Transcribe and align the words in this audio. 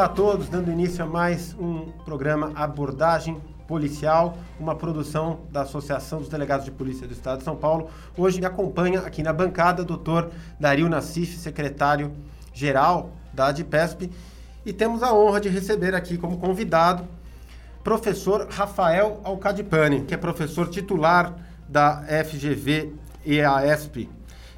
Olá 0.00 0.06
a 0.06 0.14
todos, 0.14 0.48
dando 0.48 0.72
início 0.72 1.04
a 1.04 1.06
mais 1.06 1.54
um 1.60 1.92
programa 2.06 2.52
Abordagem 2.54 3.38
Policial, 3.68 4.34
uma 4.58 4.74
produção 4.74 5.40
da 5.52 5.60
Associação 5.60 6.20
dos 6.20 6.30
Delegados 6.30 6.64
de 6.64 6.70
Polícia 6.70 7.06
do 7.06 7.12
Estado 7.12 7.40
de 7.40 7.44
São 7.44 7.54
Paulo. 7.54 7.90
Hoje 8.16 8.40
me 8.40 8.46
acompanha 8.46 9.00
aqui 9.00 9.22
na 9.22 9.30
bancada 9.30 9.82
o 9.82 9.84
doutor 9.84 10.30
Dario 10.58 10.88
Nassif, 10.88 11.36
secretário-geral 11.36 13.10
da 13.34 13.48
ADPESP, 13.48 14.10
e 14.64 14.72
temos 14.72 15.02
a 15.02 15.12
honra 15.12 15.38
de 15.38 15.50
receber 15.50 15.94
aqui 15.94 16.16
como 16.16 16.38
convidado 16.38 17.06
professor 17.84 18.48
Rafael 18.50 19.20
Alcadipani, 19.22 20.06
que 20.06 20.14
é 20.14 20.16
professor 20.16 20.70
titular 20.70 21.34
da 21.68 22.02
FGV 22.24 22.94
EASP, 23.26 24.08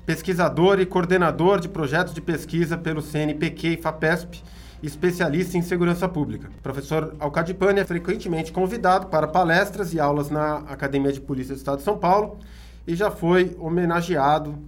pesquisador 0.06 0.78
e 0.78 0.86
coordenador 0.86 1.58
de 1.58 1.68
projetos 1.68 2.14
de 2.14 2.20
pesquisa 2.20 2.78
pelo 2.78 3.02
CNPq 3.02 3.70
e 3.70 3.82
FAPESP, 3.82 4.40
especialista 4.86 5.56
em 5.56 5.62
segurança 5.62 6.08
pública. 6.08 6.48
O 6.58 6.62
professor 6.62 7.14
Alcadipani 7.20 7.80
é 7.80 7.84
frequentemente 7.84 8.50
convidado 8.50 9.06
para 9.06 9.28
palestras 9.28 9.94
e 9.94 10.00
aulas 10.00 10.28
na 10.28 10.58
Academia 10.58 11.12
de 11.12 11.20
Polícia 11.20 11.54
do 11.54 11.58
Estado 11.58 11.78
de 11.78 11.84
São 11.84 11.98
Paulo 11.98 12.38
e 12.86 12.94
já 12.96 13.10
foi 13.10 13.56
homenageado 13.60 14.58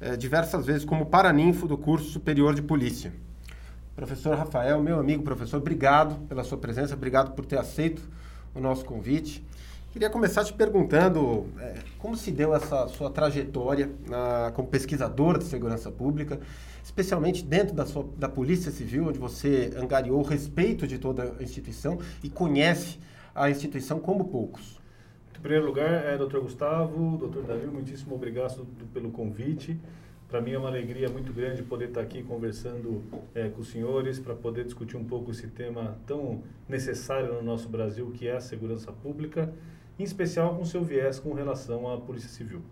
eh, 0.00 0.16
diversas 0.16 0.66
vezes 0.66 0.84
como 0.84 1.06
paraninfo 1.06 1.66
do 1.66 1.78
curso 1.78 2.10
superior 2.10 2.54
de 2.54 2.60
polícia. 2.60 3.12
Professor 3.96 4.36
Rafael, 4.36 4.82
meu 4.82 4.98
amigo 4.98 5.22
professor, 5.22 5.58
obrigado 5.58 6.16
pela 6.28 6.44
sua 6.44 6.58
presença, 6.58 6.94
obrigado 6.94 7.32
por 7.34 7.46
ter 7.46 7.58
aceito 7.58 8.02
o 8.54 8.60
nosso 8.60 8.84
convite. 8.84 9.42
Queria 9.92 10.10
começar 10.10 10.44
te 10.44 10.52
perguntando 10.52 11.46
é, 11.60 11.76
como 11.98 12.16
se 12.16 12.32
deu 12.32 12.52
essa 12.52 12.88
sua 12.88 13.08
trajetória 13.08 13.92
na, 14.08 14.50
como 14.52 14.66
pesquisador 14.66 15.38
de 15.38 15.44
segurança 15.44 15.88
pública, 15.88 16.40
especialmente 16.84 17.42
dentro 17.42 17.74
da, 17.74 17.86
sua, 17.86 18.06
da 18.18 18.28
Polícia 18.28 18.70
Civil, 18.70 19.06
onde 19.06 19.18
você 19.18 19.72
angariou 19.74 20.20
o 20.20 20.22
respeito 20.22 20.86
de 20.86 20.98
toda 20.98 21.34
a 21.40 21.42
instituição 21.42 21.98
e 22.22 22.28
conhece 22.28 23.00
a 23.34 23.48
instituição 23.50 23.98
como 23.98 24.26
poucos. 24.26 24.78
Em 25.36 25.40
primeiro 25.40 25.66
lugar, 25.66 26.04
é, 26.04 26.16
doutor 26.16 26.42
Gustavo, 26.42 27.16
doutor 27.16 27.42
Davi, 27.42 27.66
muitíssimo 27.66 28.14
obrigado 28.14 28.66
pelo 28.92 29.10
convite. 29.10 29.80
Para 30.28 30.40
mim 30.40 30.52
é 30.52 30.58
uma 30.58 30.68
alegria 30.68 31.08
muito 31.08 31.32
grande 31.32 31.62
poder 31.62 31.88
estar 31.88 32.02
aqui 32.02 32.22
conversando 32.22 33.02
é, 33.34 33.48
com 33.48 33.60
os 33.60 33.68
senhores 33.68 34.18
para 34.18 34.34
poder 34.34 34.64
discutir 34.64 34.96
um 34.96 35.04
pouco 35.04 35.30
esse 35.30 35.46
tema 35.48 35.96
tão 36.06 36.42
necessário 36.68 37.32
no 37.34 37.42
nosso 37.42 37.68
Brasil, 37.68 38.10
que 38.12 38.28
é 38.28 38.36
a 38.36 38.40
segurança 38.40 38.92
pública, 38.92 39.52
em 39.98 40.02
especial 40.02 40.56
com 40.56 40.64
seu 40.64 40.84
viés 40.84 41.18
com 41.18 41.32
relação 41.32 41.90
à 41.90 41.98
Polícia 41.98 42.28
Civil. 42.28 42.62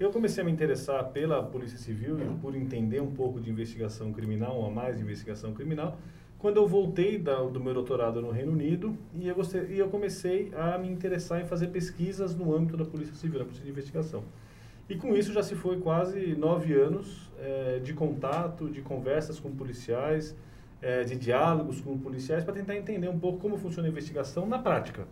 Eu 0.00 0.10
comecei 0.10 0.42
a 0.42 0.46
me 0.46 0.50
interessar 0.50 1.04
pela 1.10 1.42
Polícia 1.42 1.76
Civil 1.76 2.18
e 2.18 2.38
por 2.40 2.56
entender 2.56 3.02
um 3.02 3.10
pouco 3.10 3.38
de 3.38 3.50
investigação 3.50 4.10
criminal, 4.14 4.64
a 4.64 4.70
mais 4.70 4.98
investigação 4.98 5.52
criminal, 5.52 5.98
quando 6.38 6.56
eu 6.56 6.66
voltei 6.66 7.18
da, 7.18 7.34
do 7.42 7.60
meu 7.60 7.74
doutorado 7.74 8.18
no 8.22 8.30
Reino 8.30 8.52
Unido 8.52 8.96
e 9.14 9.28
eu, 9.28 9.34
gostei, 9.34 9.66
e 9.68 9.78
eu 9.78 9.90
comecei 9.90 10.50
a 10.56 10.78
me 10.78 10.88
interessar 10.88 11.42
em 11.42 11.44
fazer 11.44 11.66
pesquisas 11.66 12.34
no 12.34 12.56
âmbito 12.56 12.78
da 12.78 12.84
Polícia 12.86 13.14
Civil, 13.14 13.40
na 13.40 13.44
Polícia 13.44 13.62
de 13.62 13.70
Investigação. 13.70 14.24
E 14.88 14.96
com 14.96 15.14
isso 15.14 15.34
já 15.34 15.42
se 15.42 15.54
foi 15.54 15.78
quase 15.78 16.34
nove 16.34 16.72
anos 16.72 17.30
é, 17.38 17.78
de 17.80 17.92
contato, 17.92 18.70
de 18.70 18.80
conversas 18.80 19.38
com 19.38 19.50
policiais, 19.54 20.34
é, 20.80 21.04
de 21.04 21.14
diálogos 21.14 21.82
com 21.82 21.98
policiais, 21.98 22.42
para 22.42 22.54
tentar 22.54 22.74
entender 22.74 23.10
um 23.10 23.18
pouco 23.18 23.38
como 23.38 23.58
funciona 23.58 23.86
a 23.86 23.90
investigação 23.90 24.46
na 24.46 24.58
prática. 24.58 25.06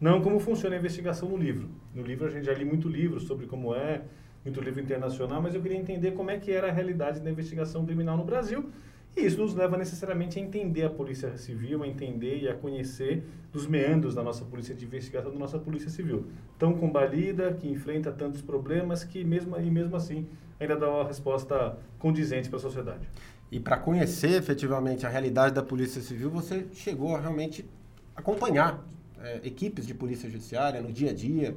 Não 0.00 0.22
como 0.22 0.40
funciona 0.40 0.74
a 0.74 0.78
investigação 0.78 1.28
no 1.28 1.36
livro. 1.36 1.68
No 1.94 2.02
livro 2.02 2.26
a 2.26 2.30
gente 2.30 2.46
já 2.46 2.54
li 2.54 2.64
muito 2.64 2.88
livro 2.88 3.20
sobre 3.20 3.46
como 3.46 3.74
é, 3.74 4.02
muito 4.44 4.60
livro 4.60 4.80
internacional, 4.80 5.40
mas 5.40 5.54
eu 5.54 5.62
queria 5.62 5.78
entender 5.78 6.12
como 6.12 6.30
é 6.30 6.38
que 6.38 6.50
era 6.50 6.68
a 6.68 6.72
realidade 6.72 7.20
da 7.20 7.30
investigação 7.30 7.84
criminal 7.84 8.16
no 8.16 8.24
Brasil 8.24 8.70
e 9.14 9.26
isso 9.26 9.38
nos 9.38 9.54
leva 9.54 9.76
necessariamente 9.76 10.38
a 10.38 10.42
entender 10.42 10.84
a 10.84 10.90
Polícia 10.90 11.36
Civil, 11.36 11.82
a 11.82 11.86
entender 11.86 12.38
e 12.42 12.48
a 12.48 12.54
conhecer 12.54 13.22
dos 13.52 13.66
meandros 13.66 14.14
da 14.14 14.22
nossa 14.22 14.42
Polícia 14.44 14.74
de 14.74 14.86
Investigação, 14.86 15.30
da 15.30 15.38
nossa 15.38 15.58
Polícia 15.58 15.90
Civil. 15.90 16.26
Tão 16.58 16.72
combalida, 16.72 17.52
que 17.52 17.68
enfrenta 17.68 18.10
tantos 18.10 18.40
problemas, 18.40 19.04
que 19.04 19.22
mesmo, 19.22 19.58
e 19.60 19.70
mesmo 19.70 19.94
assim 19.96 20.26
ainda 20.58 20.76
dá 20.76 20.88
uma 20.88 21.04
resposta 21.04 21.76
condizente 21.98 22.48
para 22.48 22.56
a 22.56 22.62
sociedade. 22.62 23.06
E 23.50 23.60
para 23.60 23.76
conhecer 23.76 24.30
efetivamente 24.30 25.04
a 25.04 25.10
realidade 25.10 25.54
da 25.54 25.62
Polícia 25.62 26.00
Civil, 26.00 26.30
você 26.30 26.66
chegou 26.72 27.14
a 27.14 27.20
realmente 27.20 27.68
acompanhar 28.16 28.82
é, 29.20 29.40
equipes 29.44 29.86
de 29.86 29.92
Polícia 29.92 30.30
Judiciária 30.30 30.80
no 30.80 30.90
dia 30.90 31.10
a 31.10 31.14
dia. 31.14 31.54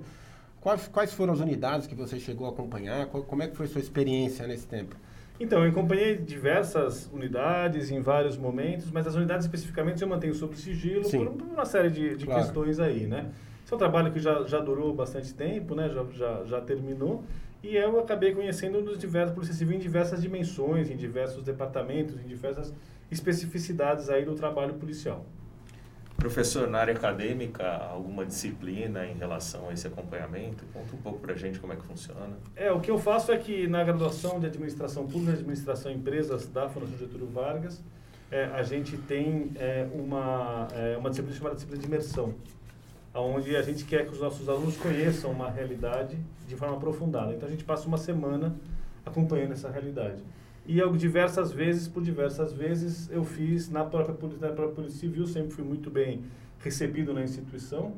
Quais, 0.65 0.87
quais 0.87 1.13
foram 1.13 1.31
as 1.31 1.39
unidades 1.39 1.85
que 1.85 1.93
você 1.93 2.19
chegou 2.19 2.47
a 2.47 2.49
acompanhar? 2.49 3.05
Qual, 3.05 3.21
como 3.21 3.43
é 3.43 3.47
que 3.47 3.55
foi 3.55 3.67
a 3.67 3.69
sua 3.69 3.79
experiência 3.79 4.47
nesse 4.47 4.65
tempo? 4.65 4.95
Então, 5.39 5.63
eu 5.63 5.69
acompanhei 5.69 6.17
diversas 6.17 7.07
unidades 7.13 7.91
em 7.91 8.01
vários 8.01 8.35
momentos, 8.35 8.89
mas 8.89 9.05
as 9.05 9.13
unidades 9.13 9.45
especificamente 9.45 10.01
eu 10.01 10.07
mantenho 10.07 10.33
sob 10.33 10.57
sigilo 10.57 11.03
por, 11.07 11.33
por, 11.33 11.47
uma 11.47 11.65
série 11.65 11.91
de, 11.91 12.17
de 12.17 12.25
claro. 12.25 12.41
questões 12.41 12.79
aí, 12.79 13.05
né? 13.05 13.31
Esse 13.63 13.73
é 13.73 13.75
um 13.75 13.77
trabalho 13.77 14.11
que 14.11 14.19
já, 14.19 14.41
já 14.45 14.59
durou 14.59 14.91
bastante 14.91 15.35
tempo, 15.35 15.75
né? 15.75 15.87
Já, 15.87 16.03
já, 16.11 16.43
já 16.45 16.61
terminou. 16.61 17.23
E 17.61 17.75
eu 17.75 17.99
acabei 17.99 18.33
conhecendo 18.33 18.81
dos 18.81 18.97
diversos 18.97 19.35
polícia 19.35 19.53
civil 19.53 19.75
em 19.75 19.79
diversas 19.79 20.19
dimensões, 20.19 20.89
em 20.89 20.97
diversos 20.97 21.43
departamentos, 21.43 22.19
em 22.19 22.27
diversas 22.27 22.73
especificidades 23.11 24.09
aí 24.09 24.25
do 24.25 24.33
trabalho 24.33 24.73
policial. 24.73 25.27
Professor, 26.17 26.67
na 26.67 26.79
área 26.79 26.93
acadêmica, 26.93 27.65
alguma 27.65 28.25
disciplina 28.25 29.05
em 29.05 29.15
relação 29.15 29.69
a 29.69 29.73
esse 29.73 29.85
acompanhamento? 29.85 30.63
Conta 30.73 30.95
um 30.95 30.99
pouco 30.99 31.19
para 31.19 31.33
a 31.33 31.37
gente 31.37 31.59
como 31.59 31.73
é 31.73 31.75
que 31.75 31.83
funciona. 31.83 32.37
É, 32.55 32.71
o 32.71 32.79
que 32.79 32.89
eu 32.89 32.97
faço 32.97 33.31
é 33.31 33.37
que 33.37 33.67
na 33.67 33.83
graduação 33.83 34.39
de 34.39 34.47
Administração 34.47 35.05
Pública 35.05 35.31
e 35.31 35.35
Administração 35.35 35.91
Empresas 35.91 36.47
da 36.47 36.69
Fundação 36.69 36.97
Getúlio 36.97 37.27
Vargas, 37.27 37.83
é, 38.31 38.45
a 38.45 38.63
gente 38.63 38.97
tem 38.97 39.51
é, 39.55 39.87
uma, 39.93 40.67
é, 40.73 40.97
uma 40.97 41.09
disciplina 41.09 41.37
chamada 41.37 41.55
disciplina 41.55 41.81
de 41.81 41.87
imersão, 41.87 42.33
onde 43.13 43.55
a 43.55 43.61
gente 43.61 43.85
quer 43.85 44.05
que 44.05 44.11
os 44.11 44.19
nossos 44.19 44.49
alunos 44.49 44.77
conheçam 44.77 45.31
uma 45.31 45.49
realidade 45.49 46.17
de 46.47 46.55
forma 46.55 46.75
aprofundada. 46.75 47.33
Então, 47.33 47.47
a 47.47 47.51
gente 47.51 47.63
passa 47.63 47.87
uma 47.87 47.97
semana 47.97 48.55
acompanhando 49.05 49.51
essa 49.51 49.69
realidade. 49.69 50.23
E 50.67 50.79
eu, 50.79 50.91
diversas 50.95 51.51
vezes, 51.51 51.87
por 51.87 52.01
diversas 52.01 52.51
vezes, 52.51 53.07
eu 53.11 53.23
fiz 53.23 53.69
na 53.69 53.83
própria, 53.83 54.15
na 54.41 54.47
própria 54.47 54.75
Polícia 54.75 54.99
Civil, 54.99 55.27
sempre 55.27 55.51
fui 55.51 55.63
muito 55.63 55.91
bem 55.91 56.23
recebido 56.59 57.13
na 57.13 57.21
instituição, 57.21 57.93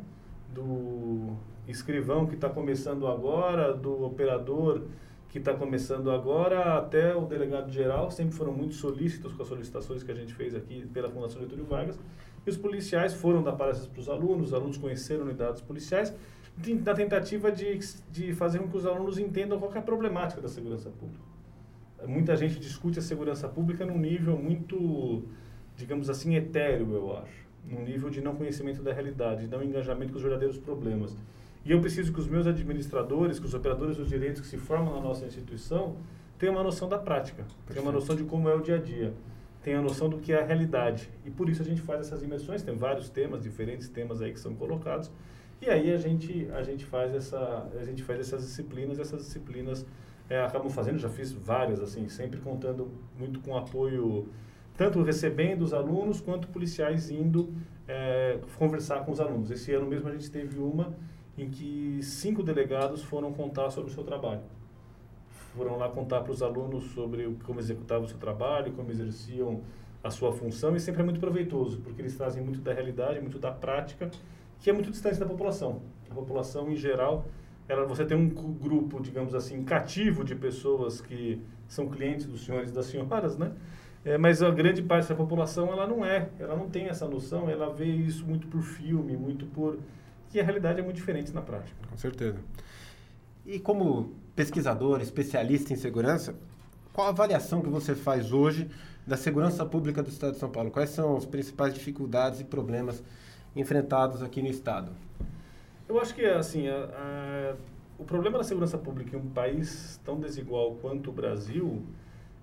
do 0.54 1.34
escrivão 1.66 2.26
que 2.26 2.36
está 2.36 2.50
começando 2.50 3.08
agora, 3.08 3.74
do 3.74 4.04
operador 4.04 4.82
que 5.30 5.38
está 5.38 5.54
começando 5.54 6.10
agora, 6.10 6.78
até 6.78 7.16
o 7.16 7.26
delegado 7.26 7.70
geral, 7.72 8.10
sempre 8.10 8.34
foram 8.34 8.52
muito 8.54 8.76
solícitos 8.76 9.34
com 9.34 9.44
as 9.44 9.48
solicitações 9.48 10.04
que 10.04 10.12
a 10.12 10.16
gente 10.16 10.34
fez 10.34 10.56
aqui 10.56 10.86
pela 10.94 11.10
Fundação 11.10 11.42
Getúlio 11.42 11.66
Vargas. 11.66 12.00
E 12.46 12.50
os 12.50 12.58
policiais 12.58 13.14
foram 13.14 13.44
dar 13.44 13.54
palestras 13.54 13.88
para 13.88 14.00
os 14.00 14.10
alunos, 14.10 14.48
os 14.48 14.54
alunos 14.54 14.78
conheceram 14.78 15.24
unidades 15.24 15.62
policiais, 15.62 16.14
na 16.84 16.94
tentativa 16.94 17.52
de, 17.52 17.78
de 18.10 18.34
fazer 18.34 18.60
com 18.60 18.68
que 18.68 18.78
os 18.78 18.86
alunos 18.86 19.18
entendam 19.18 19.60
qual 19.60 19.72
é 19.74 19.78
a 19.78 19.82
problemática 19.82 20.42
da 20.42 20.48
segurança 20.48 20.90
pública 20.90 21.37
muita 22.06 22.36
gente 22.36 22.60
discute 22.60 23.00
a 23.00 23.02
segurança 23.02 23.48
pública 23.48 23.86
num 23.86 23.98
nível 23.98 24.38
muito, 24.38 25.24
digamos 25.76 26.10
assim, 26.10 26.36
etéreo, 26.36 26.94
eu 26.94 27.18
acho. 27.18 27.48
Num 27.70 27.84
nível 27.84 28.10
de 28.10 28.22
não 28.22 28.36
conhecimento 28.36 28.82
da 28.82 28.94
realidade, 28.94 29.46
de 29.46 29.48
não 29.48 29.64
engajamento 29.64 30.12
com 30.12 30.18
os 30.18 30.24
verdadeiros 30.24 30.58
problemas. 30.58 31.16
E 31.66 31.72
eu 31.72 31.82
preciso 31.82 32.14
que 32.14 32.20
os 32.20 32.28
meus 32.28 32.48
administradores, 32.48 33.40
que 33.40 33.46
os 33.46 33.54
operadores 33.54 33.98
dos 33.98 34.08
direitos 34.08 34.42
que 34.42 34.48
se 34.48 34.58
formam 34.58 34.96
na 34.96 35.02
nossa 35.02 35.26
instituição, 35.26 35.98
tenham 36.38 36.56
uma 36.56 36.64
noção 36.64 36.88
da 36.88 36.98
prática, 36.98 37.44
tenham 37.66 37.84
uma 37.84 37.92
noção 37.92 38.16
de 38.16 38.24
como 38.24 38.48
é 38.48 38.56
o 38.56 38.62
dia 38.62 38.76
a 38.76 38.80
dia, 38.80 39.14
tenham 39.62 39.82
a 39.82 39.84
noção 39.84 40.08
do 40.08 40.18
que 40.18 40.32
é 40.32 40.42
a 40.42 40.46
realidade. 40.46 41.10
E 41.26 41.30
por 41.30 41.50
isso 41.50 41.62
a 41.62 41.66
gente 41.66 41.82
faz 41.82 42.02
essas 42.02 42.24
imersões, 42.24 42.62
tem 42.62 42.76
vários 42.76 43.10
temas, 43.10 43.44
diferentes 43.44 43.90
temas 43.90 44.22
aí 44.22 44.32
que 44.32 44.40
são 44.40 44.56
colocados. 44.56 45.12
E 45.62 45.70
aí 45.70 45.92
a 45.92 45.98
gente, 45.98 46.48
a 46.54 46.62
gente, 46.62 46.86
faz, 46.86 47.14
essa, 47.14 47.68
a 47.78 47.84
gente 47.84 48.04
faz 48.04 48.20
essas 48.20 48.44
disciplinas, 48.44 49.00
essas 49.00 49.24
disciplinas 49.24 49.86
é, 50.30 50.42
acabam 50.42 50.70
fazendo, 50.70 50.98
já 50.98 51.10
fiz 51.10 51.32
várias, 51.32 51.80
assim, 51.80 52.08
sempre 52.10 52.40
contando 52.40 52.92
muito 53.18 53.40
com 53.40 53.56
apoio, 53.56 54.28
tanto 54.76 55.02
recebendo 55.02 55.62
os 55.62 55.74
alunos, 55.74 56.20
quanto 56.22 56.48
policiais 56.50 57.10
indo 57.10 57.54
é, 57.88 58.40
conversar 58.58 59.06
com 59.06 59.12
os 59.12 59.20
alunos. 59.20 59.50
Esse 59.50 59.74
ano 59.74 59.88
mesmo 59.88 60.10
a 60.10 60.12
gente 60.12 60.30
teve 60.30 60.60
uma 60.60 60.94
em 61.38 61.50
que 61.50 62.00
cinco 62.02 62.42
delegados 62.42 63.04
foram 63.04 63.32
contar 63.32 63.70
sobre 63.70 63.92
o 63.92 63.94
seu 63.94 64.04
trabalho. 64.04 64.42
Foram 65.56 65.78
lá 65.78 65.90
contar 65.90 66.22
para 66.22 66.32
os 66.32 66.42
alunos 66.42 66.84
sobre 66.92 67.36
como 67.44 67.60
executavam 67.60 68.06
o 68.06 68.10
seu 68.10 68.18
trabalho, 68.18 68.74
como 68.74 68.92
exerciam 68.92 69.62
a 70.04 70.12
sua 70.12 70.32
função, 70.32 70.76
e 70.76 70.80
sempre 70.80 71.02
é 71.02 71.06
muito 71.06 71.20
proveitoso, 71.20 71.80
porque 71.82 72.02
eles 72.02 72.16
trazem 72.16 72.44
muito 72.44 72.60
da 72.62 72.74
realidade, 72.74 73.20
muito 73.20 73.40
da 73.40 73.52
prática, 73.52 74.10
que 74.60 74.70
é 74.70 74.74
muito 74.74 74.92
distante 74.92 75.20
da 75.20 75.26
população. 75.26 75.82
A 76.10 76.14
população, 76.14 76.72
em 76.72 76.76
geral, 76.76 77.26
ela, 77.68 77.86
você 77.86 78.06
tem 78.06 78.16
um 78.16 78.30
grupo, 78.30 79.02
digamos 79.02 79.36
assim, 79.36 79.64
cativo 79.64 80.24
de 80.24 80.36
pessoas 80.36 81.02
que 81.02 81.42
são 81.68 81.88
clientes 81.88 82.26
dos 82.26 82.46
senhores 82.46 82.70
e 82.70 82.74
das 82.74 82.86
senhoras, 82.86 83.38
né? 83.38 83.52
É, 84.06 84.18
mas 84.18 84.42
a 84.42 84.50
grande 84.50 84.82
parte 84.82 85.10
da 85.10 85.16
população, 85.16 85.72
ela 85.72 85.86
não 85.86 86.06
é, 86.06 86.30
ela 86.40 86.56
não 86.56 86.70
tem 86.70 86.86
essa 86.86 87.06
noção, 87.08 87.50
ela 87.50 87.74
vê 87.74 87.86
isso 87.86 88.26
muito 88.26 88.48
por 88.48 88.62
filme, 88.62 89.18
muito 89.18 89.46
por... 89.48 89.80
E 90.34 90.40
a 90.40 90.44
realidade 90.44 90.80
é 90.80 90.84
muito 90.84 90.96
diferente 90.96 91.34
na 91.34 91.42
prática. 91.42 91.76
Com 91.90 91.98
certeza. 91.98 92.38
E 93.46 93.60
como 93.60 94.14
pesquisador, 94.36 95.02
especialista 95.02 95.74
em 95.74 95.76
segurança, 95.76 96.36
qual 96.94 97.08
a 97.08 97.10
avaliação 97.10 97.62
que 97.62 97.70
você 97.70 97.96
faz 97.96 98.32
hoje 98.32 98.70
da 99.06 99.18
segurança 99.18 99.66
pública 99.66 100.02
do 100.02 100.10
Estado 100.10 100.34
de 100.34 100.40
São 100.40 100.50
Paulo? 100.50 100.72
Quais 100.72 100.90
são 100.90 101.18
as 101.18 101.26
principais 101.26 101.74
dificuldades 101.74 102.40
e 102.40 102.44
problemas 102.44 103.04
enfrentados 103.56 104.22
aqui 104.22 104.42
no 104.42 104.48
Estado? 104.48 104.92
Eu 105.88 106.02
acho 106.02 106.14
que, 106.14 106.26
assim, 106.26 106.68
a, 106.68 106.76
a, 106.76 107.56
o 107.98 108.04
problema 108.04 108.38
da 108.38 108.44
segurança 108.44 108.78
pública 108.78 109.16
em 109.16 109.20
um 109.20 109.30
país 109.30 110.00
tão 110.04 110.20
desigual 110.20 110.76
quanto 110.82 111.10
o 111.10 111.14
Brasil, 111.14 111.82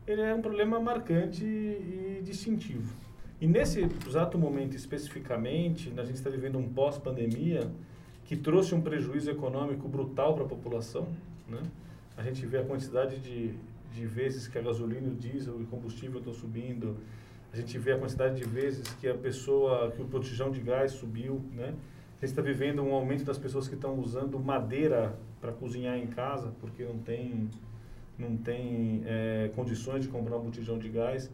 ele 0.06 0.23
é 0.23 0.35
um 0.35 0.41
problema 0.41 0.81
marcante 0.81 1.44
e 1.44 2.23
distintivo. 2.25 2.94
E 3.38 3.46
nesse 3.46 3.87
exato 4.06 4.38
momento 4.38 4.75
especificamente, 4.75 5.93
a 5.99 6.05
gente 6.05 6.14
está 6.14 6.31
vivendo 6.31 6.56
um 6.56 6.67
pós-pandemia 6.67 7.70
que 8.25 8.35
trouxe 8.35 8.75
um 8.75 8.81
prejuízo 8.81 9.31
econômico 9.31 9.87
brutal 9.87 10.35
para 10.35 10.44
a 10.44 10.49
população. 10.49 11.06
Né? 11.46 11.61
A 12.17 12.23
gente 12.23 12.46
vê 12.46 12.58
a 12.58 12.64
quantidade 12.64 13.19
de, 13.19 13.52
de 13.93 14.06
vezes 14.06 14.49
que 14.49 14.56
a 14.56 14.62
gasolina, 14.62 15.08
o 15.08 15.14
diesel 15.14 15.61
e 15.61 15.64
o 15.64 15.67
combustível 15.67 16.19
estão 16.19 16.32
subindo. 16.32 16.96
A 17.52 17.56
gente 17.56 17.76
vê 17.76 17.93
a 17.93 17.99
quantidade 17.99 18.37
de 18.37 18.44
vezes 18.44 18.88
que 18.94 19.06
a 19.06 19.14
pessoa, 19.14 19.91
que 19.91 20.00
o 20.00 20.06
botijão 20.06 20.50
de 20.50 20.61
gás 20.61 20.93
subiu, 20.93 21.43
né? 21.52 21.75
A 22.23 22.27
gente 22.27 22.33
está 22.33 22.43
vivendo 22.43 22.83
um 22.83 22.93
aumento 22.95 23.25
das 23.25 23.39
pessoas 23.39 23.69
que 23.69 23.75
estão 23.75 23.99
usando 23.99 24.39
madeira 24.39 25.19
para 25.41 25.53
cozinhar 25.53 25.99
em 25.99 26.07
casa, 26.07 26.53
porque 26.61 26.85
não 26.85 26.99
tem, 26.99 27.51
não 28.19 28.37
tem 28.37 29.03
é, 29.05 29.51
condições 29.55 30.03
de 30.03 30.09
comprar 30.09 30.37
um 30.37 30.45
botijão 30.45 30.79
de 30.79 30.89
gás 30.89 31.31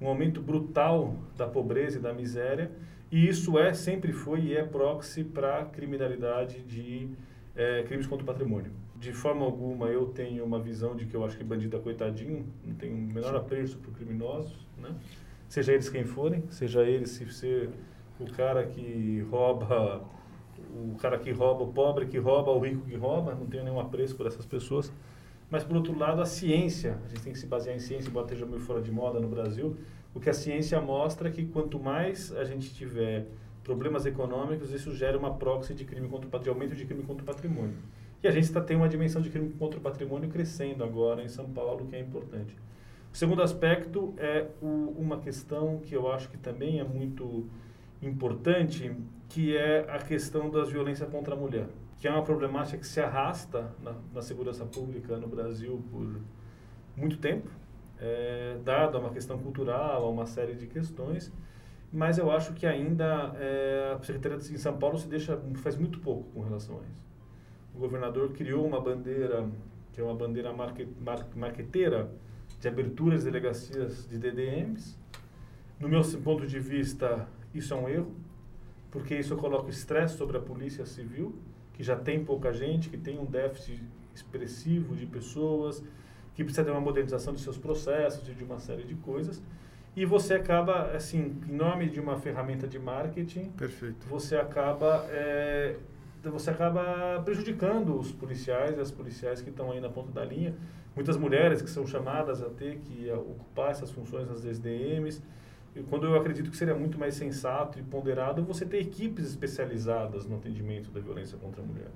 um 0.00 0.08
aumento 0.08 0.40
brutal 0.40 1.16
da 1.36 1.46
pobreza 1.46 1.98
e 1.98 2.00
da 2.00 2.12
miséria, 2.12 2.70
e 3.10 3.28
isso 3.28 3.58
é, 3.58 3.72
sempre 3.72 4.12
foi 4.12 4.40
e 4.40 4.56
é 4.56 4.64
proxy 4.64 5.22
para 5.22 5.64
criminalidade 5.66 6.62
de 6.62 7.08
é, 7.54 7.82
crimes 7.84 8.06
contra 8.06 8.24
o 8.24 8.26
patrimônio. 8.26 8.72
De 8.96 9.12
forma 9.12 9.44
alguma 9.44 9.86
eu 9.86 10.06
tenho 10.06 10.44
uma 10.44 10.58
visão 10.58 10.96
de 10.96 11.06
que 11.06 11.14
eu 11.14 11.24
acho 11.24 11.36
que 11.36 11.44
bandido 11.44 11.76
é 11.76 11.80
coitadinho, 11.80 12.46
não 12.64 12.74
tem 12.74 12.92
o 12.92 12.96
menor 12.96 13.36
apreço 13.36 13.78
para 13.78 13.92
criminosos, 13.92 14.66
né? 14.78 14.94
seja 15.48 15.72
eles 15.72 15.88
quem 15.88 16.04
forem, 16.04 16.42
seja 16.50 16.82
eles 16.82 17.10
se 17.10 17.30
ser 17.30 17.70
o 18.18 18.30
cara 18.32 18.64
que 18.66 19.24
rouba, 19.30 20.02
o 20.74 20.96
cara 20.96 21.18
que 21.18 21.30
rouba, 21.30 21.62
o 21.62 21.72
pobre 21.72 22.06
que 22.06 22.18
rouba, 22.18 22.50
o 22.50 22.58
rico 22.58 22.84
que 22.84 22.96
rouba, 22.96 23.34
não 23.34 23.46
tenho 23.46 23.64
nenhum 23.64 23.80
apreço 23.80 24.16
por 24.16 24.26
essas 24.26 24.44
pessoas. 24.44 24.92
Mas, 25.50 25.62
por 25.62 25.76
outro 25.76 25.96
lado, 25.96 26.20
a 26.20 26.26
ciência, 26.26 26.98
a 27.04 27.08
gente 27.08 27.22
tem 27.22 27.32
que 27.32 27.38
se 27.38 27.46
basear 27.46 27.76
em 27.76 27.78
ciência, 27.78 28.08
embora 28.08 28.26
esteja 28.26 28.44
meio 28.44 28.60
fora 28.60 28.82
de 28.82 28.90
moda 28.90 29.20
no 29.20 29.28
Brasil, 29.28 29.76
o 30.14 30.20
que 30.20 30.28
a 30.28 30.34
ciência 30.34 30.80
mostra 30.80 31.28
é 31.28 31.32
que 31.32 31.44
quanto 31.44 31.78
mais 31.78 32.32
a 32.32 32.44
gente 32.44 32.74
tiver 32.74 33.26
problemas 33.62 34.04
econômicos, 34.04 34.72
isso 34.72 34.94
gera 34.94 35.18
uma 35.18 35.34
proxy 35.34 35.74
de 35.74 35.84
crime 35.84 36.08
contra 36.08 36.28
o 36.28 36.42
de 36.42 36.48
aumento 36.48 36.74
de 36.74 36.84
crime 36.84 37.02
contra 37.02 37.22
o 37.22 37.26
patrimônio. 37.26 37.76
E 38.22 38.28
a 38.28 38.30
gente 38.30 38.44
está 38.44 38.60
tem 38.60 38.76
uma 38.76 38.88
dimensão 38.88 39.20
de 39.20 39.30
crime 39.30 39.50
contra 39.58 39.78
o 39.78 39.82
patrimônio 39.82 40.28
crescendo 40.28 40.84
agora 40.84 41.22
em 41.22 41.28
São 41.28 41.46
Paulo, 41.46 41.86
que 41.86 41.96
é 41.96 42.00
importante. 42.00 42.56
O 43.12 43.16
segundo 43.16 43.42
aspecto 43.42 44.14
é 44.16 44.48
o, 44.62 44.94
uma 44.98 45.18
questão 45.18 45.78
que 45.78 45.94
eu 45.94 46.10
acho 46.10 46.28
que 46.28 46.36
também 46.36 46.80
é 46.80 46.84
muito 46.84 47.46
importante, 48.02 48.92
que 49.34 49.56
é 49.56 49.80
a 49.90 49.98
questão 49.98 50.48
das 50.48 50.70
violências 50.70 51.08
contra 51.10 51.34
a 51.34 51.36
mulher 51.36 51.66
que 52.04 52.08
é 52.08 52.10
uma 52.10 52.22
problemática 52.22 52.76
que 52.76 52.86
se 52.86 53.00
arrasta 53.00 53.74
na, 53.82 53.94
na 54.12 54.20
segurança 54.20 54.66
pública 54.66 55.16
no 55.16 55.26
Brasil 55.26 55.82
por 55.90 56.20
muito 56.94 57.16
tempo, 57.16 57.48
é, 57.98 58.58
dado 58.62 58.98
a 58.98 59.00
uma 59.00 59.08
questão 59.08 59.38
cultural, 59.38 60.04
a 60.04 60.10
uma 60.10 60.26
série 60.26 60.54
de 60.54 60.66
questões, 60.66 61.32
mas 61.90 62.18
eu 62.18 62.30
acho 62.30 62.52
que 62.52 62.66
ainda 62.66 63.32
é, 63.36 63.96
a 63.98 64.04
Secretaria 64.04 64.36
de 64.36 64.58
São 64.58 64.76
Paulo 64.76 64.98
se 64.98 65.08
deixa 65.08 65.40
faz 65.62 65.78
muito 65.78 65.98
pouco 66.00 66.24
com 66.34 66.42
relação 66.42 66.76
a 66.76 66.82
isso. 66.82 67.06
O 67.74 67.78
governador 67.78 68.32
criou 68.32 68.66
uma 68.66 68.82
bandeira 68.82 69.48
que 69.90 69.98
é 69.98 70.04
uma 70.04 70.14
bandeira 70.14 70.52
mar, 70.52 70.74
marqueteira 71.34 72.10
de 72.60 72.68
abertura 72.68 73.16
de 73.16 73.24
delegacias 73.24 74.06
de 74.06 74.18
DDMs. 74.18 74.98
No 75.80 75.88
meu 75.88 76.02
ponto 76.22 76.46
de 76.46 76.60
vista, 76.60 77.26
isso 77.54 77.72
é 77.72 77.76
um 77.78 77.88
erro, 77.88 78.14
porque 78.94 79.16
isso 79.16 79.34
coloca 79.34 79.68
estresse 79.68 80.16
sobre 80.16 80.36
a 80.36 80.40
polícia 80.40 80.86
civil 80.86 81.34
que 81.72 81.82
já 81.82 81.96
tem 81.96 82.24
pouca 82.24 82.52
gente, 82.52 82.88
que 82.88 82.96
tem 82.96 83.18
um 83.18 83.24
déficit 83.24 83.82
expressivo 84.14 84.94
de 84.94 85.04
pessoas, 85.04 85.82
que 86.36 86.44
precisa 86.44 86.64
ter 86.64 86.70
uma 86.70 86.80
modernização 86.80 87.34
de 87.34 87.40
seus 87.40 87.58
processos 87.58 88.28
e 88.28 88.32
de 88.32 88.44
uma 88.44 88.60
série 88.60 88.84
de 88.84 88.94
coisas. 88.94 89.42
E 89.96 90.06
você 90.06 90.34
acaba, 90.34 90.92
assim, 90.92 91.36
em 91.48 91.52
nome 91.52 91.90
de 91.90 91.98
uma 91.98 92.16
ferramenta 92.16 92.68
de 92.68 92.78
marketing, 92.78 93.50
Perfeito. 93.50 94.06
você 94.06 94.36
acaba 94.36 95.04
é, 95.10 95.76
você 96.22 96.50
acaba 96.50 97.20
prejudicando 97.24 97.98
os 97.98 98.12
policiais 98.12 98.78
e 98.78 98.80
as 98.80 98.92
policiais 98.92 99.42
que 99.42 99.50
estão 99.50 99.72
aí 99.72 99.80
na 99.80 99.88
ponta 99.88 100.12
da 100.12 100.24
linha. 100.24 100.54
Muitas 100.94 101.16
mulheres 101.16 101.60
que 101.60 101.68
são 101.68 101.84
chamadas 101.84 102.40
a 102.40 102.48
ter 102.48 102.78
que 102.78 103.10
ocupar 103.10 103.72
essas 103.72 103.90
funções 103.90 104.28
nas 104.28 104.44
SDMs 104.44 105.20
quando 105.82 106.06
eu 106.06 106.14
acredito 106.16 106.50
que 106.50 106.56
seria 106.56 106.74
muito 106.74 106.98
mais 106.98 107.14
sensato 107.14 107.78
e 107.78 107.82
ponderado 107.82 108.44
você 108.44 108.64
ter 108.64 108.78
equipes 108.78 109.26
especializadas 109.26 110.26
no 110.26 110.36
atendimento 110.36 110.90
da 110.90 111.00
violência 111.00 111.36
contra 111.36 111.62
a 111.62 111.64
mulher. 111.64 111.90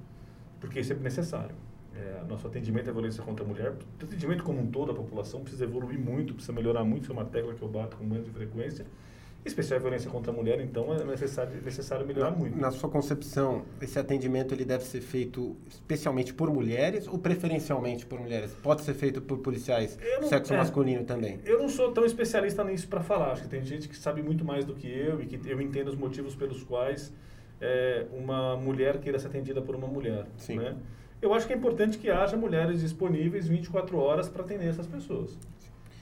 Porque 0.61 0.81
isso 0.81 0.93
é 0.93 0.97
necessário. 0.97 1.55
É, 1.95 2.25
nosso 2.29 2.47
atendimento 2.47 2.89
à 2.91 2.93
violência 2.93 3.23
contra 3.23 3.45
a 3.45 3.49
mulher, 3.49 3.73
o 3.73 4.05
atendimento 4.05 4.45
como 4.45 4.61
um 4.61 4.71
todo, 4.71 4.93
a 4.93 4.95
população 4.95 5.41
precisa 5.41 5.65
evoluir 5.65 5.99
muito, 5.99 6.35
precisa 6.35 6.53
melhorar 6.53 6.85
muito, 6.85 7.03
isso 7.03 7.13
é 7.13 7.15
uma 7.15 7.25
tecla 7.25 7.55
que 7.55 7.63
eu 7.63 7.69
bato 7.69 7.97
com 7.97 8.05
mais 8.05 8.27
frequência 8.29 8.87
especial 9.49 9.79
a 9.79 9.83
violência 9.83 10.11
contra 10.11 10.33
a 10.33 10.35
mulher, 10.35 10.61
então 10.61 10.95
é 10.95 11.05
necessário, 11.05 11.61
necessário 11.63 12.07
melhorar 12.07 12.31
na, 12.31 12.37
muito. 12.37 12.59
Na 12.59 12.71
sua 12.71 12.89
concepção, 12.89 13.65
esse 13.81 13.99
atendimento 13.99 14.55
ele 14.55 14.65
deve 14.65 14.85
ser 14.85 15.01
feito 15.01 15.57
especialmente 15.69 16.33
por 16.33 16.53
mulheres 16.53 17.07
ou 17.09 17.19
preferencialmente 17.19 18.07
por 18.07 18.21
mulheres? 18.21 18.53
Pode 18.63 18.83
ser 18.83 18.95
feito 18.95 19.21
por 19.21 19.39
policiais 19.39 19.99
não, 20.21 20.29
sexo 20.29 20.55
é, 20.55 20.57
masculino 20.57 21.05
também? 21.05 21.41
Eu 21.45 21.59
não 21.59 21.69
sou 21.69 21.93
tão 21.93 22.05
especialista 22.05 22.63
nisso 22.65 22.89
para 22.89 23.01
falar. 23.01 23.33
Acho 23.33 23.43
que 23.43 23.49
tem 23.49 23.65
gente 23.65 23.89
que 23.89 23.97
sabe 23.97 24.23
muito 24.23 24.45
mais 24.45 24.65
do 24.65 24.75
que 24.75 24.89
eu 24.89 25.21
e 25.21 25.27
que 25.27 25.41
eu 25.49 25.61
entendo 25.61 25.89
os 25.89 25.97
motivos 25.97 26.35
pelos 26.35 26.63
quais 26.63 27.13
é, 27.61 28.07
uma 28.13 28.57
mulher 28.57 28.99
queira 28.99 29.19
ser 29.19 29.29
atendida 29.29 29.61
por 29.61 29.75
uma 29.75 29.89
mulher. 29.89 30.27
Sim. 30.37 30.57
Né? 30.57 30.77
Eu 31.21 31.35
acho 31.35 31.47
que 31.47 31.53
é 31.53 31.57
importante 31.57 31.99
que 31.99 32.09
haja 32.09 32.37
mulheres 32.37 32.81
disponíveis 32.81 33.49
24 33.49 33.99
horas 33.99 34.29
para 34.29 34.43
atender 34.43 34.69
essas 34.69 34.87
pessoas 34.87 35.37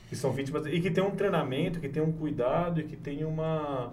que 0.09 0.17
são 0.17 0.33
vítimas 0.33 0.67
e 0.67 0.81
que 0.81 0.91
tem 0.91 1.03
um 1.03 1.11
treinamento, 1.11 1.81
que 1.81 1.89
tem 1.89 2.03
um 2.03 2.13
cuidado 2.13 2.81
e 2.81 2.85
que 2.85 2.97
tem 2.97 3.25
uma 3.25 3.93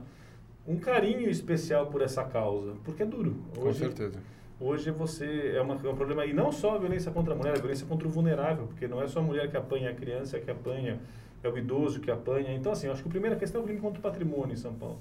um 0.66 0.78
carinho 0.78 1.30
especial 1.30 1.88
por 1.88 2.02
essa 2.02 2.24
causa, 2.24 2.76
porque 2.86 3.04
é 3.04 3.06
duro. 3.06 3.36
Hoje, 3.58 3.64
Com 3.64 3.74
certeza. 3.74 4.20
Hoje 4.60 4.92
você 4.92 5.54
é, 5.56 5.62
uma, 5.62 5.76
é 5.76 5.90
um 5.90 5.96
problema 5.96 6.26
e 6.26 6.34
não 6.34 6.52
só 6.52 6.76
a 6.76 6.78
violência 6.78 7.12
contra 7.12 7.34
a 7.34 7.38
mulher, 7.38 7.54
a 7.58 7.60
violência 7.60 7.86
contra 7.86 8.08
o 8.08 8.12
vulnerável, 8.12 8.68
porque 8.68 8.88
não 8.88 9.02
é 9.02 9.08
só 9.08 9.20
a 9.20 9.24
mulher 9.24 9.50
que 9.50 9.58
apanha, 9.58 9.90
a 9.90 9.94
criança 9.94 10.40
que 10.40 10.50
apanha, 10.50 11.00
é 11.44 11.50
o 11.50 11.58
idoso 11.58 12.00
que 12.00 12.10
apanha. 12.10 12.54
Então 12.54 12.72
assim, 12.72 12.88
acho 12.88 13.02
que 13.02 13.10
a 13.10 13.12
primeira 13.12 13.36
questão 13.36 13.60
é 13.60 13.64
o 13.64 13.68
crime 13.68 13.82
contra 13.82 14.00
o 14.00 14.02
patrimônio 14.02 14.54
em 14.54 14.58
São 14.58 14.74
Paulo. 14.74 15.00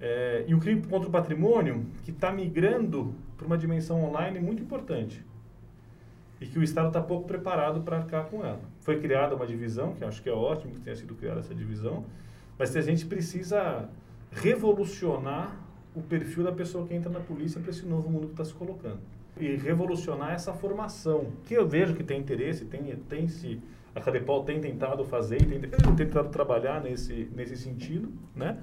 É, 0.00 0.44
e 0.46 0.54
o 0.54 0.60
crime 0.60 0.82
contra 0.82 1.08
o 1.08 1.10
patrimônio 1.10 1.86
que 2.04 2.10
está 2.10 2.30
migrando 2.30 3.14
para 3.36 3.46
uma 3.46 3.58
dimensão 3.58 4.04
online 4.04 4.38
muito 4.38 4.62
importante 4.62 5.24
e 6.40 6.46
que 6.46 6.58
o 6.58 6.62
Estado 6.62 6.88
está 6.88 7.00
pouco 7.00 7.26
preparado 7.26 7.80
para 7.80 7.98
arcar 7.98 8.26
com 8.26 8.44
ela. 8.44 8.73
Foi 8.84 9.00
criada 9.00 9.34
uma 9.34 9.46
divisão, 9.46 9.94
que 9.94 10.04
acho 10.04 10.22
que 10.22 10.28
é 10.28 10.32
ótimo 10.32 10.74
que 10.74 10.80
tenha 10.80 10.94
sido 10.94 11.14
criada 11.14 11.40
essa 11.40 11.54
divisão, 11.54 12.04
mas 12.58 12.76
a 12.76 12.82
gente 12.82 13.06
precisa 13.06 13.88
revolucionar 14.30 15.56
o 15.96 16.02
perfil 16.02 16.44
da 16.44 16.52
pessoa 16.52 16.86
que 16.86 16.92
entra 16.92 17.10
na 17.10 17.20
polícia 17.20 17.58
para 17.58 17.70
esse 17.70 17.86
novo 17.86 18.10
mundo 18.10 18.26
que 18.26 18.34
está 18.34 18.44
se 18.44 18.52
colocando. 18.52 18.98
E 19.40 19.56
revolucionar 19.56 20.32
essa 20.32 20.52
formação, 20.52 21.32
que 21.44 21.54
eu 21.54 21.66
vejo 21.66 21.94
que 21.94 22.04
tem 22.04 22.20
interesse, 22.20 22.66
tem, 22.66 22.94
tem 23.08 23.26
se 23.26 23.58
a 23.94 24.00
Cadepol 24.02 24.44
tem 24.44 24.60
tentado 24.60 25.02
fazer 25.04 25.38
tem, 25.38 25.60
tem 25.60 25.96
tentado 25.96 26.28
trabalhar 26.28 26.82
nesse, 26.82 27.30
nesse 27.34 27.56
sentido, 27.56 28.12
né? 28.36 28.58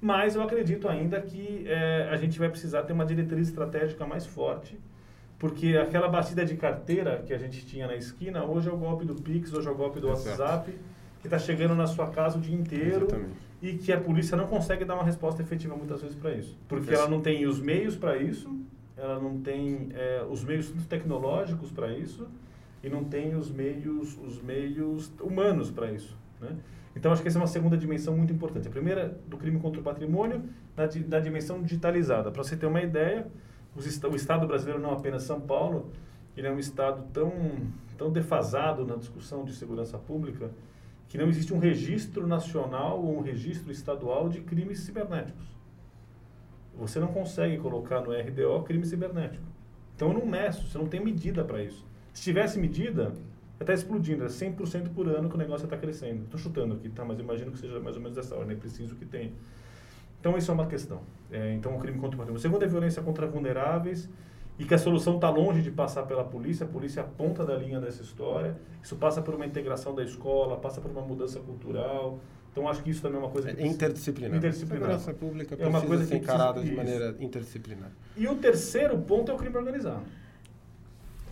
Mas 0.00 0.34
eu 0.34 0.42
acredito 0.42 0.88
ainda 0.88 1.20
que 1.20 1.64
é, 1.68 2.08
a 2.10 2.16
gente 2.16 2.38
vai 2.40 2.48
precisar 2.48 2.82
ter 2.82 2.92
uma 2.92 3.06
diretriz 3.06 3.48
estratégica 3.48 4.04
mais 4.04 4.26
forte 4.26 4.76
porque 5.40 5.74
aquela 5.74 6.06
batida 6.06 6.44
de 6.44 6.54
carteira 6.54 7.24
que 7.26 7.32
a 7.32 7.38
gente 7.38 7.64
tinha 7.64 7.86
na 7.86 7.96
esquina, 7.96 8.44
hoje 8.44 8.68
é 8.68 8.72
o 8.72 8.76
golpe 8.76 9.06
do 9.06 9.14
Pix, 9.14 9.54
hoje 9.54 9.66
é 9.66 9.70
o 9.70 9.74
golpe 9.74 9.98
do 9.98 10.10
Exato. 10.10 10.28
WhatsApp, 10.28 10.74
que 11.18 11.26
está 11.26 11.38
chegando 11.38 11.74
na 11.74 11.86
sua 11.86 12.08
casa 12.08 12.36
o 12.36 12.40
dia 12.40 12.54
inteiro 12.54 13.06
Exatamente. 13.06 13.32
e 13.62 13.72
que 13.72 13.90
a 13.90 13.98
polícia 13.98 14.36
não 14.36 14.46
consegue 14.46 14.84
dar 14.84 14.96
uma 14.96 15.02
resposta 15.02 15.40
efetiva 15.40 15.74
muitas 15.74 16.02
vezes 16.02 16.14
para 16.14 16.32
isso. 16.34 16.58
Porque 16.68 16.92
ela 16.92 17.08
não 17.08 17.22
tem 17.22 17.46
os 17.46 17.58
meios 17.58 17.96
para 17.96 18.18
isso, 18.18 18.54
ela 18.94 19.18
não 19.18 19.40
tem 19.40 19.88
é, 19.94 20.22
os 20.28 20.44
meios 20.44 20.70
tecnológicos 20.86 21.70
para 21.70 21.90
isso 21.90 22.28
e 22.84 22.90
não 22.90 23.02
tem 23.04 23.34
os 23.34 23.50
meios, 23.50 24.18
os 24.22 24.42
meios 24.42 25.10
humanos 25.18 25.70
para 25.70 25.90
isso. 25.90 26.14
Né? 26.38 26.54
Então, 26.94 27.12
acho 27.12 27.22
que 27.22 27.28
essa 27.28 27.38
é 27.38 27.40
uma 27.40 27.46
segunda 27.46 27.78
dimensão 27.78 28.14
muito 28.14 28.30
importante. 28.30 28.68
A 28.68 28.70
primeira, 28.70 29.18
do 29.26 29.38
crime 29.38 29.58
contra 29.58 29.80
o 29.80 29.84
patrimônio, 29.84 30.42
na, 30.76 30.86
na 31.08 31.18
dimensão 31.18 31.62
digitalizada. 31.62 32.30
Para 32.30 32.42
você 32.42 32.56
ter 32.56 32.66
uma 32.66 32.82
ideia, 32.82 33.26
o 33.76 34.14
Estado 34.14 34.46
brasileiro, 34.46 34.80
não 34.80 34.92
apenas 34.92 35.22
São 35.22 35.40
Paulo, 35.40 35.90
ele 36.36 36.46
é 36.46 36.50
um 36.50 36.58
Estado 36.58 37.04
tão, 37.12 37.32
tão 37.96 38.10
defasado 38.10 38.84
na 38.84 38.96
discussão 38.96 39.44
de 39.44 39.54
segurança 39.54 39.98
pública 39.98 40.50
que 41.08 41.18
não 41.18 41.28
existe 41.28 41.52
um 41.52 41.58
registro 41.58 42.26
nacional 42.26 43.02
ou 43.02 43.18
um 43.18 43.20
registro 43.20 43.72
estadual 43.72 44.28
de 44.28 44.40
crimes 44.40 44.80
cibernéticos. 44.80 45.44
Você 46.78 47.00
não 47.00 47.08
consegue 47.08 47.58
colocar 47.58 48.00
no 48.00 48.12
RDO 48.12 48.62
crime 48.62 48.86
cibernético. 48.86 49.44
Então 49.96 50.08
eu 50.08 50.14
não 50.14 50.24
meço, 50.24 50.68
você 50.68 50.78
não 50.78 50.86
tem 50.86 51.04
medida 51.04 51.44
para 51.44 51.62
isso. 51.62 51.84
Se 52.12 52.22
tivesse 52.22 52.58
medida, 52.58 53.12
está 53.60 53.74
explodindo, 53.74 54.24
é 54.24 54.28
100% 54.28 54.94
por 54.94 55.08
ano 55.08 55.28
que 55.28 55.34
o 55.34 55.38
negócio 55.38 55.64
está 55.64 55.76
crescendo. 55.76 56.24
Estou 56.24 56.38
chutando 56.38 56.74
aqui, 56.74 56.88
tá? 56.88 57.04
mas 57.04 57.18
imagino 57.18 57.50
que 57.50 57.58
seja 57.58 57.78
mais 57.80 57.96
ou 57.96 58.02
menos 58.02 58.16
dessa 58.16 58.34
ordem, 58.34 58.56
é 58.56 58.58
preciso 58.58 58.94
que 58.96 59.04
tenha. 59.04 59.32
Então, 60.20 60.36
isso 60.36 60.50
é 60.50 60.54
uma 60.54 60.66
questão. 60.66 61.00
É, 61.32 61.52
então, 61.54 61.74
o 61.74 61.78
crime 61.78 61.98
contra 61.98 62.14
o 62.16 62.18
patrimônio. 62.18 62.38
O 62.38 62.40
segundo 62.40 62.62
é 62.62 62.68
violência 62.68 63.02
contra 63.02 63.26
vulneráveis 63.26 64.08
e 64.58 64.64
que 64.64 64.74
a 64.74 64.78
solução 64.78 65.14
está 65.14 65.30
longe 65.30 65.62
de 65.62 65.70
passar 65.70 66.02
pela 66.02 66.22
polícia, 66.22 66.66
a 66.66 66.68
polícia 66.68 67.00
é 67.00 67.02
a 67.02 67.06
ponta 67.06 67.44
da 67.46 67.56
linha 67.56 67.80
dessa 67.80 68.02
história. 68.02 68.56
Isso 68.82 68.94
passa 68.96 69.22
por 69.22 69.34
uma 69.34 69.46
integração 69.46 69.94
da 69.94 70.04
escola, 70.04 70.58
passa 70.58 70.80
por 70.80 70.90
uma 70.90 71.00
mudança 71.00 71.40
cultural. 71.40 72.18
Então, 72.52 72.68
acho 72.68 72.82
que 72.82 72.90
isso 72.90 73.00
também 73.00 73.18
é 73.18 73.22
uma 73.22 73.30
coisa... 73.30 73.54
Que 73.54 73.62
é 73.62 73.66
interdisciplinar. 73.66 74.36
Interdisciplinar. 74.36 74.90
A 74.90 74.98
segurança 74.98 75.14
pública 75.14 75.56
é 75.58 75.66
uma 75.66 75.80
coisa 75.80 76.04
ser 76.04 76.16
encarada 76.16 76.60
de 76.60 76.72
maneira 76.72 77.16
interdisciplinar. 77.20 77.90
E 78.16 78.26
o 78.26 78.34
terceiro 78.34 78.98
ponto 78.98 79.30
é 79.30 79.34
o 79.34 79.38
crime 79.38 79.56
organizado, 79.56 80.02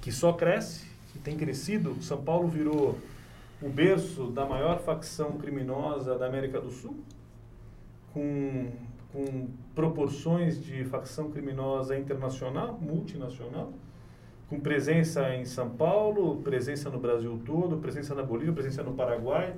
que 0.00 0.12
só 0.12 0.32
cresce, 0.32 0.86
que 1.12 1.18
tem 1.18 1.36
crescido. 1.36 2.00
São 2.00 2.22
Paulo 2.22 2.46
virou 2.46 2.96
o 3.60 3.68
berço 3.68 4.28
da 4.28 4.46
maior 4.46 4.78
facção 4.78 5.32
criminosa 5.32 6.16
da 6.16 6.26
América 6.26 6.60
do 6.60 6.70
Sul, 6.70 6.96
com, 8.12 8.66
com 9.12 9.48
proporções 9.74 10.62
de 10.62 10.84
facção 10.84 11.30
criminosa 11.30 11.98
internacional, 11.98 12.78
multinacional, 12.80 13.72
com 14.48 14.58
presença 14.58 15.34
em 15.34 15.44
São 15.44 15.70
Paulo, 15.70 16.42
presença 16.42 16.88
no 16.88 16.98
Brasil 16.98 17.40
todo, 17.44 17.76
presença 17.78 18.14
na 18.14 18.22
Bolívia, 18.22 18.52
presença 18.54 18.82
no 18.82 18.94
Paraguai, 18.94 19.54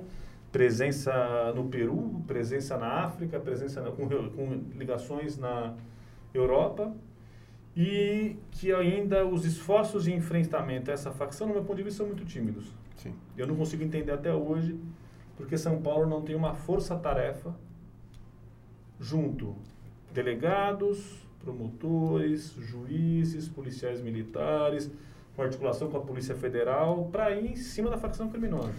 presença 0.51 1.53
no 1.55 1.65
Peru, 1.65 2.21
presença 2.27 2.77
na 2.77 3.05
África, 3.05 3.39
presença 3.39 3.81
na, 3.81 3.91
com, 3.91 4.07
com 4.07 4.63
ligações 4.77 5.37
na 5.37 5.73
Europa 6.33 6.93
e 7.75 8.35
que 8.51 8.73
ainda 8.73 9.25
os 9.25 9.45
esforços 9.45 10.03
de 10.03 10.13
enfrentamento 10.13 10.91
a 10.91 10.93
essa 10.93 11.11
facção, 11.11 11.47
no 11.47 11.53
meu 11.53 11.63
ponto 11.63 11.77
de 11.77 11.83
vista, 11.83 11.99
são 11.99 12.07
muito 12.07 12.25
tímidos. 12.25 12.73
Sim. 12.97 13.15
Eu 13.37 13.47
não 13.47 13.55
consigo 13.55 13.83
entender 13.83 14.11
até 14.11 14.33
hoje 14.33 14.77
porque 15.37 15.57
São 15.57 15.81
Paulo 15.81 16.05
não 16.05 16.21
tem 16.21 16.35
uma 16.35 16.53
força-tarefa 16.53 17.55
junto 19.01 19.55
delegados, 20.13 21.17
promotores, 21.43 22.53
juízes, 22.59 23.49
policiais 23.49 23.99
militares, 23.99 24.89
com 25.35 25.41
articulação 25.41 25.89
com 25.89 25.97
a 25.97 26.01
Polícia 26.01 26.35
Federal, 26.35 27.09
para 27.11 27.31
ir 27.31 27.51
em 27.51 27.55
cima 27.55 27.89
da 27.89 27.97
facção 27.97 28.29
criminosa. 28.29 28.71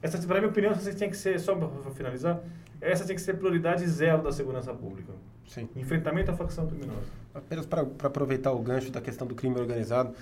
Essa, 0.00 0.18
para 0.26 0.40
minha 0.40 0.50
opinião, 0.50 0.72
essa 0.72 0.92
tem 0.94 1.10
que 1.10 1.16
ser, 1.16 1.38
só 1.38 1.54
para 1.54 1.90
finalizar, 1.90 2.40
essa 2.80 3.04
tem 3.04 3.14
que 3.14 3.20
ser 3.20 3.34
prioridade 3.34 3.86
zero 3.86 4.22
da 4.22 4.32
segurança 4.32 4.72
pública. 4.72 5.12
Sim. 5.46 5.68
Enfrentamento 5.76 6.30
à 6.30 6.34
facção 6.34 6.66
criminosa. 6.66 7.06
Apenas 7.34 7.66
para 7.66 7.82
aproveitar 7.82 8.52
o 8.52 8.60
gancho 8.60 8.90
da 8.90 9.00
questão 9.00 9.26
do 9.26 9.34
crime 9.34 9.60
organizado, 9.60 10.14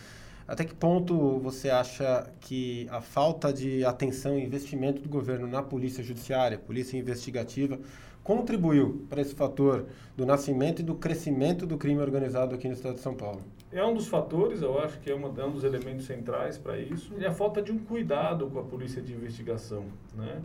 até 0.49 0.65
que 0.65 0.75
ponto 0.75 1.39
você 1.39 1.69
acha 1.69 2.29
que 2.41 2.89
a 2.91 3.03
falta 3.03 3.53
de 3.53 3.85
atenção 3.85 4.39
e 4.39 4.45
investimento 4.45 5.03
do 5.03 5.09
governo 5.09 5.47
na 5.47 5.63
polícia 5.63 6.03
judiciária, 6.03 6.59
polícia 6.59 6.97
investigativa, 6.97 7.79
contribuiu 8.29 9.07
para 9.09 9.23
esse 9.23 9.35
fator 9.35 9.87
do 10.15 10.27
nascimento 10.27 10.81
e 10.81 10.83
do 10.83 10.95
crescimento 10.95 11.67
do 11.67 11.79
crime 11.79 11.99
organizado 11.99 12.55
aqui 12.55 12.69
no 12.69 12.75
estado 12.75 12.97
de 12.97 13.01
São 13.01 13.15
Paulo? 13.15 13.41
É 13.73 13.83
um 13.83 13.95
dos 13.95 14.07
fatores, 14.07 14.61
eu 14.61 14.79
acho 14.79 15.01
que 15.01 15.11
é, 15.11 15.15
uma, 15.15 15.33
é 15.41 15.47
um 15.47 15.53
dos 15.53 15.65
elementos 15.65 16.05
centrais 16.05 16.59
para 16.59 16.79
isso, 16.79 17.15
e 17.17 17.25
a 17.25 17.33
falta 17.33 17.63
de 17.63 17.73
um 17.73 17.79
cuidado 17.79 18.47
com 18.49 18.59
a 18.59 18.63
polícia 18.63 19.01
de 19.01 19.15
investigação, 19.15 19.87
né? 20.15 20.43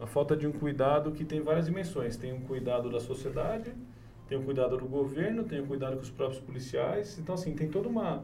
A 0.00 0.06
falta 0.06 0.36
de 0.36 0.46
um 0.46 0.52
cuidado 0.52 1.10
que 1.10 1.24
tem 1.24 1.40
várias 1.40 1.66
dimensões. 1.66 2.16
Tem 2.16 2.32
um 2.32 2.40
cuidado 2.40 2.88
da 2.88 3.00
sociedade, 3.00 3.72
tem 4.28 4.38
um 4.38 4.44
cuidado 4.44 4.76
do 4.76 4.86
governo, 4.86 5.42
tem 5.42 5.60
um 5.60 5.66
cuidado 5.66 5.96
com 5.96 6.02
os 6.02 6.10
próprios 6.10 6.40
policiais. 6.40 7.18
Então, 7.18 7.34
assim, 7.34 7.52
tem 7.54 7.68
toda 7.68 7.88
uma... 7.88 8.22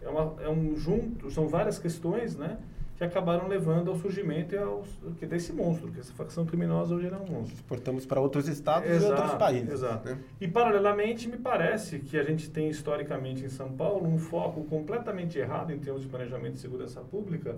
É, 0.00 0.08
uma, 0.08 0.34
é 0.40 0.48
um 0.48 0.76
junto, 0.76 1.30
são 1.30 1.48
várias 1.48 1.80
questões, 1.80 2.36
né? 2.36 2.58
Que 3.02 3.04
acabaram 3.04 3.48
levando 3.48 3.90
ao 3.90 3.96
surgimento 3.96 4.54
e 4.54 4.58
ao, 4.58 4.84
que 5.18 5.26
desse 5.26 5.52
monstro, 5.52 5.90
que 5.90 5.98
essa 5.98 6.12
facção 6.12 6.46
criminosa 6.46 6.94
hoje 6.94 7.08
é 7.08 7.16
um 7.16 7.26
monstro. 7.26 7.56
Exportamos 7.56 8.06
para 8.06 8.20
outros 8.20 8.46
estados 8.46 8.88
exato, 8.88 9.12
e 9.12 9.16
outros 9.16 9.34
países. 9.38 9.72
Exato. 9.72 10.08
Né? 10.08 10.18
E, 10.40 10.46
paralelamente, 10.46 11.28
me 11.28 11.36
parece 11.36 11.98
que 11.98 12.16
a 12.16 12.22
gente 12.22 12.48
tem, 12.48 12.68
historicamente, 12.68 13.44
em 13.44 13.48
São 13.48 13.72
Paulo, 13.72 14.06
um 14.06 14.18
foco 14.18 14.62
completamente 14.64 15.36
errado 15.38 15.72
em 15.72 15.78
termos 15.78 16.02
de 16.02 16.08
planejamento 16.08 16.54
de 16.54 16.60
segurança 16.60 17.00
pública, 17.00 17.56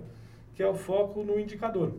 que 0.55 0.63
é 0.63 0.67
o 0.67 0.73
foco 0.73 1.23
no 1.23 1.39
indicador. 1.39 1.93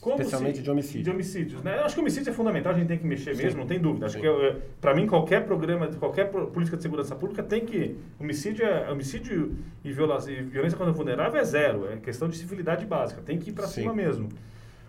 Como 0.00 0.14
Especialmente 0.16 0.58
se, 0.58 0.62
de 0.62 0.70
homicídios. 0.70 1.04
De 1.04 1.10
homicídios, 1.10 1.62
né? 1.62 1.78
Eu 1.78 1.84
acho 1.84 1.94
que 1.94 2.00
homicídio 2.00 2.30
é 2.30 2.32
fundamental, 2.32 2.72
a 2.72 2.78
gente 2.78 2.86
tem 2.86 2.98
que 2.98 3.06
mexer 3.06 3.34
Sim. 3.34 3.42
mesmo, 3.42 3.60
não 3.60 3.66
tem 3.66 3.80
dúvida. 3.80 4.06
Acho 4.06 4.14
Sim. 4.16 4.20
que, 4.20 4.28
é, 4.28 4.56
para 4.80 4.94
mim, 4.94 5.06
qualquer 5.06 5.44
programa, 5.44 5.88
qualquer 5.88 6.30
política 6.30 6.76
de 6.76 6.82
segurança 6.82 7.16
pública 7.16 7.42
tem 7.42 7.64
que... 7.64 7.96
Homicídio, 8.18 8.64
é, 8.64 8.90
homicídio 8.90 9.56
e, 9.82 9.92
violência, 9.92 10.30
e 10.30 10.42
violência 10.42 10.78
contra 10.78 10.92
o 10.92 10.96
vulnerável 10.96 11.40
é 11.40 11.44
zero, 11.44 11.90
é 11.90 11.96
questão 11.96 12.28
de 12.28 12.36
civilidade 12.36 12.86
básica, 12.86 13.20
tem 13.22 13.38
que 13.38 13.50
ir 13.50 13.52
para 13.52 13.66
cima 13.66 13.92
mesmo. 13.92 14.28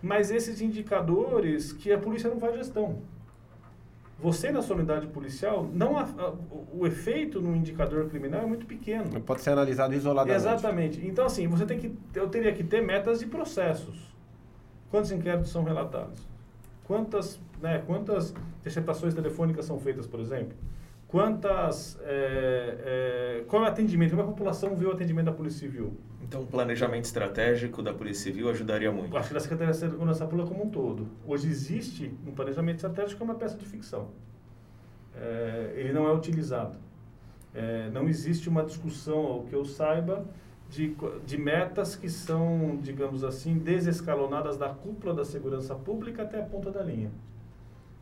Mas 0.00 0.30
esses 0.30 0.60
indicadores 0.60 1.72
que 1.72 1.92
a 1.92 1.98
polícia 1.98 2.30
não 2.30 2.38
faz 2.38 2.54
gestão. 2.54 3.02
Você, 4.20 4.52
na 4.52 4.62
sua 4.62 4.76
unidade 4.76 5.06
policial, 5.08 5.68
não 5.72 5.96
a, 5.98 6.02
a, 6.02 6.34
o 6.72 6.86
efeito 6.86 7.40
no 7.40 7.56
indicador 7.56 8.08
criminal 8.08 8.42
é 8.42 8.46
muito 8.46 8.66
pequeno. 8.66 9.20
Pode 9.22 9.40
ser 9.40 9.50
analisado 9.50 9.94
isoladamente. 9.94 10.40
Exatamente. 10.40 11.06
Então, 11.06 11.24
assim, 11.24 11.48
você 11.48 11.64
tem 11.66 11.78
que... 11.78 11.92
Eu 12.14 12.28
teria 12.28 12.52
que 12.52 12.62
ter 12.62 12.82
metas 12.82 13.22
e 13.22 13.26
processos 13.26 14.10
Quantos 14.90 15.12
inquéritos 15.12 15.50
são 15.50 15.62
relatados? 15.62 16.26
Quantas, 16.84 17.38
né, 17.62 17.82
quantas 17.86 18.34
interceptações 18.60 19.14
telefônicas 19.14 19.64
são 19.64 19.78
feitas, 19.78 20.06
por 20.06 20.18
exemplo? 20.20 20.56
Quantas, 21.06 21.98
é, 22.02 23.40
é, 23.40 23.44
qual 23.48 23.64
é 23.64 23.66
o 23.66 23.68
atendimento? 23.68 24.10
Como 24.10 24.22
a 24.22 24.26
população 24.26 24.76
vê 24.76 24.86
o 24.86 24.92
atendimento 24.92 25.26
da 25.26 25.32
Polícia 25.32 25.60
Civil? 25.60 25.96
Então, 26.22 26.42
o 26.42 26.46
planejamento 26.46 27.04
estratégico 27.04 27.82
da 27.82 27.92
Polícia 27.92 28.24
Civil 28.24 28.48
ajudaria 28.48 28.92
muito. 28.92 29.16
Acho 29.16 29.28
que 29.28 29.34
da 29.34 29.40
Secretaria 29.40 29.72
de 29.72 29.78
Segurança 29.78 30.24
Pública 30.26 30.48
como 30.48 30.64
um 30.64 30.70
todo. 30.70 31.08
Hoje 31.26 31.48
existe 31.48 32.14
um 32.24 32.30
planejamento 32.30 32.76
estratégico 32.76 33.16
que 33.16 33.22
é 33.22 33.24
uma 33.24 33.34
peça 33.34 33.56
de 33.56 33.66
ficção. 33.66 34.08
É, 35.16 35.72
ele 35.74 35.92
não 35.92 36.06
é 36.06 36.12
utilizado. 36.12 36.76
É, 37.52 37.90
não 37.92 38.08
existe 38.08 38.48
uma 38.48 38.62
discussão, 38.62 39.18
ao 39.26 39.42
que 39.42 39.52
eu 39.52 39.64
saiba, 39.64 40.24
de, 40.70 40.96
de 41.26 41.36
metas 41.36 41.96
que 41.96 42.08
são, 42.08 42.78
digamos 42.80 43.24
assim, 43.24 43.58
desescalonadas 43.58 44.56
da 44.56 44.68
cúpula 44.68 45.12
da 45.12 45.24
segurança 45.24 45.74
pública 45.74 46.22
até 46.22 46.40
a 46.40 46.44
ponta 46.44 46.70
da 46.70 46.82
linha. 46.82 47.10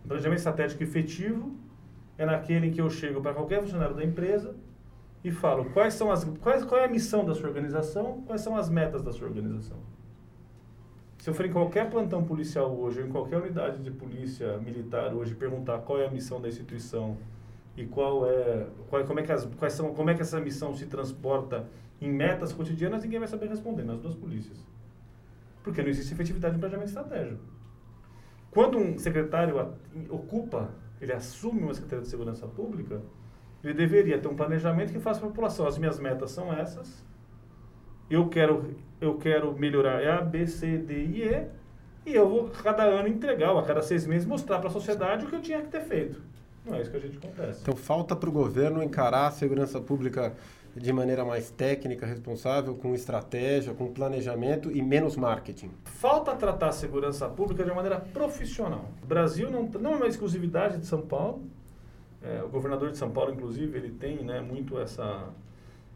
O 0.04 0.08
planejamento 0.08 0.38
estratégico 0.38 0.82
efetivo 0.82 1.56
é 2.18 2.26
naquele 2.26 2.66
em 2.66 2.70
que 2.70 2.80
eu 2.80 2.90
chego 2.90 3.22
para 3.22 3.32
qualquer 3.32 3.62
funcionário 3.62 3.96
da 3.96 4.04
empresa 4.04 4.54
e 5.24 5.30
falo 5.30 5.64
quais 5.70 5.94
são 5.94 6.10
as, 6.10 6.24
quais, 6.24 6.62
qual 6.64 6.80
é 6.80 6.84
a 6.84 6.88
missão 6.88 7.24
da 7.24 7.34
sua 7.34 7.48
organização, 7.48 8.22
quais 8.26 8.42
são 8.42 8.54
as 8.56 8.68
metas 8.68 9.02
da 9.02 9.12
sua 9.12 9.26
organização. 9.26 9.78
Se 11.18 11.30
eu 11.30 11.34
for 11.34 11.46
em 11.46 11.52
qualquer 11.52 11.90
plantão 11.90 12.22
policial 12.22 12.70
hoje, 12.78 13.00
ou 13.00 13.06
em 13.06 13.10
qualquer 13.10 13.38
unidade 13.38 13.82
de 13.82 13.90
polícia 13.90 14.58
militar 14.58 15.12
hoje, 15.14 15.34
perguntar 15.34 15.78
qual 15.78 15.98
é 16.00 16.06
a 16.06 16.10
missão 16.10 16.40
da 16.40 16.48
instituição 16.48 17.16
e 17.76 17.86
qual 17.86 18.26
é, 18.26 18.66
qual, 18.88 19.04
como, 19.04 19.20
é 19.20 19.22
que 19.22 19.32
as, 19.32 19.46
quais 19.56 19.72
são, 19.72 19.94
como 19.94 20.10
é 20.10 20.14
que 20.14 20.22
essa 20.22 20.38
missão 20.38 20.74
se 20.74 20.86
transporta 20.86 21.66
em 22.00 22.10
metas 22.10 22.52
cotidianas, 22.52 23.02
ninguém 23.02 23.18
vai 23.18 23.28
saber 23.28 23.48
responder 23.48 23.82
nas 23.82 23.98
duas 23.98 24.14
polícias. 24.14 24.58
Porque 25.62 25.82
não 25.82 25.88
existe 25.88 26.12
efetividade 26.12 26.54
no 26.54 26.60
planejamento 26.60 26.88
estratégico. 26.88 27.42
Quando 28.50 28.78
um 28.78 28.98
secretário 28.98 29.74
ocupa, 30.08 30.70
ele 31.00 31.12
assume 31.12 31.62
uma 31.62 31.74
Secretaria 31.74 32.02
de 32.02 32.08
Segurança 32.08 32.46
Pública, 32.46 33.02
ele 33.62 33.74
deveria 33.74 34.18
ter 34.18 34.28
um 34.28 34.36
planejamento 34.36 34.92
que 34.92 35.00
faça 35.00 35.18
para 35.20 35.28
a 35.28 35.30
população. 35.30 35.66
As 35.66 35.76
minhas 35.76 35.98
metas 35.98 36.30
são 36.30 36.52
essas. 36.52 37.04
Eu 38.08 38.28
quero, 38.28 38.74
eu 39.00 39.16
quero 39.18 39.52
melhorar 39.58 40.02
A, 40.06 40.22
B, 40.22 40.46
C, 40.46 40.78
D 40.78 40.94
e 40.94 41.22
E. 41.24 41.46
E 42.06 42.14
eu 42.14 42.28
vou, 42.28 42.48
cada 42.48 42.84
ano, 42.84 43.08
entregar, 43.08 43.52
ou 43.52 43.58
a 43.58 43.64
cada 43.64 43.82
seis 43.82 44.06
meses, 44.06 44.26
mostrar 44.26 44.60
para 44.60 44.68
a 44.68 44.72
sociedade 44.72 45.26
o 45.26 45.28
que 45.28 45.34
eu 45.34 45.42
tinha 45.42 45.60
que 45.60 45.68
ter 45.68 45.82
feito. 45.82 46.22
Não 46.64 46.76
é 46.76 46.82
isso 46.82 46.90
que 46.90 46.96
a 46.96 47.00
gente 47.00 47.18
acontece. 47.18 47.60
Então, 47.62 47.76
falta 47.76 48.16
para 48.16 48.28
o 48.28 48.32
governo 48.32 48.82
encarar 48.82 49.26
a 49.26 49.30
segurança 49.30 49.80
pública 49.80 50.34
de 50.78 50.92
maneira 50.92 51.24
mais 51.24 51.50
técnica, 51.50 52.06
responsável, 52.06 52.74
com 52.74 52.94
estratégia, 52.94 53.74
com 53.74 53.92
planejamento 53.92 54.70
e 54.70 54.80
menos 54.80 55.16
marketing? 55.16 55.70
Falta 55.84 56.34
tratar 56.34 56.68
a 56.68 56.72
segurança 56.72 57.28
pública 57.28 57.64
de 57.64 57.70
uma 57.70 57.76
maneira 57.76 58.00
profissional. 58.00 58.90
O 59.02 59.06
Brasil 59.06 59.50
não, 59.50 59.64
não 59.64 59.92
é 59.92 59.96
uma 59.96 60.06
exclusividade 60.06 60.78
de 60.78 60.86
São 60.86 61.02
Paulo. 61.02 61.42
É, 62.22 62.42
o 62.42 62.48
governador 62.48 62.90
de 62.90 62.98
São 62.98 63.10
Paulo, 63.10 63.32
inclusive, 63.32 63.76
ele 63.76 63.90
tem 63.90 64.24
né, 64.24 64.40
muito 64.40 64.78
essa, 64.78 65.28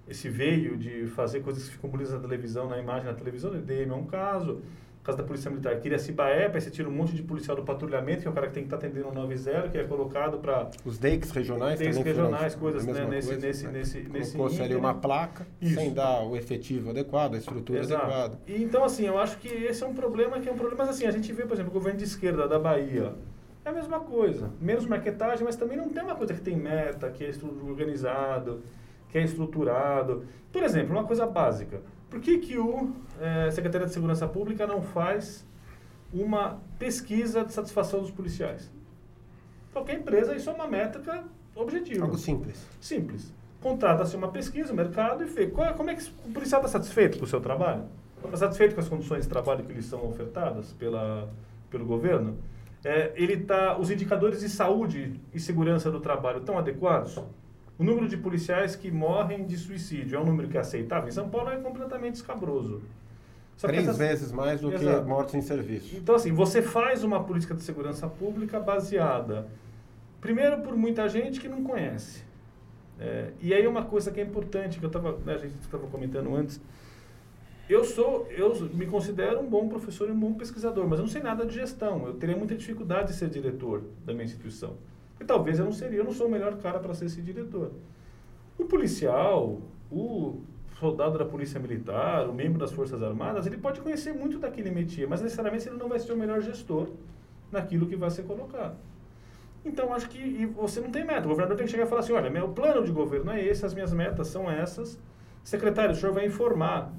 esse 0.09 0.29
veio 0.29 0.77
de 0.77 1.07
fazer 1.07 1.41
coisas 1.41 1.65
que 1.65 1.73
ficam 1.73 1.91
bonitas 1.91 2.13
na 2.13 2.21
televisão, 2.21 2.69
na 2.69 2.79
imagem 2.79 3.07
da 3.07 3.15
televisão. 3.15 3.51
O 3.53 3.59
DM 3.59 3.91
é 3.91 3.95
um 3.95 4.07
caso 4.07 4.61
caso 5.03 5.19
da 5.19 5.25
Polícia 5.25 5.51
Militar, 5.51 5.77
Piracimbaé, 5.81 6.47
aí 6.47 6.61
você 6.61 6.71
tira 6.71 6.89
um 6.89 6.93
monte 6.93 7.15
de 7.15 7.23
policial 7.23 7.57
do 7.57 7.65
patrulhamento, 7.65 8.23
que 8.23 8.29
é 8.29 8.31
o 8.31 8.35
cara 8.35 8.47
que 8.47 8.55
tem 8.55 8.63
que 8.63 8.69
estar 8.69 8.79
tá 8.79 8.87
atendendo 8.87 9.09
o 9.09 9.15
90, 9.15 9.69
que 9.69 9.79
é 9.79 9.85
colocado 9.85 10.39
para... 10.39 10.71
Os 10.85 10.97
DEICs 10.99 11.31
regionais 11.33 11.79
DEICs 11.79 11.99
regionais, 11.99 12.55
coisas 12.55 12.87
né, 12.87 13.05
nesse, 13.07 13.29
coisa, 13.29 13.47
nesse, 13.47 13.65
né? 13.65 13.73
nesse, 13.73 14.01
nesse 14.01 14.37
Colocou-se 14.37 14.63
ali 14.63 14.77
uma 14.77 14.95
placa, 14.95 15.47
Isso. 15.61 15.75
sem 15.75 15.93
dar 15.93 16.23
o 16.23 16.37
efetivo 16.37 16.91
adequado, 16.91 17.35
a 17.35 17.39
estrutura 17.39 17.81
Exato. 17.81 18.05
adequada. 18.05 18.39
E, 18.47 18.63
então, 18.63 18.85
assim, 18.85 19.05
eu 19.05 19.19
acho 19.19 19.39
que 19.39 19.49
esse 19.49 19.83
é 19.83 19.87
um 19.87 19.95
problema 19.95 20.39
que 20.39 20.49
é 20.49 20.53
um 20.53 20.57
problema, 20.57 20.85
mas 20.85 20.95
assim, 20.95 21.05
a 21.05 21.11
gente 21.11 21.33
vê, 21.33 21.45
por 21.45 21.55
exemplo, 21.55 21.71
o 21.71 21.75
governo 21.75 21.99
de 21.99 22.05
esquerda 22.05 22.47
da 22.47 22.59
Bahia, 22.59 23.13
é 23.65 23.71
a 23.71 23.73
mesma 23.73 24.01
coisa, 24.01 24.51
menos 24.61 24.87
maquetagem, 24.87 25.45
mas 25.45 25.57
também 25.57 25.77
não 25.77 25.89
tem 25.89 26.03
uma 26.03 26.15
coisa 26.15 26.33
que 26.33 26.41
tem 26.41 26.57
meta, 26.57 27.11
que 27.11 27.25
é 27.25 27.31
organizado, 27.69 28.63
que 29.09 29.19
é 29.19 29.23
estruturado. 29.23 30.25
Por 30.51 30.63
exemplo, 30.63 30.93
uma 30.93 31.05
coisa 31.05 31.27
básica. 31.27 31.81
Por 32.13 32.21
que, 32.21 32.37
que 32.37 32.59
o 32.59 32.91
é, 33.19 33.51
Secretaria 33.51 33.87
de 33.87 33.93
Segurança 33.95 34.29
Pública 34.29 34.67
não 34.67 34.83
faz 34.83 35.47
uma 36.13 36.61
pesquisa 36.79 37.43
de 37.43 37.55
satisfação 37.55 38.01
dos 38.01 38.11
policiais? 38.11 38.71
Qualquer 39.73 39.99
empresa, 39.99 40.37
isso 40.37 40.51
é 40.51 40.53
uma 40.53 40.69
métrica 40.69 41.25
objetiva. 41.57 42.05
Algo 42.05 42.19
simples. 42.19 42.69
Simples. 42.79 43.33
Contrata-se 43.63 44.15
uma 44.15 44.29
pesquisa, 44.29 44.75
mercado, 44.75 45.23
e 45.23 45.27
vê 45.27 45.47
qual, 45.47 45.69
é, 45.69 45.73
como 45.73 45.89
é 45.89 45.95
que 45.95 46.07
o 46.27 46.33
policial 46.35 46.61
está 46.61 46.79
satisfeito 46.79 47.17
com 47.17 47.25
o 47.25 47.27
seu 47.27 47.41
trabalho? 47.41 47.85
Está 48.23 48.37
satisfeito 48.37 48.75
com 48.75 48.83
as 48.83 48.89
condições 48.91 49.23
de 49.23 49.31
trabalho 49.31 49.65
que 49.65 49.73
lhe 49.73 49.83
são 49.83 50.07
ofertadas 50.07 50.71
pela, 50.75 51.31
pelo 51.71 51.87
governo? 51.87 52.37
É, 52.85 53.11
ele 53.17 53.39
tá, 53.39 53.79
os 53.79 53.91
indicadores 53.91 54.41
de 54.41 54.51
saúde 54.51 55.19
e 55.33 55.41
segurança 55.41 55.91
do 55.91 55.99
trabalho 55.99 56.41
estão 56.41 56.59
adequados? 56.59 57.19
O 57.83 57.85
número 57.85 58.07
de 58.07 58.17
policiais 58.17 58.77
que 58.77 58.93
morrem 58.93 59.45
de 59.45 59.57
suicídio 59.57 60.17
é 60.17 60.21
um 60.21 60.25
número 60.25 60.49
que 60.49 60.57
é 60.57 60.61
aceitável? 60.61 61.09
Em 61.09 61.13
São 61.13 61.29
Paulo 61.29 61.51
é 61.51 61.57
completamente 61.57 62.15
escabroso. 62.15 62.81
Só 63.57 63.67
Três 63.67 63.83
essas... 63.83 63.99
vezes 63.99 64.31
mais 64.31 64.61
do 64.61 64.73
Exato. 64.73 65.03
que 65.03 65.09
mortes 65.09 65.35
em 65.35 65.43
serviço. 65.43 65.97
Então, 65.97 66.15
assim, 66.15 66.31
você 66.31 66.63
faz 66.63 67.03
uma 67.03 67.25
política 67.25 67.57
de 67.57 67.63
segurança 67.63 68.07
pública 68.07 68.61
baseada, 68.61 69.49
primeiro, 70.21 70.61
por 70.61 70.77
muita 70.77 71.09
gente 71.09 71.41
que 71.41 71.49
não 71.49 71.65
conhece. 71.65 72.23
É, 73.01 73.33
e 73.41 73.53
aí 73.53 73.67
uma 73.67 73.85
coisa 73.85 74.13
que 74.13 74.21
é 74.21 74.23
importante, 74.23 74.79
que 74.79 74.87
eu 74.87 74.91
tava, 74.91 75.19
né, 75.27 75.35
a 75.35 75.39
gente 75.39 75.59
estava 75.63 75.89
comentando 75.89 76.37
antes, 76.37 76.61
eu 77.69 77.83
sou, 77.83 78.29
eu 78.31 78.55
me 78.73 78.87
considero 78.87 79.41
um 79.41 79.51
bom 79.51 79.69
professor 79.69 80.09
e 80.09 80.13
um 80.13 80.21
bom 80.21 80.35
pesquisador, 80.35 80.87
mas 80.87 81.01
eu 81.01 81.05
não 81.07 81.11
sei 81.11 81.21
nada 81.21 81.45
de 81.45 81.55
gestão. 81.55 82.07
Eu 82.07 82.15
teria 82.15 82.37
muita 82.37 82.55
dificuldade 82.55 83.09
de 83.09 83.15
ser 83.15 83.29
diretor 83.29 83.83
da 84.07 84.13
minha 84.13 84.25
instituição. 84.25 84.77
E 85.23 85.25
talvez 85.25 85.61
eu 85.61 85.65
não 85.65 85.73
seria, 85.73 86.01
eu 86.01 86.05
não 86.05 86.13
sou 86.13 86.27
o 86.27 86.31
melhor 86.31 86.57
cara 86.57 86.81
para 86.81 86.93
ser 86.95 87.05
esse 87.05 87.23
diretor. 87.23 87.71
O 88.59 88.65
policial, 88.65 89.63
o 89.89 90.41
soldado 90.81 91.17
da 91.17 91.25
polícia 91.25 91.61
militar, 91.61 92.29
o 92.29 92.35
membro 92.35 92.59
das 92.59 92.73
forças 92.73 93.01
armadas, 93.01 93.47
ele 93.47 93.57
pode 93.57 93.81
conhecer 93.81 94.13
muito 94.13 94.41
daquele 94.41 94.73
métier, 94.73 95.07
mas 95.09 95.23
necessariamente 95.23 95.69
ele 95.69 95.77
não 95.77 95.89
vai 95.89 96.01
ser 96.01 96.13
o 96.13 96.17
melhor 96.17 96.43
gestor 96.43 96.89
naquilo 97.53 97.87
que 97.87 97.95
vai 97.95 98.11
ser 98.11 98.25
colocado. 98.25 98.77
Então, 99.65 99.95
acho 99.95 100.09
que 100.09 100.45
você 100.47 100.81
não 100.81 100.91
tem 100.91 101.05
meta. 101.05 101.25
O 101.25 101.29
governador 101.29 101.57
tem 101.57 101.67
que 101.67 101.71
chegar 101.71 101.85
e 101.85 101.89
falar 101.89 102.01
assim, 102.01 102.15
olha, 102.15 102.29
meu 102.29 102.49
plano 102.49 102.85
de 102.85 102.91
governo 102.91 103.31
é 103.31 103.45
esse, 103.45 103.65
as 103.65 103.73
minhas 103.73 103.93
metas 103.93 104.27
são 104.27 104.51
essas. 104.51 104.99
Secretário, 105.45 105.93
o 105.93 105.95
senhor 105.95 106.13
vai 106.13 106.27
informar. 106.27 106.93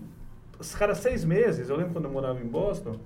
Os 0.58 0.74
caras, 0.74 1.00
seis 1.00 1.26
meses, 1.26 1.70
eu 1.70 1.76
lembro 1.76 1.92
quando 1.92 2.06
eu 2.06 2.12
morava 2.12 2.40
em 2.40 2.48
Boston, 2.48 3.00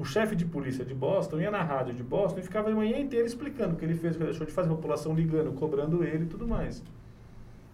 o 0.00 0.04
chefe 0.04 0.34
de 0.34 0.46
polícia 0.46 0.82
de 0.82 0.94
Boston 0.94 1.40
ia 1.40 1.50
na 1.50 1.62
rádio 1.62 1.92
de 1.92 2.02
Boston 2.02 2.40
e 2.40 2.42
ficava 2.42 2.70
a 2.70 2.74
manhã 2.74 2.98
inteira 2.98 3.26
explicando 3.26 3.74
o 3.74 3.76
que 3.76 3.84
ele 3.84 3.94
fez, 3.94 4.14
o 4.14 4.16
que 4.16 4.24
ele 4.24 4.30
deixou 4.30 4.46
de 4.46 4.52
fazer, 4.52 4.70
a 4.70 4.74
população 4.74 5.14
ligando, 5.14 5.52
cobrando 5.52 6.02
ele 6.02 6.24
e 6.24 6.26
tudo 6.26 6.48
mais. 6.48 6.82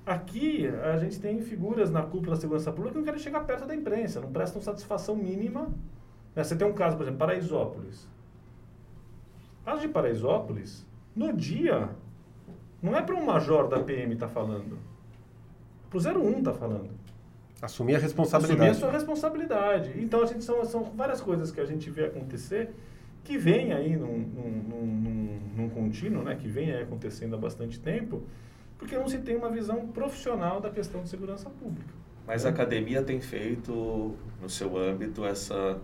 Aqui, 0.04 0.66
a 0.66 0.96
gente 0.96 1.20
tem 1.20 1.40
figuras 1.40 1.88
na 1.88 2.02
cúpula 2.02 2.34
da 2.34 2.40
segurança 2.40 2.72
pública 2.72 2.94
que 2.94 2.98
não 2.98 3.04
querem 3.04 3.20
chegar 3.20 3.44
perto 3.44 3.64
da 3.64 3.76
imprensa, 3.76 4.20
não 4.20 4.32
prestam 4.32 4.60
satisfação 4.60 5.14
mínima. 5.14 5.68
Né? 6.34 6.42
Você 6.42 6.56
tem 6.56 6.66
um 6.66 6.72
caso, 6.72 6.96
por 6.96 7.04
exemplo, 7.04 7.20
Paraisópolis. 7.20 8.08
Caso 9.64 9.82
de 9.82 9.88
Paraisópolis, 9.88 10.84
no 11.14 11.32
dia, 11.32 11.90
não 12.82 12.96
é 12.96 13.02
para 13.02 13.14
um 13.14 13.24
major 13.24 13.68
da 13.68 13.78
PM 13.78 14.14
estar 14.14 14.26
tá 14.26 14.32
falando. 14.32 14.76
Para 15.88 15.96
o 15.96 16.24
01 16.24 16.38
está 16.38 16.52
falando. 16.52 16.90
Assumir 17.60 17.96
a 17.96 17.98
responsabilidade. 17.98 18.70
Assumir 18.70 18.76
a 18.76 18.80
sua 18.80 18.90
responsabilidade. 18.90 19.92
Então, 19.96 20.22
a 20.22 20.26
gente, 20.26 20.44
são, 20.44 20.64
são 20.64 20.84
várias 20.84 21.20
coisas 21.20 21.50
que 21.50 21.60
a 21.60 21.64
gente 21.64 21.88
vê 21.90 22.04
acontecer 22.04 22.70
que 23.26 23.36
vem 23.36 23.72
aí 23.72 23.96
num, 23.96 24.18
num, 24.18 24.50
num, 24.50 25.40
num 25.56 25.68
contínuo, 25.70 26.22
né, 26.22 26.36
que 26.36 26.46
vem 26.46 26.70
aí 26.70 26.82
acontecendo 26.82 27.34
há 27.34 27.38
bastante 27.38 27.80
tempo, 27.80 28.22
porque 28.78 28.96
não 28.96 29.08
se 29.08 29.18
tem 29.18 29.36
uma 29.36 29.50
visão 29.50 29.88
profissional 29.88 30.60
da 30.60 30.70
questão 30.70 31.02
de 31.02 31.08
segurança 31.08 31.50
pública. 31.50 31.92
Mas 32.24 32.46
a 32.46 32.50
academia 32.50 33.02
tem 33.02 33.20
feito, 33.20 34.14
no 34.40 34.48
seu 34.48 34.76
âmbito, 34.78 35.24
essa, 35.24 35.80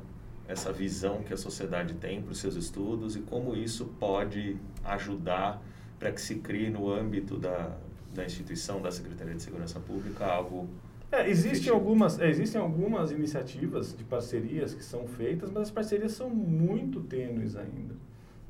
essa 0.46 0.72
visão 0.72 1.22
que 1.22 1.34
a 1.34 1.36
sociedade 1.36 1.94
tem 1.94 2.22
para 2.22 2.30
os 2.30 2.38
seus 2.38 2.54
estudos 2.54 3.16
e 3.16 3.20
como 3.20 3.56
isso 3.56 3.86
pode 3.98 4.56
ajudar 4.84 5.60
para 5.98 6.12
que 6.12 6.20
se 6.20 6.36
crie 6.36 6.70
no 6.70 6.92
âmbito 6.92 7.38
da, 7.38 7.76
da 8.14 8.24
instituição 8.24 8.80
da 8.80 8.90
Secretaria 8.90 9.34
de 9.34 9.42
Segurança 9.42 9.80
Pública 9.80 10.26
algo 10.26 10.68
é, 11.12 11.28
existem 11.28 11.70
algumas, 11.70 12.18
é, 12.18 12.30
existem 12.30 12.58
algumas 12.58 13.10
iniciativas 13.10 13.94
de 13.94 14.02
parcerias 14.02 14.72
que 14.72 14.82
são 14.82 15.06
feitas, 15.06 15.50
mas 15.50 15.64
as 15.64 15.70
parcerias 15.70 16.12
são 16.12 16.30
muito 16.30 17.02
tênues 17.02 17.54
ainda. 17.54 17.94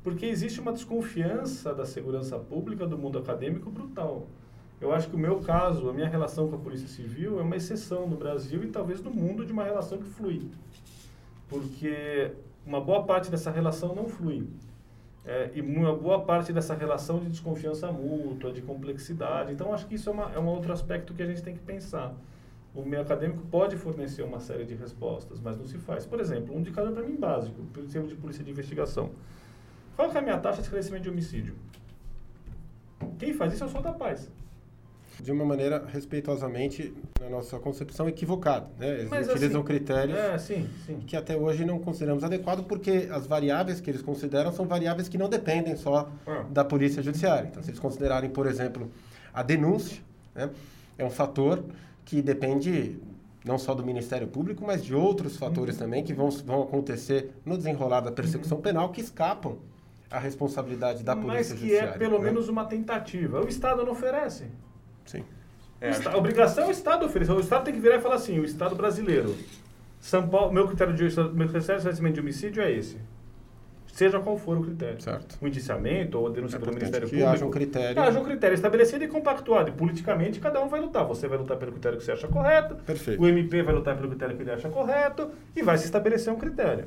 Porque 0.01 0.25
existe 0.25 0.61
uma 0.61 0.71
desconfiança 0.71 1.73
da 1.73 1.85
segurança 1.85 2.39
pública 2.39 2.87
do 2.87 2.97
mundo 2.97 3.19
acadêmico 3.19 3.69
brutal. 3.69 4.27
Eu 4.79 4.93
acho 4.93 5.09
que 5.09 5.15
o 5.15 5.19
meu 5.19 5.39
caso, 5.41 5.89
a 5.89 5.93
minha 5.93 6.07
relação 6.07 6.49
com 6.49 6.55
a 6.55 6.59
Polícia 6.59 6.87
Civil 6.87 7.37
é 7.37 7.43
uma 7.43 7.57
exceção 7.57 8.07
no 8.07 8.15
Brasil 8.15 8.63
e 8.63 8.67
talvez 8.67 9.01
no 9.01 9.11
mundo 9.11 9.45
de 9.45 9.51
uma 9.51 9.65
relação 9.65 9.97
que 9.97 10.05
flui. 10.05 10.47
Porque 11.49 12.31
uma 12.65 12.79
boa 12.79 13.03
parte 13.03 13.29
dessa 13.29 13.51
relação 13.51 13.93
não 13.93 14.07
flui. 14.07 14.47
É, 15.25 15.51
e 15.53 15.61
uma 15.61 15.93
boa 15.93 16.21
parte 16.21 16.53
dessa 16.53 16.73
relação 16.73 17.19
de 17.19 17.29
desconfiança 17.29 17.91
mútua, 17.91 18.53
de 18.53 18.61
complexidade. 18.61 19.51
Então, 19.51 19.73
acho 19.73 19.85
que 19.85 19.95
isso 19.95 20.09
é, 20.09 20.13
uma, 20.13 20.31
é 20.33 20.39
um 20.39 20.47
outro 20.47 20.71
aspecto 20.71 21.13
que 21.13 21.21
a 21.21 21.25
gente 21.25 21.43
tem 21.43 21.53
que 21.53 21.61
pensar 21.61 22.15
o 22.75 22.83
meio 22.83 23.01
acadêmico 23.01 23.43
pode 23.51 23.75
fornecer 23.77 24.23
uma 24.23 24.39
série 24.39 24.65
de 24.65 24.73
respostas, 24.73 25.39
mas 25.39 25.57
não 25.57 25.65
se 25.65 25.77
faz. 25.77 26.05
Por 26.05 26.19
exemplo, 26.19 26.55
um 26.55 26.59
indicador 26.59 26.91
para 26.91 27.03
mim 27.03 27.15
básico, 27.15 27.61
em 27.77 27.87
termos 27.87 28.09
de 28.09 28.15
polícia 28.15 28.43
de 28.43 28.49
investigação. 28.49 29.11
Qual 29.95 30.11
é 30.11 30.17
a 30.17 30.21
minha 30.21 30.37
taxa 30.39 30.57
de 30.57 30.63
esclarecimento 30.63 31.03
de 31.03 31.09
homicídio? 31.09 31.55
Quem 33.19 33.33
faz 33.33 33.53
isso 33.53 33.63
é 33.63 33.67
o 33.67 33.69
Sol 33.69 33.81
da 33.81 33.93
Paz. 33.93 34.29
De 35.19 35.31
uma 35.31 35.45
maneira, 35.45 35.85
respeitosamente, 35.85 36.91
na 37.21 37.29
nossa 37.29 37.59
concepção, 37.59 38.09
equivocada. 38.09 38.67
Né? 38.79 39.01
Eles 39.01 39.09
mas, 39.09 39.29
utilizam 39.29 39.61
assim, 39.61 39.67
critérios 39.67 40.17
é, 40.17 40.37
sim, 40.39 40.67
sim. 40.87 40.99
que 41.05 41.15
até 41.15 41.37
hoje 41.37 41.63
não 41.63 41.77
consideramos 41.77 42.23
adequados, 42.23 42.65
porque 42.65 43.07
as 43.11 43.27
variáveis 43.27 43.79
que 43.79 43.91
eles 43.91 44.01
consideram 44.01 44.51
são 44.51 44.65
variáveis 44.65 45.07
que 45.07 45.17
não 45.17 45.29
dependem 45.29 45.75
só 45.75 46.11
ah. 46.25 46.45
da 46.49 46.65
polícia 46.65 47.03
judiciária. 47.03 47.47
Então, 47.47 47.61
se 47.61 47.69
eles 47.69 47.79
considerarem, 47.79 48.31
por 48.31 48.47
exemplo, 48.47 48.89
a 49.31 49.43
denúncia, 49.43 50.01
né, 50.33 50.49
é 50.97 51.05
um 51.05 51.11
fator 51.11 51.63
que 52.05 52.21
depende 52.21 52.99
não 53.45 53.57
só 53.57 53.73
do 53.73 53.83
Ministério 53.83 54.27
Público, 54.27 54.63
mas 54.65 54.83
de 54.83 54.95
outros 54.95 55.37
fatores 55.37 55.75
uhum. 55.75 55.81
também 55.81 56.03
que 56.03 56.13
vão, 56.13 56.29
vão 56.29 56.63
acontecer 56.63 57.31
no 57.45 57.57
desenrolar 57.57 58.01
da 58.01 58.11
persecução 58.11 58.57
uhum. 58.57 58.63
penal 58.63 58.89
que 58.89 59.01
escapam 59.01 59.57
à 60.09 60.17
responsabilidade 60.17 61.03
da 61.03 61.15
Polícia 61.15 61.55
Judiciária. 61.55 61.89
Mas 61.89 61.97
que 61.97 62.03
é 62.03 62.07
pelo 62.07 62.19
né? 62.19 62.25
menos 62.25 62.47
uma 62.47 62.65
tentativa. 62.65 63.43
O 63.43 63.47
Estado 63.47 63.83
não 63.83 63.91
oferece. 63.91 64.45
Sim. 65.05 65.23
É, 65.81 65.91
a 66.07 66.17
obrigação 66.17 66.63
é 66.63 66.67
o 66.67 66.71
Estado 66.71 67.05
oferecer. 67.05 67.33
O 67.33 67.39
Estado 67.39 67.65
tem 67.65 67.73
que 67.73 67.79
virar 67.81 67.97
e 67.97 68.01
falar 68.01 68.15
assim, 68.15 68.39
o 68.39 68.45
Estado 68.45 68.75
brasileiro, 68.75 69.35
São 69.99 70.27
Paulo, 70.29 70.53
meu 70.53 70.65
critério 70.65 70.93
de, 70.93 71.03
meu 71.33 71.49
critério 71.49 71.81
de 71.81 72.11
de 72.13 72.19
homicídio 72.21 72.63
é 72.63 72.71
esse 72.71 72.97
seja 73.93 74.19
qual 74.19 74.37
for 74.37 74.57
o 74.57 74.63
critério. 74.63 74.99
Certo. 75.01 75.37
O 75.39 75.47
indiciamento 75.47 76.19
ou 76.19 76.27
a 76.27 76.29
denúncia 76.31 76.57
é 76.57 76.59
pelo 76.59 76.73
Ministério 76.73 77.07
que 77.07 77.15
Público. 77.15 77.31
haja 77.31 77.45
um 77.45 77.51
critério. 77.51 78.01
Haja 78.01 78.19
um 78.19 78.23
critério 78.23 78.55
estabelecido 78.55 79.03
e 79.03 79.07
compactuado. 79.07 79.69
E 79.69 79.71
politicamente 79.71 80.39
cada 80.39 80.61
um 80.63 80.67
vai 80.67 80.81
lutar. 80.81 81.05
Você 81.05 81.27
vai 81.27 81.37
lutar 81.37 81.57
pelo 81.57 81.71
critério 81.71 81.99
que 81.99 82.03
você 82.03 82.11
acha 82.11 82.27
correto. 82.27 82.75
Perfeito. 82.75 83.21
O 83.21 83.27
MP 83.27 83.61
vai 83.61 83.73
lutar 83.73 83.95
pelo 83.95 84.09
critério 84.09 84.35
que 84.35 84.41
ele 84.41 84.51
acha 84.51 84.67
correto. 84.67 85.29
E 85.55 85.61
vai 85.61 85.77
se 85.77 85.85
estabelecer 85.85 86.33
um 86.33 86.37
critério. 86.37 86.85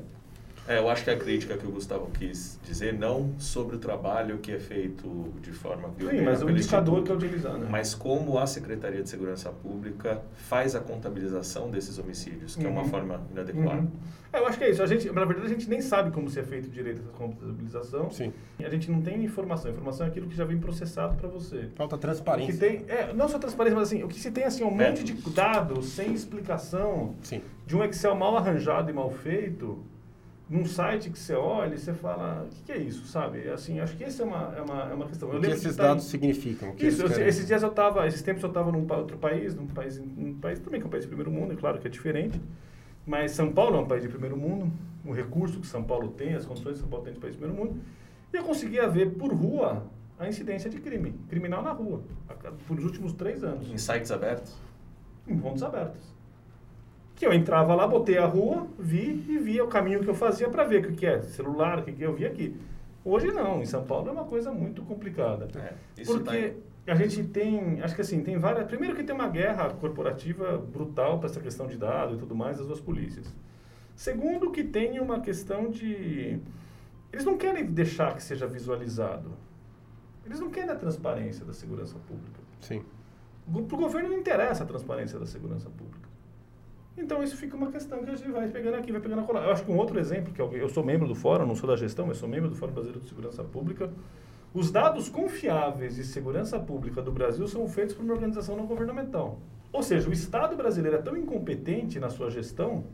É, 0.68 0.78
eu 0.78 0.88
acho 0.88 1.04
que 1.04 1.10
a 1.10 1.16
crítica 1.16 1.56
que 1.56 1.66
o 1.66 1.70
Gustavo 1.70 2.10
quis 2.18 2.58
dizer, 2.64 2.92
não 2.92 3.34
sobre 3.38 3.76
o 3.76 3.78
trabalho 3.78 4.38
que 4.38 4.50
é 4.50 4.58
feito 4.58 5.32
de 5.40 5.52
forma 5.52 5.90
Sim, 5.98 6.22
mas 6.22 6.42
o 6.42 6.50
indicador 6.50 7.02
que 7.02 7.12
é 7.12 7.14
utilizado. 7.14 7.58
Né? 7.58 7.68
Mas 7.70 7.94
como 7.94 8.38
a 8.38 8.46
Secretaria 8.46 9.02
de 9.02 9.08
Segurança 9.08 9.50
Pública 9.50 10.20
faz 10.34 10.74
a 10.74 10.80
contabilização 10.80 11.70
desses 11.70 11.98
homicídios, 11.98 12.56
que 12.56 12.62
uhum. 12.62 12.68
é 12.68 12.72
uma 12.72 12.82
uhum. 12.82 12.88
forma 12.88 13.20
inadequada. 13.30 13.80
Uhum. 13.80 13.90
É, 14.32 14.38
eu 14.40 14.46
acho 14.46 14.58
que 14.58 14.64
é 14.64 14.70
isso. 14.70 14.82
A 14.82 14.86
gente, 14.86 15.10
na 15.10 15.24
verdade, 15.24 15.46
a 15.46 15.50
gente 15.50 15.68
nem 15.68 15.80
sabe 15.80 16.10
como 16.10 16.28
se 16.28 16.40
é 16.40 16.42
feito 16.42 16.68
direito 16.68 17.00
essa 17.00 17.12
contabilização. 17.12 18.10
Sim. 18.10 18.32
A 18.58 18.68
gente 18.68 18.90
não 18.90 19.00
tem 19.00 19.24
informação. 19.24 19.70
A 19.70 19.72
informação 19.72 20.06
é 20.06 20.08
aquilo 20.10 20.26
que 20.26 20.36
já 20.36 20.44
vem 20.44 20.58
processado 20.58 21.14
para 21.14 21.28
você. 21.28 21.68
Falta 21.76 21.96
transparência. 21.96 22.54
O 22.54 22.58
que 22.58 22.58
tem, 22.58 22.84
é, 22.88 23.12
não 23.12 23.28
só 23.28 23.38
transparência, 23.38 23.78
mas 23.78 23.88
assim, 23.88 24.02
o 24.02 24.08
que 24.08 24.18
se 24.18 24.30
tem 24.30 24.44
assim, 24.44 24.64
um 24.64 24.70
monte 24.70 25.04
de 25.04 25.12
dados 25.30 25.90
sem 25.90 26.12
explicação, 26.12 27.14
Sim. 27.22 27.40
de 27.66 27.76
um 27.76 27.84
Excel 27.84 28.14
mal 28.14 28.36
arranjado 28.36 28.90
e 28.90 28.92
mal 28.92 29.10
feito 29.10 29.78
num 30.48 30.64
site 30.64 31.10
que 31.10 31.18
você 31.18 31.34
olha 31.34 31.74
e 31.74 31.78
você 31.78 31.92
fala, 31.92 32.44
o 32.44 32.48
que, 32.48 32.62
que, 32.62 32.72
é 32.72 32.78
isso, 32.78 33.04
sabe? 33.06 33.48
Assim, 33.48 33.80
acho 33.80 33.96
que 33.96 34.04
essa 34.04 34.22
é 34.22 34.26
uma, 34.26 34.54
é 34.56 34.62
uma, 34.62 34.90
é 34.90 34.94
uma 34.94 35.06
questão. 35.06 35.32
Eu 35.32 35.38
o 35.38 35.42
que 35.42 35.48
esses 35.48 35.74
dados 35.74 36.04
tá 36.04 36.08
em... 36.08 36.10
significam? 36.10 36.74
isso, 36.78 37.02
eu, 37.02 37.26
esses 37.26 37.46
dias 37.46 37.62
eu 37.62 37.68
estava, 37.68 38.06
esses 38.06 38.22
tempos 38.22 38.42
eu 38.42 38.48
estava 38.48 38.70
num 38.70 38.86
outro 38.88 39.18
país, 39.18 39.54
num 39.56 39.66
país, 39.66 39.98
num 39.98 40.34
país 40.34 40.60
também 40.60 40.80
que 40.80 40.84
é 40.84 40.88
um 40.88 40.90
país 40.90 41.02
de 41.02 41.08
primeiro 41.08 41.32
mundo, 41.32 41.52
é 41.52 41.56
claro 41.56 41.80
que 41.80 41.88
é 41.88 41.90
diferente, 41.90 42.40
mas 43.04 43.32
São 43.32 43.52
Paulo 43.52 43.76
é 43.76 43.80
um 43.80 43.88
país 43.88 44.02
de 44.02 44.08
primeiro 44.08 44.36
mundo, 44.36 44.72
o 45.04 45.12
recurso 45.12 45.58
que 45.58 45.66
São 45.66 45.82
Paulo 45.82 46.10
tem, 46.10 46.34
as 46.34 46.46
condições 46.46 46.74
que 46.74 46.80
São 46.80 46.88
Paulo 46.88 47.04
tem 47.04 47.14
de 47.14 47.18
país 47.18 47.34
de 47.34 47.40
primeiro 47.40 47.64
mundo, 47.64 47.80
e 48.32 48.36
eu 48.36 48.44
conseguia 48.44 48.88
ver 48.88 49.14
por 49.14 49.32
rua 49.32 49.84
a 50.16 50.28
incidência 50.28 50.70
de 50.70 50.78
crime, 50.78 51.12
criminal 51.28 51.60
na 51.60 51.72
rua, 51.72 52.02
por 52.68 52.78
os 52.78 52.84
últimos 52.84 53.12
três 53.12 53.42
anos. 53.42 53.68
Em 53.68 53.76
sites 53.76 54.12
abertos? 54.12 54.54
Em 55.26 55.36
fontes 55.38 55.64
abertas 55.64 56.15
que 57.16 57.26
eu 57.26 57.32
entrava 57.32 57.74
lá, 57.74 57.86
botei 57.86 58.18
a 58.18 58.26
rua, 58.26 58.66
vi 58.78 59.24
e 59.28 59.38
via 59.38 59.64
o 59.64 59.68
caminho 59.68 60.00
que 60.00 60.08
eu 60.08 60.14
fazia 60.14 60.48
para 60.48 60.64
ver 60.64 60.84
o 60.84 60.88
que, 60.88 60.92
que 60.92 61.06
é, 61.06 61.22
celular, 61.22 61.78
o 61.78 61.82
que, 61.82 61.92
que 61.92 62.02
eu 62.02 62.14
vi 62.14 62.26
aqui. 62.26 62.54
Hoje 63.02 63.28
não, 63.28 63.62
em 63.62 63.66
São 63.66 63.84
Paulo 63.84 64.08
é 64.08 64.12
uma 64.12 64.24
coisa 64.24 64.52
muito 64.52 64.82
complicada. 64.82 65.48
É, 65.58 65.72
isso 66.00 66.12
porque 66.12 66.48
tá 66.84 66.92
a 66.92 66.94
gente 66.94 67.24
tem, 67.24 67.82
acho 67.82 67.94
que 67.94 68.00
assim, 68.00 68.22
tem 68.22 68.38
várias. 68.38 68.66
Primeiro 68.66 68.94
que 68.94 69.02
tem 69.02 69.14
uma 69.14 69.28
guerra 69.28 69.70
corporativa 69.70 70.58
brutal 70.58 71.18
para 71.18 71.28
essa 71.28 71.40
questão 71.40 71.66
de 71.66 71.76
dados 71.76 72.16
e 72.16 72.18
tudo 72.18 72.34
mais 72.34 72.58
das 72.58 72.66
duas 72.66 72.80
polícias. 72.80 73.26
Segundo 73.94 74.50
que 74.50 74.62
tem 74.62 75.00
uma 75.00 75.20
questão 75.20 75.70
de. 75.70 76.38
Eles 77.12 77.24
não 77.24 77.36
querem 77.36 77.64
deixar 77.64 78.14
que 78.14 78.22
seja 78.22 78.46
visualizado. 78.46 79.32
Eles 80.24 80.38
não 80.38 80.50
querem 80.50 80.70
a 80.70 80.76
transparência 80.76 81.44
da 81.44 81.52
segurança 81.52 81.96
pública. 82.06 82.40
Sim. 82.60 82.84
Para 83.50 83.76
o 83.76 83.78
governo 83.78 84.10
não 84.10 84.18
interessa 84.18 84.64
a 84.64 84.66
transparência 84.66 85.18
da 85.18 85.26
segurança 85.26 85.70
pública. 85.70 85.95
Então 86.96 87.22
isso 87.22 87.36
fica 87.36 87.56
uma 87.56 87.70
questão 87.70 88.02
que 88.02 88.10
a 88.10 88.16
gente 88.16 88.30
vai 88.30 88.48
pegando 88.48 88.76
aqui, 88.76 88.90
vai 88.90 89.00
pegando 89.00 89.20
a 89.20 89.24
colar. 89.24 89.44
Eu 89.44 89.52
acho 89.52 89.64
que 89.64 89.70
um 89.70 89.76
outro 89.76 89.98
exemplo, 89.98 90.32
que 90.32 90.40
eu 90.40 90.68
sou 90.68 90.82
membro 90.82 91.06
do 91.06 91.14
fórum, 91.14 91.46
não 91.46 91.54
sou 91.54 91.68
da 91.68 91.76
gestão, 91.76 92.06
mas 92.06 92.16
sou 92.16 92.28
membro 92.28 92.48
do 92.48 92.56
Fórum 92.56 92.72
Brasileiro 92.72 93.02
de 93.02 93.08
Segurança 93.08 93.44
Pública. 93.44 93.90
Os 94.54 94.70
dados 94.70 95.10
confiáveis 95.10 95.96
de 95.96 96.04
segurança 96.04 96.58
pública 96.58 97.02
do 97.02 97.12
Brasil 97.12 97.46
são 97.46 97.68
feitos 97.68 97.94
por 97.94 98.02
uma 98.02 98.14
organização 98.14 98.56
não 98.56 98.64
governamental. 98.64 99.38
Ou 99.70 99.82
seja, 99.82 100.08
o 100.08 100.12
Estado 100.12 100.56
brasileiro 100.56 100.96
é 100.96 101.02
tão 101.02 101.14
incompetente 101.14 102.00
na 102.00 102.08
sua 102.08 102.30
gestão 102.30 102.84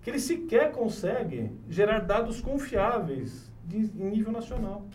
que 0.00 0.08
ele 0.08 0.18
sequer 0.18 0.72
consegue 0.72 1.50
gerar 1.68 1.98
dados 1.98 2.40
confiáveis 2.40 3.50
de, 3.66 3.76
em 3.76 4.10
nível 4.10 4.32
nacional. 4.32 4.86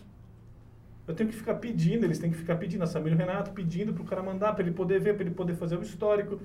Eu 1.06 1.14
tenho 1.14 1.28
que 1.28 1.36
ficar 1.36 1.54
pedindo, 1.54 2.04
eles 2.04 2.18
têm 2.18 2.30
que 2.30 2.36
ficar 2.36 2.56
pedindo, 2.56 2.82
a 2.82 2.86
Samir 2.86 3.16
Renato 3.16 3.52
pedindo 3.52 3.92
para 3.92 4.02
o 4.02 4.06
cara 4.06 4.22
mandar, 4.22 4.52
para 4.52 4.64
ele 4.64 4.72
poder 4.72 5.00
ver, 5.00 5.14
para 5.14 5.24
ele 5.24 5.34
poder 5.34 5.54
fazer 5.54 5.76
o 5.76 5.82
histórico, 5.82 6.40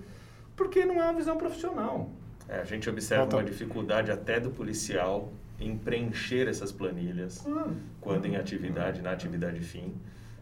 porque 0.56 0.86
não 0.86 1.02
é 1.02 1.06
uma 1.06 1.14
visão 1.14 1.38
profissional. 1.38 2.10
É, 2.48 2.60
a 2.60 2.64
gente 2.64 2.90
observa 2.90 3.26
uma 3.26 3.44
dificuldade 3.44 4.12
até 4.12 4.40
do 4.40 4.52
policial 4.52 5.32
em 5.60 5.78
preencher 5.78 6.48
essas 6.48 6.72
planilhas 6.72 7.46
ah, 7.48 7.68
quando 8.00 8.26
em 8.26 8.36
atividade, 8.36 9.02
na 9.02 9.12
atividade 9.12 9.60
fim. 9.62 9.94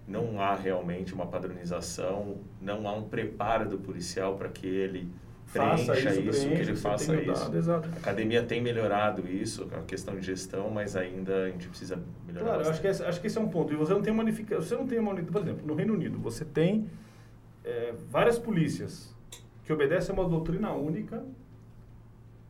Não 0.05 0.41
há 0.41 0.53
realmente 0.53 1.13
uma 1.13 1.25
padronização, 1.25 2.37
não 2.61 2.87
há 2.87 2.93
um 2.93 3.03
preparo 3.03 3.69
do 3.69 3.77
policial 3.77 4.35
para 4.35 4.49
que 4.49 4.67
ele 4.67 5.09
faça 5.45 5.93
preencha 5.93 6.19
isso, 6.19 6.29
isso 6.29 6.49
que 6.49 6.53
ele 6.55 6.75
faça 6.75 7.15
isso. 7.15 7.49
Dado, 7.49 7.85
a 7.85 7.97
academia 7.97 8.43
tem 8.43 8.61
melhorado 8.61 9.25
isso, 9.29 9.69
a 9.71 9.81
questão 9.83 10.15
de 10.15 10.25
gestão, 10.25 10.69
mas 10.69 10.97
ainda 10.97 11.45
a 11.45 11.49
gente 11.49 11.69
precisa 11.69 12.03
melhorar. 12.27 12.55
Claro, 12.55 12.69
acho 12.69 12.81
que, 12.81 12.87
esse, 12.87 13.03
acho 13.03 13.21
que 13.21 13.27
esse 13.27 13.37
é 13.37 13.41
um 13.41 13.47
ponto. 13.47 13.71
E 13.71 13.77
você 13.77 13.93
não 13.93 14.01
tem 14.01 14.11
uma 14.11 14.23
unificação, 14.23 14.61
você 14.61 14.75
não 14.75 14.87
tem 14.87 14.99
uma 14.99 15.15
por 15.15 15.41
exemplo, 15.41 15.65
no 15.65 15.73
Reino 15.73 15.93
Unido, 15.93 16.19
você 16.19 16.43
tem 16.43 16.89
é, 17.63 17.93
várias 18.09 18.37
polícias 18.37 19.12
que 19.63 19.71
obedecem 19.73 20.15
a 20.15 20.19
uma 20.19 20.29
doutrina 20.29 20.71
única 20.73 21.23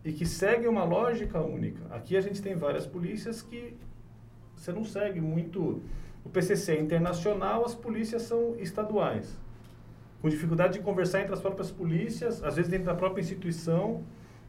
e 0.04 0.12
que 0.12 0.26
seguem 0.26 0.67
uma 0.67 0.84
lógica 0.84 1.39
única. 1.41 1.82
Aqui 1.93 2.17
a 2.17 2.21
gente 2.21 2.41
tem 2.41 2.56
várias 2.56 2.86
polícias 2.86 3.41
que 3.41 3.76
você 4.56 4.71
não 4.71 4.84
segue 4.84 5.21
muito. 5.21 5.82
O 6.26 6.30
PCC 6.30 6.73
é 6.73 6.82
internacional, 6.82 7.65
as 7.65 7.76
polícias 7.76 8.23
são 8.23 8.56
estaduais 8.58 9.38
com 10.23 10.30
dificuldade 10.30 10.73
de 10.73 10.80
conversar 10.80 11.19
entre 11.19 11.34
as 11.34 11.41
próprias 11.41 11.69
polícias, 11.69 12.41
às 12.41 12.56
vezes 12.56 12.71
dentro 12.71 12.86
da 12.86 12.95
própria 12.95 13.21
instituição. 13.21 14.02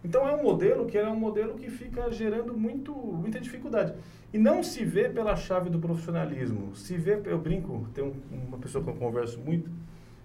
Então 0.04 0.26
é 0.28 0.32
um 0.32 0.40
modelo 0.40 0.86
que 0.86 0.96
é 0.96 1.08
um 1.08 1.16
modelo 1.16 1.54
que 1.54 1.68
fica 1.68 2.12
gerando 2.12 2.56
muito, 2.56 2.94
muita 2.94 3.40
dificuldade. 3.40 3.92
E 4.32 4.38
não 4.38 4.62
se 4.62 4.84
vê 4.84 5.08
pela 5.08 5.34
chave 5.34 5.68
do 5.68 5.80
profissionalismo. 5.80 6.76
Se 6.76 6.96
vê, 6.96 7.20
eu 7.24 7.38
brinco, 7.40 7.88
tem 7.92 8.04
um, 8.04 8.14
uma 8.46 8.56
pessoa 8.56 8.84
que 8.84 8.90
eu 8.90 8.94
converso 8.94 9.40
muito, 9.40 9.68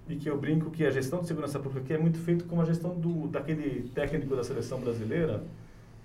e 0.10 0.16
que 0.16 0.28
eu 0.28 0.38
brinco 0.38 0.72
que 0.72 0.84
a 0.86 0.90
gestão 0.90 1.20
de 1.20 1.28
segurança 1.28 1.60
pública 1.60 1.86
aqui 1.86 1.94
é 1.94 1.98
muito 1.98 2.18
feito 2.20 2.46
como 2.46 2.62
a 2.62 2.66
gestão 2.66 2.96
do, 2.96 3.28
daquele 3.28 3.90
técnico 3.94 4.36
da 4.36 4.44
seleção 4.44 4.80
brasileira, 4.80 5.44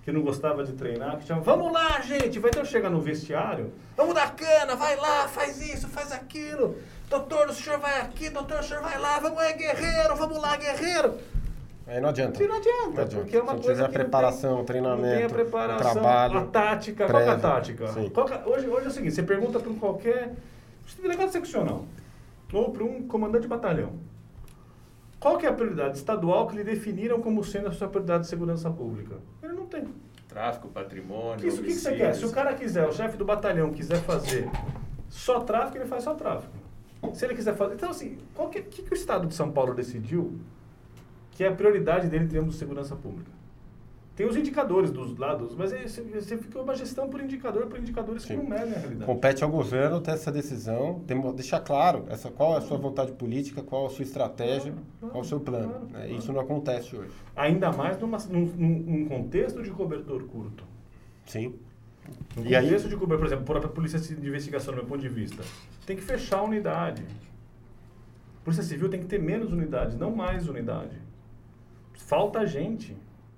que 0.03 0.11
não 0.11 0.21
gostava 0.21 0.63
de 0.63 0.73
treinar, 0.73 1.17
que 1.17 1.25
chama, 1.25 1.41
vamos 1.41 1.73
lá, 1.73 1.99
gente, 2.01 2.37
vai 2.37 2.51
então 2.51 2.63
chegar 2.63 2.91
no 2.91 3.01
vestiário, 3.01 3.73
vamos 3.97 4.13
dar 4.13 4.35
cana, 4.35 4.75
vai 4.75 4.95
lá, 4.95 5.27
faz 5.27 5.59
isso, 5.59 5.87
faz 5.87 6.11
aquilo, 6.11 6.77
doutor, 7.09 7.49
o 7.49 7.53
senhor 7.53 7.79
vai 7.79 7.99
aqui, 8.01 8.29
doutor, 8.29 8.59
o 8.59 8.63
senhor 8.63 8.83
vai 8.83 8.99
lá, 8.99 9.17
vamos 9.17 9.39
aí, 9.39 9.53
guerreiro, 9.53 10.15
vamos 10.15 10.39
lá, 10.39 10.55
guerreiro. 10.55 11.15
Aí 11.87 11.99
não 11.99 12.09
adianta. 12.09 12.39
Não 12.47 12.55
adianta, 12.55 12.73
não 12.93 13.03
adianta. 13.03 13.15
porque 13.15 13.37
é 13.37 13.41
uma 13.41 13.57
Se 13.57 13.63
coisa 13.63 13.85
a 13.85 13.89
preparação, 13.89 14.57
tem, 14.57 14.65
treinamento, 14.65 15.17
tem 15.17 15.25
a 15.25 15.29
preparação, 15.29 15.93
trabalho, 15.93 16.37
a 16.37 16.45
tática, 16.45 17.05
prévio, 17.07 17.13
qual 17.13 17.23
é 17.23 17.29
a 17.29 17.39
tática? 17.39 17.85
Qual 18.11 18.29
é, 18.29 18.43
hoje, 18.45 18.67
hoje 18.67 18.85
é 18.85 18.89
o 18.89 18.91
seguinte, 18.91 19.15
você 19.15 19.23
pergunta 19.23 19.59
para 19.59 19.73
qualquer 19.73 20.33
delegado 21.01 21.31
seccional 21.31 21.85
ou 22.51 22.71
para 22.71 22.83
um 22.83 23.07
comandante 23.07 23.43
de 23.43 23.47
batalhão, 23.47 23.93
qual 25.19 25.37
que 25.37 25.45
é 25.45 25.49
a 25.49 25.53
prioridade 25.53 25.97
estadual 25.97 26.47
que 26.47 26.55
lhe 26.55 26.63
definiram 26.63 27.21
como 27.21 27.43
sendo 27.43 27.67
a 27.67 27.71
sua 27.71 27.87
prioridade 27.87 28.23
de 28.23 28.29
segurança 28.29 28.69
pública? 28.69 29.15
Ele 29.41 29.53
não 29.53 29.65
tem. 29.65 29.87
Tráfico, 30.27 30.67
patrimônio, 30.67 31.47
Isso, 31.47 31.61
o 31.61 31.63
que, 31.63 31.71
que 31.71 31.75
você 31.75 31.95
quer? 31.95 32.13
Se 32.13 32.25
o 32.25 32.31
cara 32.31 32.53
quiser, 32.53 32.87
o 32.87 32.91
chefe 32.91 33.17
do 33.17 33.25
batalhão 33.25 33.71
quiser 33.71 34.01
fazer 34.01 34.49
só 35.09 35.39
tráfico, 35.39 35.77
ele 35.77 35.85
faz 35.85 36.03
só 36.03 36.13
tráfico. 36.13 36.53
Se 37.13 37.25
ele 37.25 37.35
quiser 37.35 37.55
fazer... 37.55 37.75
Então, 37.75 37.89
assim, 37.89 38.17
o 38.35 38.47
que, 38.47 38.61
que, 38.61 38.83
que 38.83 38.91
o 38.91 38.93
Estado 38.93 39.27
de 39.27 39.33
São 39.33 39.51
Paulo 39.51 39.73
decidiu 39.73 40.37
que 41.31 41.43
é 41.43 41.47
a 41.47 41.55
prioridade 41.55 42.07
dele 42.07 42.25
em 42.25 42.27
termos 42.27 42.53
de 42.53 42.59
segurança 42.59 42.95
pública? 42.95 43.31
Tem 44.15 44.25
os 44.25 44.37
indicadores 44.37 44.91
dos 44.91 45.17
lados, 45.17 45.53
mas 45.55 45.71
você 45.71 46.37
fica 46.37 46.61
uma 46.61 46.73
gestão 46.73 47.09
por 47.09 47.19
indicador, 47.19 47.65
por 47.67 47.77
indicadores 47.77 48.23
Sim. 48.23 48.27
que 48.27 48.35
não 48.37 48.49
medem 48.49 48.73
a 48.73 48.77
realidade. 48.77 49.05
Compete 49.05 49.43
ao 49.43 49.49
governo 49.49 49.99
ter 49.99 50.11
essa 50.11 50.31
decisão, 50.31 51.01
ter, 51.05 51.19
deixar 51.33 51.59
claro 51.59 52.05
essa, 52.07 52.31
qual 52.31 52.53
é 52.53 52.59
a 52.59 52.61
sua 52.61 52.77
vontade 52.77 53.11
política, 53.11 53.61
qual 53.61 53.87
a 53.87 53.89
sua 53.89 54.03
estratégia, 54.03 54.71
claro, 54.71 54.85
claro, 54.99 55.11
qual 55.11 55.21
o 55.21 55.25
seu 55.25 55.39
plano. 55.41 55.69
Claro, 55.69 55.87
né? 55.87 56.11
Isso 56.11 56.31
não 56.31 56.39
acontece 56.39 56.95
hoje. 56.95 57.11
Ainda 57.35 57.73
mais 57.73 57.99
numa, 57.99 58.17
num, 58.29 58.45
num 58.45 59.05
contexto 59.05 59.61
de 59.61 59.69
cobertor 59.71 60.23
curto. 60.23 60.63
Sim. 61.25 61.53
No 62.37 62.45
e 62.45 62.53
contexto 62.53 62.85
aí... 62.85 62.89
de 62.89 62.95
cobertor, 62.95 63.17
por 63.17 63.27
exemplo, 63.27 63.45
por 63.45 63.57
a 63.57 63.67
polícia 63.67 63.99
de 63.99 64.25
investigação, 64.25 64.73
do 64.73 64.77
meu 64.77 64.85
ponto 64.85 65.01
de 65.01 65.09
vista, 65.09 65.43
tem 65.85 65.97
que 65.97 66.03
fechar 66.03 66.37
a 66.37 66.43
unidade. 66.43 67.03
Polícia 68.45 68.63
Civil 68.63 68.87
tem 68.87 69.01
que 69.01 69.07
ter 69.07 69.19
menos 69.19 69.51
unidades, 69.51 69.97
não 69.97 70.15
mais 70.15 70.47
unidade. 70.47 70.95
Falta 71.95 72.45
gente. 72.45 72.95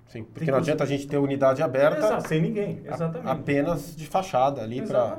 Sim, 0.08 0.24
porque 0.24 0.50
não 0.50 0.56
adianta 0.56 0.84
a 0.84 0.86
gente 0.86 1.06
ter 1.06 1.18
unidade 1.18 1.62
aberta. 1.62 1.98
Exato, 1.98 2.28
sem 2.28 2.40
ninguém, 2.40 2.80
exatamente. 2.82 3.28
Apenas 3.28 3.94
de 3.94 4.06
fachada 4.06 4.62
ali 4.62 4.80
para 4.80 5.18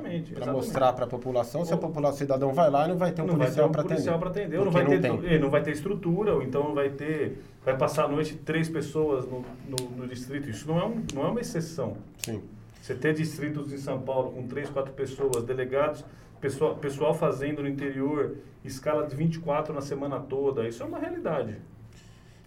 mostrar 0.52 0.92
para 0.94 1.04
a 1.04 1.08
população. 1.08 1.64
Se 1.64 1.72
a 1.72 1.76
população, 1.76 2.18
cidadão 2.18 2.52
vai 2.52 2.68
lá 2.68 2.86
e 2.86 2.88
não 2.88 2.98
vai 2.98 3.12
ter 3.12 3.22
um 3.22 3.26
não 3.26 3.36
policial 3.36 3.70
para 3.70 3.82
atender. 3.82 4.10
atender, 4.10 4.58
não 4.58 4.70
vai, 4.70 4.82
não, 4.82 5.00
ter, 5.00 5.40
não 5.40 5.48
vai 5.48 5.62
ter 5.62 5.70
estrutura, 5.70 6.34
ou 6.34 6.42
então 6.42 6.74
vai 6.74 6.90
ter, 6.90 7.40
vai 7.64 7.76
passar 7.78 8.06
a 8.06 8.08
noite 8.08 8.34
três 8.34 8.68
pessoas 8.68 9.24
no, 9.26 9.44
no, 9.68 9.90
no, 9.96 10.08
distrito. 10.08 10.50
Isso 10.50 10.66
não 10.66 10.80
é, 10.80 10.84
um, 10.84 11.04
não 11.14 11.24
é 11.24 11.28
uma 11.28 11.40
exceção. 11.40 11.96
Sim. 12.18 12.42
Você 12.82 12.92
ter 12.92 13.14
distritos 13.14 13.72
em 13.72 13.78
São 13.78 14.00
Paulo 14.00 14.32
com 14.32 14.48
três, 14.48 14.68
quatro 14.68 14.92
pessoas, 14.92 15.44
delegados, 15.44 16.04
pessoal, 16.40 16.74
pessoal 16.74 17.14
fazendo 17.14 17.62
no 17.62 17.68
interior, 17.68 18.38
escala 18.64 19.06
de 19.06 19.14
24 19.14 19.72
na 19.72 19.82
semana 19.82 20.18
toda, 20.18 20.66
isso 20.66 20.82
é 20.82 20.86
uma 20.86 20.98
realidade. 20.98 21.54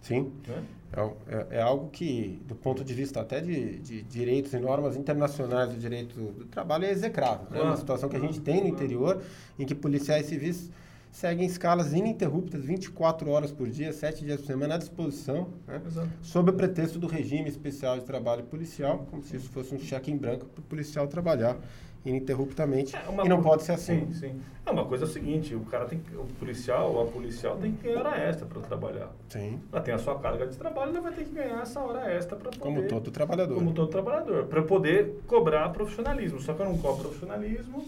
Sim. 0.02 0.34
Né? 0.46 0.62
É, 0.96 1.36
é, 1.36 1.58
é, 1.58 1.62
algo 1.62 1.90
que, 1.90 2.40
do 2.46 2.56
ponto 2.56 2.84
de 2.84 2.94
vista 2.94 3.20
até 3.20 3.42
de, 3.42 3.80
de 3.80 4.04
direitos 4.04 4.54
e 4.54 4.60
normas 4.60 4.96
internacionais 4.96 5.70
do 5.70 5.80
direito 5.80 6.16
do 6.16 6.46
trabalho, 6.46 6.86
é 6.86 6.92
execrável. 6.92 7.48
É 7.52 7.56
né? 7.56 7.62
uma 7.62 7.78
situação 7.78 8.08
que 8.08 8.16
a 8.16 8.20
gente 8.20 8.40
tem 8.40 8.62
no 8.62 8.68
interior, 8.68 9.22
em 9.58 9.66
que 9.66 9.74
policiais 9.74 10.28
civis 10.28 10.70
seguem 11.12 11.48
escalas 11.48 11.94
ininterruptas, 11.94 12.64
24 12.64 13.30
horas 13.30 13.52
por 13.52 13.68
dia, 13.70 13.92
7 13.92 14.24
dias 14.24 14.42
por 14.42 14.48
semana, 14.48 14.76
à 14.76 14.78
disposição, 14.78 15.50
né? 15.68 15.82
sob 16.22 16.52
o 16.52 16.54
pretexto 16.54 17.00
do 17.00 17.08
regime 17.08 17.50
especial 17.50 18.00
de 18.00 18.06
trabalho 18.06 18.44
policial, 18.44 19.08
como 19.10 19.24
se 19.24 19.36
isso 19.36 19.50
fosse 19.50 19.74
um 19.74 19.80
cheque 19.80 20.12
em 20.12 20.18
branco 20.18 20.46
para 20.46 20.60
o 20.60 20.64
policial 20.64 21.08
trabalhar 21.08 21.58
ininterruptamente 22.06 22.96
é, 22.96 23.26
e 23.26 23.30
não 23.30 23.42
pode 23.42 23.64
ser 23.64 23.74
assim. 23.74 24.08
Sim, 24.08 24.14
sim. 24.14 24.42
É 24.66 24.72
uma 24.72 24.86
coisa 24.86 25.06
é 25.06 25.08
o 25.08 25.10
seguinte, 25.10 25.56
o 25.56 25.62
cara 25.62 25.86
tem 25.86 26.02
o 26.14 26.26
policial 26.40 26.94
ou 26.94 27.04
a 27.04 27.06
policial 27.06 27.58
tem 27.58 27.74
que 27.74 27.84
ganhar 27.84 28.00
hora 28.00 28.18
extra 28.18 28.46
para 28.46 28.62
trabalhar. 28.62 29.10
Sim. 29.30 29.62
Ela 29.72 29.82
tem 29.82 29.94
a 29.94 29.98
sua 29.98 30.20
carga 30.20 30.48
de 30.48 30.58
trabalho, 30.58 30.92
ela 30.92 31.02
vai 31.02 31.14
ter 31.14 31.26
que 31.26 31.32
ganhar 31.32 31.62
essa 31.62 31.80
hora 31.80 32.12
extra 32.12 32.36
para 32.36 32.50
poder 32.50 32.64
Como 32.64 32.88
todo 32.88 33.12
trabalhador. 33.12 33.56
Como 33.56 33.74
todo 33.74 33.90
trabalhador, 33.90 34.46
para 34.46 34.62
poder 34.62 35.22
cobrar 35.28 35.70
profissionalismo. 35.70 36.40
Só 36.40 36.54
que 36.54 36.62
eu 36.62 36.66
não 36.66 36.78
cobro 36.78 37.04
profissionalismo 37.04 37.86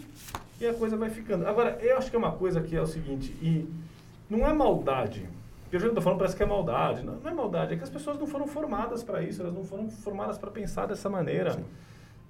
e 0.60 0.68
a 0.68 0.74
coisa 0.74 0.96
vai 0.96 1.10
ficando. 1.10 1.48
Agora, 1.48 1.78
eu 1.82 1.98
acho 1.98 2.10
que 2.10 2.16
é 2.16 2.20
uma 2.20 2.32
coisa 2.32 2.62
que 2.62 2.76
é 2.76 2.82
o 2.82 2.88
seguinte, 2.88 3.36
e 3.42 3.68
não 4.30 4.48
é 4.48 4.54
maldade. 4.54 5.28
Eu 5.72 5.80
já 5.80 5.88
estou 5.88 6.02
falando, 6.02 6.20
parece 6.20 6.38
que 6.38 6.44
é 6.44 6.46
maldade. 6.46 7.04
Não, 7.04 7.16
não 7.16 7.30
é 7.30 7.34
maldade, 7.34 7.74
é 7.74 7.78
que 7.78 7.84
as 7.84 7.90
pessoas 7.90 8.18
não 8.18 8.28
foram 8.28 8.48
formadas 8.48 9.04
para 9.04 9.22
isso, 9.22 9.42
elas 9.42 9.54
não 9.54 9.66
foram 9.66 9.90
formadas 9.90 10.38
para 10.38 10.50
pensar 10.50 10.86
dessa 10.86 11.10
maneira. 11.10 11.54
Sim 11.54 11.66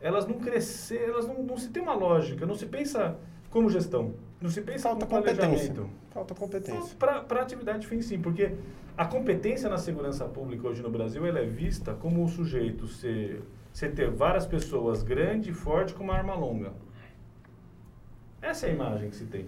elas 0.06 0.28
não 0.28 0.36
cresceram, 0.36 1.14
elas 1.16 1.28
não, 1.28 1.42
não 1.42 1.58
se 1.58 1.70
tem 1.70 1.82
uma 1.82 1.96
lógica, 1.96 2.46
não 2.46 2.54
se 2.54 2.68
pensa 2.68 3.18
como 3.50 3.72
gestão, 3.72 4.14
não 4.40 4.52
se 4.52 4.62
pensa 4.62 4.90
Falta 4.90 5.08
como 5.08 5.24
planejamento. 5.24 5.90
Falta 6.12 6.36
competência. 6.36 6.96
Para 6.96 7.26
a 7.28 7.42
atividade 7.42 7.88
fim 7.88 8.00
sim, 8.04 8.22
porque 8.22 8.54
a 8.96 9.04
competência 9.06 9.68
na 9.68 9.80
segurança 9.80 10.26
pública 10.26 10.68
hoje 10.68 10.84
no 10.84 10.92
Brasil 10.92 11.26
ela 11.26 11.40
é 11.40 11.46
vista 11.48 11.96
como 11.96 12.24
o 12.24 12.30
sujeito 12.30 12.88
ser, 12.88 13.42
ser 13.74 13.96
ter 13.96 14.12
várias 14.12 14.46
pessoas 14.46 15.02
grande 15.02 15.50
e 15.50 15.54
forte 15.54 15.96
com 15.96 16.04
uma 16.04 16.14
arma 16.14 16.36
longa. 16.36 16.72
Essa 18.40 18.68
é 18.68 18.70
a 18.70 18.74
imagem 18.74 19.10
que 19.10 19.16
se 19.16 19.26
tem. 19.26 19.48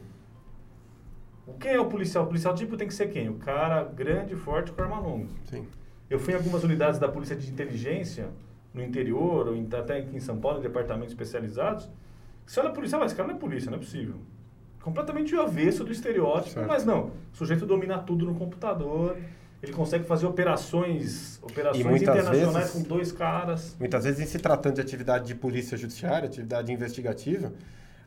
Quem 1.59 1.73
é 1.73 1.79
o 1.79 1.85
policial? 1.85 2.23
O 2.23 2.27
policial 2.27 2.55
tipo 2.55 2.75
tem 2.75 2.87
que 2.87 2.95
ser 2.95 3.11
quem? 3.11 3.29
O 3.29 3.35
cara 3.35 3.83
grande, 3.83 4.35
forte 4.35 4.71
com 4.71 4.81
arma 4.81 4.99
longa. 4.99 5.27
Sim. 5.45 5.67
Eu 6.09 6.17
fui 6.17 6.33
em 6.33 6.37
algumas 6.37 6.63
unidades 6.63 6.99
da 6.99 7.07
polícia 7.07 7.35
de 7.35 7.47
inteligência 7.47 8.31
no 8.77 8.83
interior, 8.83 9.47
ou 9.47 9.55
até 9.79 9.97
aqui 9.97 10.15
em 10.15 10.19
São 10.19 10.37
Paulo, 10.37 10.59
em 10.59 10.61
departamentos 10.61 11.11
especializados, 11.11 11.89
Você 12.45 12.61
olha 12.61 12.69
a 12.69 12.71
polícia, 12.71 12.97
ah, 12.97 13.05
esse 13.05 13.13
cara 13.13 13.27
não 13.27 13.35
é 13.35 13.39
polícia, 13.39 13.69
não 13.69 13.77
é 13.77 13.81
possível. 13.81 14.15
Completamente 14.81 15.35
o 15.35 15.41
avesso 15.41 15.83
do 15.83 15.91
estereótipo, 15.91 16.53
Certo. 16.53 16.65
mas 16.65 16.85
não. 16.85 17.07
O 17.33 17.35
sujeito 17.37 17.65
domina 17.65 17.97
tudo 17.99 18.25
no 18.25 18.35
computador, 18.35 19.17
ele 19.61 19.73
consegue 19.73 20.05
fazer 20.05 20.25
operações, 20.27 21.39
operações 21.43 22.01
internacionais 22.01 22.53
vezes- 22.53 22.71
com 22.71 22.83
dois 22.83 23.11
caras. 23.11 23.75
Muitas 23.77 24.05
vezes, 24.05 24.21
em 24.21 24.25
se 24.25 24.39
tratando 24.39 24.75
de 24.75 24.81
atividade 24.81 25.25
de 25.27 25.35
polícia 25.35 25.77
judiciária, 25.77 26.25
atividade 26.29 26.71
investigativa, 26.71 27.51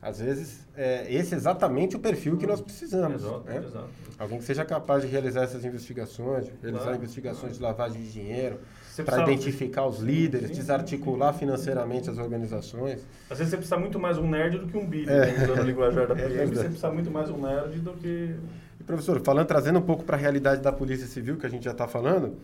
às 0.01 0.21
vezes 0.21 0.67
é 0.75 1.13
esse 1.13 1.35
é 1.35 1.37
exatamente 1.37 1.95
o 1.97 1.99
perfil 1.99 2.39
que 2.39 2.47
nós 2.47 2.63
precisamos. 2.63 3.23
Exato, 3.23 3.45
né? 3.45 3.57
exato. 3.59 3.91
Alguém 4.19 4.39
que 4.39 4.45
seja 4.45 4.65
capaz 4.65 5.03
de 5.03 5.09
realizar 5.09 5.43
essas 5.43 5.67
investigações, 5.67 6.51
realizar 6.63 6.85
Claro, 6.85 6.97
investigações 6.97 7.41
claro. 7.41 7.55
de 7.57 7.61
lavagem 7.63 8.01
de 8.01 8.11
dinheiro, 8.11 8.59
para 9.05 9.23
identificar 9.23 9.87
os 9.87 9.99
líderes, 10.01 10.49
Sim, 10.49 10.55
desarticular 10.55 11.35
financeiramente 11.35 12.09
as 12.11 12.19
organizações. 12.19 13.07
Às 13.29 13.39
vezes 13.39 13.51
você 13.51 13.57
precisa 13.57 13.77
muito 13.79 13.99
mais 13.99 14.19
um 14.19 14.29
nerd 14.29 14.59
do 14.59 14.67
que 14.67 14.77
um 14.77 14.87
bilho, 14.87 15.11
É. 15.11 15.27
né? 15.33 15.45
usando 15.45 15.61
o 15.61 15.63
linguajar 15.67 16.07
da 16.07 16.15
É 16.19 16.19
PM, 16.19 16.29
verdade. 16.35 16.55
você 16.57 16.65
precisa 16.65 16.91
muito 16.91 17.11
mais 17.11 17.31
um 17.31 17.39
nerd 17.41 17.79
do 17.81 17.93
que... 17.95 18.35
E, 18.79 18.85
professor, 18.85 19.21
falando, 19.25 19.47
trazendo 19.47 19.79
um 19.79 19.83
pouco 19.83 20.05
para 20.05 20.17
a 20.17 20.19
realidade 20.21 20.63
da 20.63 20.73
Polícia 20.73 21.07
Civil, 21.07 21.37
que 21.37 21.47
a 21.47 21.51
gente 21.51 21.65
já 21.65 21.73
está 21.73 21.87
falando, 21.87 22.37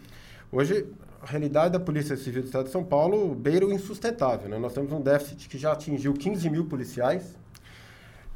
hoje 0.53 0.87
a 1.23 1.27
realidade 1.27 1.73
da 1.73 1.81
Polícia 1.81 2.16
Civil 2.16 2.42
do 2.42 2.47
Estado 2.47 2.64
de 2.66 2.71
São 2.71 2.85
Paulo 2.85 3.35
beira 3.35 3.66
o 3.66 3.73
insustentável. 3.73 4.49
Né? 4.49 4.59
Nós 4.59 4.73
temos 4.75 4.92
um 4.92 5.01
déficit 5.01 5.49
que 5.49 5.57
já 5.59 5.73
atingiu 5.73 6.12
15 6.12 6.49
mil 6.51 6.66
policiais. 6.66 7.37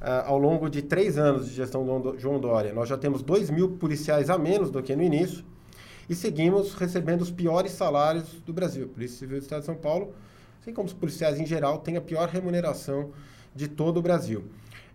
Ah, 0.00 0.24
ao 0.28 0.38
longo 0.38 0.70
de 0.70 0.80
três 0.80 1.18
anos 1.18 1.46
de 1.46 1.52
gestão 1.54 1.84
do 2.00 2.18
João 2.18 2.40
Dória, 2.40 2.72
nós 2.72 2.88
já 2.88 2.96
temos 2.96 3.22
2 3.22 3.50
mil 3.50 3.72
policiais 3.72 4.30
a 4.30 4.38
menos 4.38 4.70
do 4.70 4.82
que 4.82 4.96
no 4.96 5.02
início 5.02 5.44
e 6.10 6.14
seguimos 6.16 6.74
recebendo 6.74 7.20
os 7.20 7.30
piores 7.30 7.70
salários 7.70 8.24
do 8.44 8.52
Brasil. 8.52 8.86
A 8.86 8.88
Polícia 8.88 9.16
Civil 9.16 9.38
do 9.38 9.42
Estado 9.44 9.60
de 9.60 9.66
São 9.66 9.76
Paulo, 9.76 10.12
assim 10.60 10.74
como 10.74 10.88
os 10.88 10.92
policiais 10.92 11.38
em 11.38 11.46
geral, 11.46 11.78
tem 11.78 11.96
a 11.96 12.00
pior 12.00 12.28
remuneração 12.28 13.12
de 13.54 13.68
todo 13.68 13.98
o 13.98 14.02
Brasil. 14.02 14.50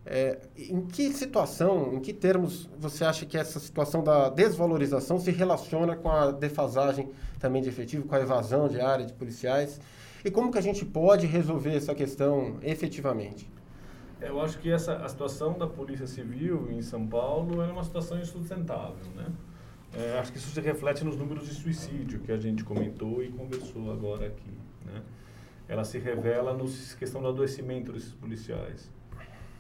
É, 0.05 0.39
em 0.57 0.85
que 0.85 1.13
situação, 1.13 1.93
em 1.93 2.01
que 2.01 2.11
termos 2.11 2.69
você 2.77 3.05
acha 3.05 3.25
que 3.25 3.37
essa 3.37 3.61
situação 3.61 4.03
da 4.03 4.27
desvalorização 4.27 5.17
se 5.17 5.31
relaciona 5.31 5.95
com 5.95 6.11
a 6.11 6.31
defasagem 6.31 7.09
também 7.39 7.61
de 7.61 7.69
efetivo, 7.69 8.05
com 8.05 8.13
a 8.13 8.19
evasão 8.19 8.67
de 8.67 8.81
área 8.81 9.05
de 9.05 9.13
policiais? 9.13 9.79
E 10.23 10.29
como 10.29 10.51
que 10.51 10.57
a 10.57 10.61
gente 10.61 10.83
pode 10.83 11.25
resolver 11.25 11.77
essa 11.77 11.95
questão 11.95 12.57
efetivamente? 12.61 13.49
Eu 14.19 14.41
acho 14.41 14.59
que 14.59 14.69
essa, 14.69 14.97
a 14.97 15.07
situação 15.07 15.57
da 15.57 15.65
Polícia 15.65 16.07
Civil 16.07 16.69
em 16.71 16.81
São 16.81 17.07
Paulo 17.07 17.61
é 17.61 17.67
uma 17.71 17.85
situação 17.85 18.19
insustentável, 18.19 19.05
né? 19.15 19.27
É, 19.97 20.19
acho 20.19 20.31
que 20.31 20.37
isso 20.37 20.49
se 20.49 20.59
reflete 20.59 21.05
nos 21.05 21.15
números 21.15 21.47
de 21.47 21.53
suicídio 21.53 22.19
que 22.19 22.31
a 22.31 22.37
gente 22.37 22.65
comentou 22.65 23.23
e 23.23 23.29
conversou 23.29 23.91
agora 23.91 24.27
aqui, 24.27 24.51
né? 24.85 25.01
Ela 25.67 25.85
se 25.85 25.97
revela 25.97 26.53
na 26.53 26.63
questão 26.99 27.21
do 27.21 27.27
adoecimento 27.29 27.93
desses 27.93 28.11
policiais. 28.11 28.91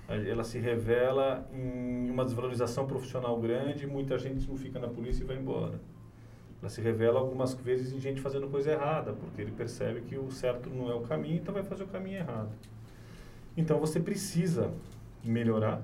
Ela 0.07 0.43
se 0.43 0.59
revela 0.59 1.49
em 1.51 2.11
uma 2.11 2.23
desvalorização 2.23 2.85
profissional 2.85 3.39
grande, 3.39 3.87
muita 3.87 4.19
gente 4.19 4.47
não 4.47 4.55
fica 4.55 4.77
na 4.77 4.87
polícia 4.87 5.23
e 5.23 5.25
vai 5.25 5.37
embora. 5.37 5.79
Ela 6.61 6.69
se 6.69 6.79
revela 6.81 7.19
algumas 7.19 7.53
vezes 7.55 7.91
em 7.91 7.99
gente 7.99 8.21
fazendo 8.21 8.47
coisa 8.47 8.71
errada, 8.71 9.13
porque 9.13 9.41
ele 9.41 9.51
percebe 9.51 10.01
que 10.01 10.17
o 10.17 10.29
certo 10.31 10.69
não 10.69 10.91
é 10.91 10.93
o 10.93 11.01
caminho, 11.01 11.37
então 11.37 11.53
vai 11.53 11.63
fazer 11.63 11.83
o 11.83 11.87
caminho 11.87 12.17
errado. 12.17 12.51
Então 13.57 13.79
você 13.79 13.99
precisa 13.99 14.71
melhorar. 15.23 15.81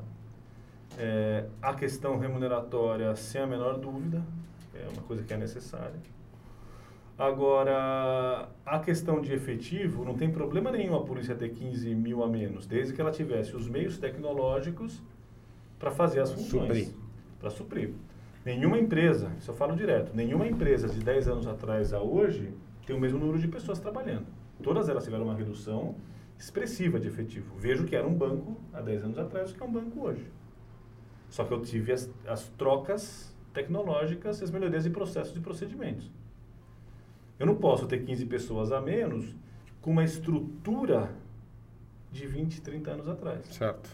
É, 0.97 1.45
a 1.61 1.73
questão 1.73 2.19
remuneratória, 2.19 3.15
sem 3.15 3.41
a 3.41 3.47
menor 3.47 3.77
dúvida, 3.79 4.21
é 4.73 4.87
uma 4.91 5.01
coisa 5.03 5.23
que 5.23 5.33
é 5.33 5.37
necessária. 5.37 5.99
Agora, 7.17 8.49
a 8.65 8.79
questão 8.79 9.21
de 9.21 9.31
efetivo, 9.31 10.03
não 10.03 10.15
tem 10.15 10.31
problema 10.31 10.71
nenhum 10.71 10.95
a 10.95 11.03
polícia 11.03 11.35
ter 11.35 11.49
15 11.49 11.93
mil 11.93 12.23
a 12.23 12.27
menos, 12.27 12.65
desde 12.65 12.93
que 12.93 13.01
ela 13.01 13.11
tivesse 13.11 13.55
os 13.55 13.67
meios 13.67 13.97
tecnológicos 13.97 15.01
para 15.77 15.91
fazer 15.91 16.21
as 16.21 16.31
funções. 16.31 16.95
Para 17.39 17.49
suprir. 17.49 17.93
Nenhuma 18.43 18.79
empresa, 18.79 19.31
isso 19.37 19.51
eu 19.51 19.55
falo 19.55 19.75
direto, 19.75 20.15
nenhuma 20.15 20.47
empresa 20.47 20.87
de 20.87 20.99
10 20.99 21.27
anos 21.27 21.47
atrás 21.47 21.93
a 21.93 22.01
hoje 22.01 22.53
tem 22.87 22.95
o 22.95 22.99
mesmo 22.99 23.19
número 23.19 23.37
de 23.37 23.47
pessoas 23.47 23.79
trabalhando. 23.79 24.25
Todas 24.63 24.89
elas 24.89 25.03
tiveram 25.03 25.25
uma 25.25 25.35
redução 25.35 25.95
expressiva 26.39 26.99
de 26.99 27.07
efetivo. 27.07 27.55
Vejo 27.55 27.85
que 27.85 27.95
era 27.95 28.07
um 28.07 28.13
banco 28.13 28.57
há 28.73 28.81
10 28.81 29.03
anos 29.03 29.19
atrás, 29.19 29.51
o 29.51 29.55
que 29.55 29.61
é 29.61 29.65
um 29.65 29.71
banco 29.71 30.01
hoje. 30.01 30.25
Só 31.29 31.43
que 31.43 31.53
eu 31.53 31.61
tive 31.61 31.91
as, 31.91 32.11
as 32.27 32.49
trocas 32.57 33.30
tecnológicas 33.53 34.39
e 34.41 34.43
as 34.43 34.51
melhorias 34.51 34.83
de 34.83 34.89
processos 34.89 35.35
e 35.35 35.39
procedimentos. 35.39 36.09
Eu 37.39 37.45
não 37.45 37.55
posso 37.55 37.87
ter 37.87 37.99
15 38.05 38.25
pessoas 38.25 38.71
a 38.71 38.79
menos 38.81 39.35
com 39.81 39.91
uma 39.91 40.03
estrutura 40.03 41.11
de 42.11 42.27
20, 42.27 42.61
30 42.61 42.91
anos 42.91 43.07
atrás. 43.09 43.45
Certo. 43.47 43.89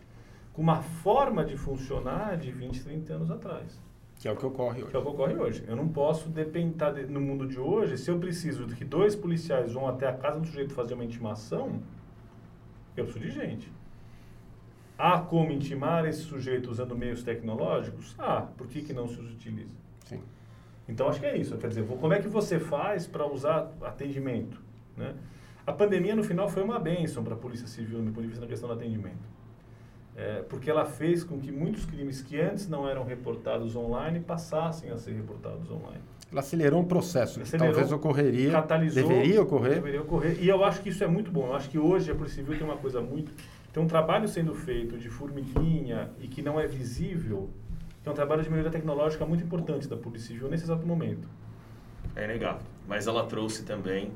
Com 0.53 0.61
uma 0.61 0.81
forma 0.81 1.45
de 1.45 1.55
funcionar 1.55 2.35
de 2.37 2.51
20, 2.51 2.83
30 2.83 3.13
anos 3.13 3.31
atrás. 3.31 3.79
Que 4.19 4.27
é 4.27 4.31
o 4.31 4.35
que 4.35 4.45
ocorre 4.45 4.81
hoje. 4.81 4.89
Que 4.91 4.97
é 4.97 4.99
o 4.99 5.03
que 5.03 5.09
ocorre 5.09 5.35
hoje. 5.35 5.63
Eu 5.67 5.75
não 5.75 5.87
posso 5.87 6.27
depender 6.29 6.91
de- 6.93 7.05
no 7.05 7.21
mundo 7.21 7.47
de 7.47 7.59
hoje, 7.59 7.97
se 7.97 8.09
eu 8.09 8.17
preciso 8.17 8.65
de 8.65 8.75
que 8.75 8.83
dois 8.83 9.15
policiais 9.15 9.71
vão 9.73 9.87
até 9.87 10.07
a 10.07 10.13
casa 10.13 10.39
do 10.39 10.47
sujeito 10.47 10.73
fazer 10.73 10.95
uma 10.95 11.05
intimação, 11.05 11.79
eu 12.95 13.03
preciso 13.05 13.23
de 13.25 13.31
gente. 13.31 13.71
Há 14.97 15.19
como 15.19 15.51
intimar 15.51 16.05
esse 16.05 16.21
sujeito 16.21 16.71
usando 16.71 16.95
meios 16.95 17.21
tecnológicos? 17.21 18.15
Ah, 18.17 18.47
por 18.57 18.67
que, 18.67 18.81
que 18.81 18.93
não 18.93 19.07
se 19.07 19.19
os 19.19 19.31
utiliza? 19.31 19.69
Sim. 20.05 20.21
Então 20.89 21.07
acho 21.07 21.19
que 21.19 21.25
é 21.25 21.37
isso. 21.37 21.55
Quer 21.57 21.67
dizer, 21.67 21.85
como 21.85 22.13
é 22.13 22.19
que 22.19 22.27
você 22.27 22.59
faz 22.59 23.05
para 23.05 23.25
usar 23.25 23.71
atendimento? 23.81 24.59
Né? 24.95 25.13
A 25.65 25.71
pandemia 25.71 26.15
no 26.15 26.23
final 26.23 26.49
foi 26.49 26.63
uma 26.63 26.79
bênção 26.79 27.23
para 27.23 27.35
a 27.35 27.37
Polícia 27.37 27.67
Civil, 27.67 27.97
do 27.97 28.03
meu 28.05 28.13
ponto 28.13 28.23
de 28.23 28.29
vista, 28.29 28.41
na 28.41 28.49
questão 28.49 28.67
do 28.67 28.73
atendimento. 28.73 29.37
É, 30.15 30.41
porque 30.49 30.67
ela 30.67 30.85
fez 30.85 31.23
com 31.23 31.39
que 31.39 31.51
muitos 31.51 31.85
crimes 31.85 32.23
que 32.23 32.39
antes 32.41 32.67
não 32.67 32.89
eram 32.89 33.03
reportados 33.03 33.75
online 33.75 34.19
passassem 34.19 34.89
a 34.89 34.97
ser 34.97 35.11
reportados 35.11 35.69
online. 35.69 36.01
Ela 36.31 36.39
acelerou 36.39 36.81
um 36.81 36.85
processo 36.85 37.35
que 37.35 37.43
Acelerou, 37.43 37.73
talvez 37.73 37.91
ocorreria, 37.91 38.51
Catalisou, 38.51 39.07
deveria 39.07 39.41
ocorrer. 39.41 39.75
Deveria 39.75 40.01
ocorrer. 40.01 40.43
E 40.43 40.47
eu 40.49 40.63
acho 40.63 40.81
que 40.81 40.89
isso 40.89 41.03
é 41.03 41.07
muito 41.07 41.29
bom. 41.31 41.47
Eu 41.47 41.55
acho 41.55 41.69
que 41.69 41.77
hoje 41.77 42.11
a 42.11 42.15
Polícia 42.15 42.37
Civil 42.37 42.57
tem 42.57 42.65
uma 42.65 42.77
coisa 42.77 42.99
muito. 42.99 43.31
Tem 43.71 43.83
um 43.83 43.87
trabalho 43.87 44.27
sendo 44.27 44.53
feito 44.53 44.97
de 44.97 45.09
formiguinha 45.09 46.11
e 46.19 46.27
que 46.27 46.41
não 46.41 46.59
é 46.59 46.65
visível, 46.65 47.49
é 48.05 48.09
um 48.09 48.13
trabalho 48.13 48.41
de 48.41 48.49
melhoria 48.49 48.71
tecnológica 48.71 49.25
muito 49.25 49.43
importante 49.43 49.87
da 49.87 49.97
Polícia 49.97 50.29
Civil 50.29 50.49
nesse 50.49 50.63
exato 50.63 50.85
momento. 50.85 51.27
É 52.15 52.23
inegável. 52.23 52.65
Mas 52.87 53.05
ela 53.05 53.25
trouxe 53.25 53.63
também 53.63 54.11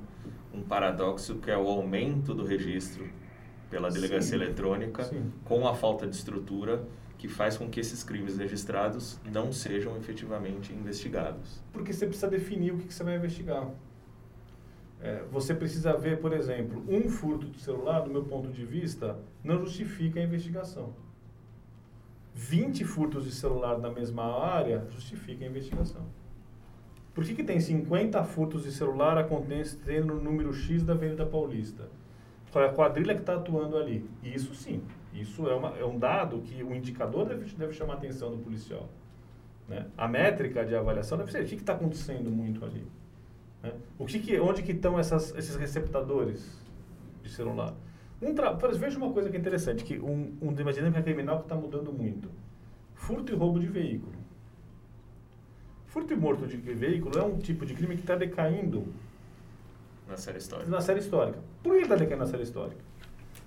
um 0.53 0.61
paradoxo 0.61 1.35
que 1.35 1.51
é 1.51 1.57
o 1.57 1.67
aumento 1.67 2.33
do 2.33 2.45
registro 2.45 3.07
pela 3.69 3.89
delegacia 3.89 4.37
Sim. 4.37 4.43
eletrônica 4.43 5.03
Sim. 5.03 5.31
com 5.45 5.67
a 5.67 5.73
falta 5.73 6.07
de 6.07 6.15
estrutura 6.15 6.83
que 7.17 7.27
faz 7.27 7.55
com 7.55 7.69
que 7.69 7.79
esses 7.79 8.03
crimes 8.03 8.37
registrados 8.37 9.19
não 9.31 9.51
sejam 9.51 9.95
efetivamente 9.95 10.73
investigados. 10.73 11.61
Porque 11.71 11.93
você 11.93 12.07
precisa 12.07 12.27
definir 12.27 12.73
o 12.73 12.77
que 12.77 12.91
você 12.91 13.03
vai 13.03 13.15
investigar. 13.15 13.69
É, 15.01 15.23
você 15.31 15.53
precisa 15.55 15.97
ver, 15.97 16.19
por 16.19 16.31
exemplo, 16.31 16.83
um 16.87 17.09
furto 17.09 17.47
de 17.47 17.59
celular, 17.59 18.01
do 18.01 18.11
meu 18.11 18.23
ponto 18.23 18.49
de 18.49 18.63
vista, 18.63 19.17
não 19.43 19.59
justifica 19.59 20.19
a 20.19 20.23
investigação. 20.23 20.93
20 22.33 22.85
furtos 22.85 23.25
de 23.25 23.31
celular 23.31 23.79
na 23.79 23.89
mesma 23.89 24.23
área 24.23 24.85
justifica 24.89 25.43
a 25.43 25.47
investigação. 25.47 26.05
Por 27.13 27.25
que, 27.25 27.33
que 27.33 27.43
tem 27.43 27.59
50 27.59 28.23
furtos 28.23 28.63
de 28.63 28.71
celular 28.71 29.17
acontecendo 29.17 30.13
no 30.13 30.21
número 30.21 30.53
X 30.53 30.83
da 30.83 30.93
Avenida 30.93 31.25
Paulista? 31.25 31.89
Qual 32.51 32.63
é 32.63 32.69
a 32.69 32.73
quadrilha 32.73 33.15
que 33.15 33.21
está 33.21 33.35
atuando 33.35 33.77
ali? 33.77 34.09
Isso 34.23 34.53
sim. 34.53 34.83
Isso 35.13 35.47
é, 35.49 35.55
uma, 35.55 35.77
é 35.77 35.83
um 35.83 35.97
dado 35.97 36.39
que 36.41 36.63
o 36.63 36.73
indicador 36.73 37.25
deve, 37.25 37.53
deve 37.55 37.73
chamar 37.73 37.93
a 37.93 37.97
atenção 37.97 38.31
do 38.31 38.37
policial. 38.37 38.87
Né? 39.67 39.87
A 39.97 40.07
métrica 40.07 40.63
de 40.65 40.75
avaliação 40.75 41.17
deve 41.17 41.31
ser 41.31 41.43
o 41.43 41.45
que 41.45 41.55
está 41.55 41.73
acontecendo 41.73 42.29
muito 42.29 42.63
ali. 42.63 42.85
Né? 43.63 43.71
O 43.99 44.05
que 44.05 44.19
que, 44.19 44.39
onde 44.39 44.63
que 44.63 44.71
estão 44.71 44.97
essas, 44.99 45.33
esses 45.35 45.55
receptadores 45.55 46.59
de 47.23 47.29
celular? 47.29 47.73
Um 48.21 48.33
tra... 48.35 48.51
Veja 48.53 48.97
uma 48.97 49.11
coisa 49.11 49.29
que 49.29 49.35
é 49.37 49.39
interessante, 49.39 49.83
que 49.83 49.99
um, 49.99 50.35
um 50.41 50.49
uma 50.49 50.73
dinâmica 50.73 51.01
criminal 51.01 51.37
que 51.39 51.43
está 51.45 51.55
mudando 51.55 51.91
muito. 51.91 52.29
Furto 52.93 53.31
e 53.31 53.35
roubo 53.35 53.59
de 53.59 53.67
veículo. 53.67 54.13
Furto 55.87 56.13
e 56.13 56.15
morto 56.15 56.47
de 56.47 56.55
veículo 56.57 57.19
é 57.19 57.23
um 57.23 57.37
tipo 57.37 57.65
de 57.65 57.73
crime 57.73 57.95
que 57.95 58.01
está 58.01 58.15
decaindo 58.15 58.85
Na 60.07 60.15
série 60.15 60.37
histórica. 60.37 60.69
na 60.71 60.79
série 60.81 60.99
histórica. 60.99 61.39
Por 61.61 61.75
que 61.75 61.81
está 61.83 61.95
decaindo 61.95 62.23
na 62.23 62.29
série 62.29 62.43
histórica? 62.43 62.79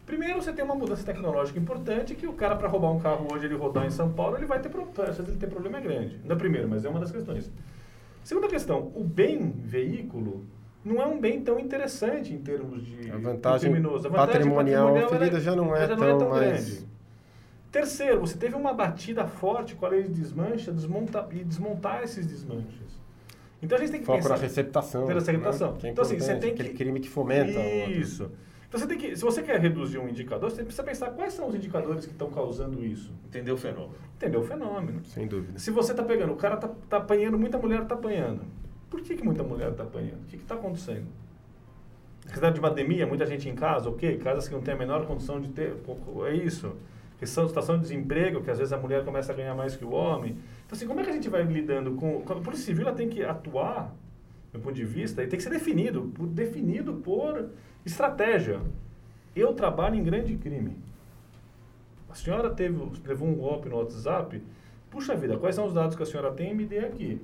Primeiro, 0.04 0.42
você 0.42 0.52
tem 0.52 0.62
uma 0.62 0.74
mudança 0.74 1.02
tecnológica 1.04 1.58
importante 1.58 2.14
que 2.14 2.26
o 2.26 2.34
cara, 2.34 2.54
para 2.56 2.68
roubar 2.68 2.90
um 2.92 3.00
carro 3.00 3.32
hoje, 3.32 3.46
ele 3.46 3.54
rodar 3.54 3.86
em 3.86 3.90
São 3.90 4.12
Paulo, 4.12 4.36
ele 4.36 4.44
vai 4.44 4.60
ter, 4.60 4.68
pro- 4.68 4.86
ele 5.18 5.36
ter 5.38 5.46
problema 5.46 5.78
é 5.78 5.80
grande. 5.80 6.20
Não 6.24 6.36
é 6.36 6.38
primeiro, 6.38 6.68
mas 6.68 6.84
é 6.84 6.88
uma 6.90 7.00
das 7.00 7.10
questões. 7.10 7.50
Segunda 8.24 8.48
questão, 8.48 8.90
o 8.96 9.04
bem 9.04 9.52
veículo 9.64 10.44
não 10.84 11.00
é 11.00 11.06
um 11.06 11.20
bem 11.20 11.40
tão 11.42 11.60
interessante 11.60 12.32
em 12.32 12.38
termos 12.38 12.84
de 12.84 13.10
A 13.10 13.16
vantagem 13.18 13.70
criminoso. 13.70 14.10
patrimonial 14.10 14.96
ela- 14.96 15.06
oferida 15.06 15.38
já 15.40 15.54
não 15.54 15.76
é 15.76 15.86
já 15.86 15.96
tão 15.96 16.30
mais- 16.30 16.84
Terceiro, 17.70 18.20
você 18.20 18.36
teve 18.38 18.54
uma 18.54 18.72
batida 18.72 19.26
forte 19.26 19.74
com 19.74 19.84
a 19.84 19.88
lei 19.88 20.04
de 20.04 20.08
desmancha 20.10 20.70
desmonta, 20.72 21.26
e 21.32 21.42
desmontar 21.42 22.02
esses 22.04 22.24
desmanches. 22.26 22.94
Então 23.60 23.76
a 23.76 23.80
gente 23.80 23.90
tem 23.90 24.00
que 24.00 24.06
Foco 24.06 24.18
pensar... 24.18 24.34
na 24.36 24.40
receptação. 24.40 25.06
Pela 25.06 25.18
receptação. 25.18 25.72
né? 25.72 25.78
É 25.84 25.88
Então, 25.88 26.02
assim, 26.02 26.18
você 26.20 26.36
tem 26.36 26.54
que- 26.54 26.62
aquele 26.62 26.76
crime 26.76 27.00
que 27.00 27.08
fomenta. 27.08 27.58
o. 27.58 27.90
Isso. 27.90 28.30
Então 28.74 28.80
você 28.80 28.88
tem 28.88 28.98
que, 28.98 29.16
se 29.16 29.22
você 29.22 29.40
quer 29.40 29.60
reduzir 29.60 29.98
um 29.98 30.08
indicador, 30.08 30.50
você 30.50 30.64
precisa 30.64 30.82
pensar 30.82 31.12
quais 31.12 31.32
são 31.32 31.46
os 31.46 31.54
indicadores 31.54 32.06
que 32.06 32.10
estão 32.10 32.28
causando 32.28 32.84
isso. 32.84 33.12
Entender 33.24 33.52
o 33.52 33.56
fenômeno. 33.56 33.94
Entender 34.16 34.36
o 34.36 34.42
fenômeno. 34.42 35.04
Sem 35.04 35.28
dúvida. 35.28 35.56
Se 35.60 35.70
você 35.70 35.92
está 35.92 36.02
pegando, 36.02 36.32
o 36.32 36.36
cara 36.36 36.56
está 36.56 36.66
tá 36.88 36.96
apanhando, 36.96 37.38
muita 37.38 37.56
mulher 37.56 37.82
está 37.82 37.94
apanhando. 37.94 38.40
Por 38.90 39.00
que, 39.00 39.14
que 39.14 39.22
muita 39.22 39.44
mulher 39.44 39.70
está 39.70 39.84
apanhando? 39.84 40.22
O 40.22 40.26
que 40.26 40.34
está 40.34 40.56
acontecendo? 40.56 41.06
Cidade 42.26 42.56
de 42.56 42.60
pandemia, 42.60 43.06
muita 43.06 43.24
gente 43.26 43.48
em 43.48 43.54
casa, 43.54 43.88
ok? 43.88 44.18
Casas 44.18 44.48
que 44.48 44.54
não 44.54 44.60
têm 44.60 44.74
a 44.74 44.76
menor 44.76 45.06
condição 45.06 45.40
de 45.40 45.50
ter, 45.50 45.76
é 46.26 46.34
isso. 46.34 46.74
Questão 47.16 47.44
de 47.44 47.50
situação 47.50 47.76
de 47.76 47.82
desemprego, 47.82 48.42
que 48.42 48.50
às 48.50 48.58
vezes 48.58 48.72
a 48.72 48.76
mulher 48.76 49.04
começa 49.04 49.32
a 49.32 49.36
ganhar 49.36 49.54
mais 49.54 49.76
que 49.76 49.84
o 49.84 49.92
homem. 49.92 50.32
Então, 50.66 50.72
assim, 50.72 50.88
como 50.88 50.98
é 50.98 51.04
que 51.04 51.10
a 51.10 51.12
gente 51.12 51.28
vai 51.28 51.44
lidando 51.44 51.92
com... 51.92 52.24
A 52.28 52.34
Polícia 52.40 52.66
Civil 52.66 52.88
ela 52.88 52.96
tem 52.96 53.08
que 53.08 53.22
atuar, 53.22 53.94
do 54.52 54.58
ponto 54.58 54.74
de 54.74 54.84
vista, 54.84 55.22
e 55.22 55.28
tem 55.28 55.36
que 55.36 55.44
ser 55.44 55.50
definido, 55.50 56.10
por, 56.12 56.26
definido 56.26 56.94
por 56.94 57.50
estratégia. 57.84 58.60
Eu 59.34 59.52
trabalho 59.54 59.96
em 59.96 60.02
grande 60.02 60.36
crime. 60.36 60.76
A 62.08 62.14
senhora 62.14 62.50
teve, 62.50 62.78
levou 63.04 63.28
um 63.28 63.34
golpe 63.34 63.68
no 63.68 63.76
WhatsApp, 63.76 64.40
puxa 64.90 65.16
vida, 65.16 65.36
quais 65.36 65.56
são 65.56 65.66
os 65.66 65.74
dados 65.74 65.96
que 65.96 66.02
a 66.02 66.06
senhora 66.06 66.30
tem? 66.30 66.54
Me 66.54 66.64
dê 66.64 66.78
aqui. 66.78 67.20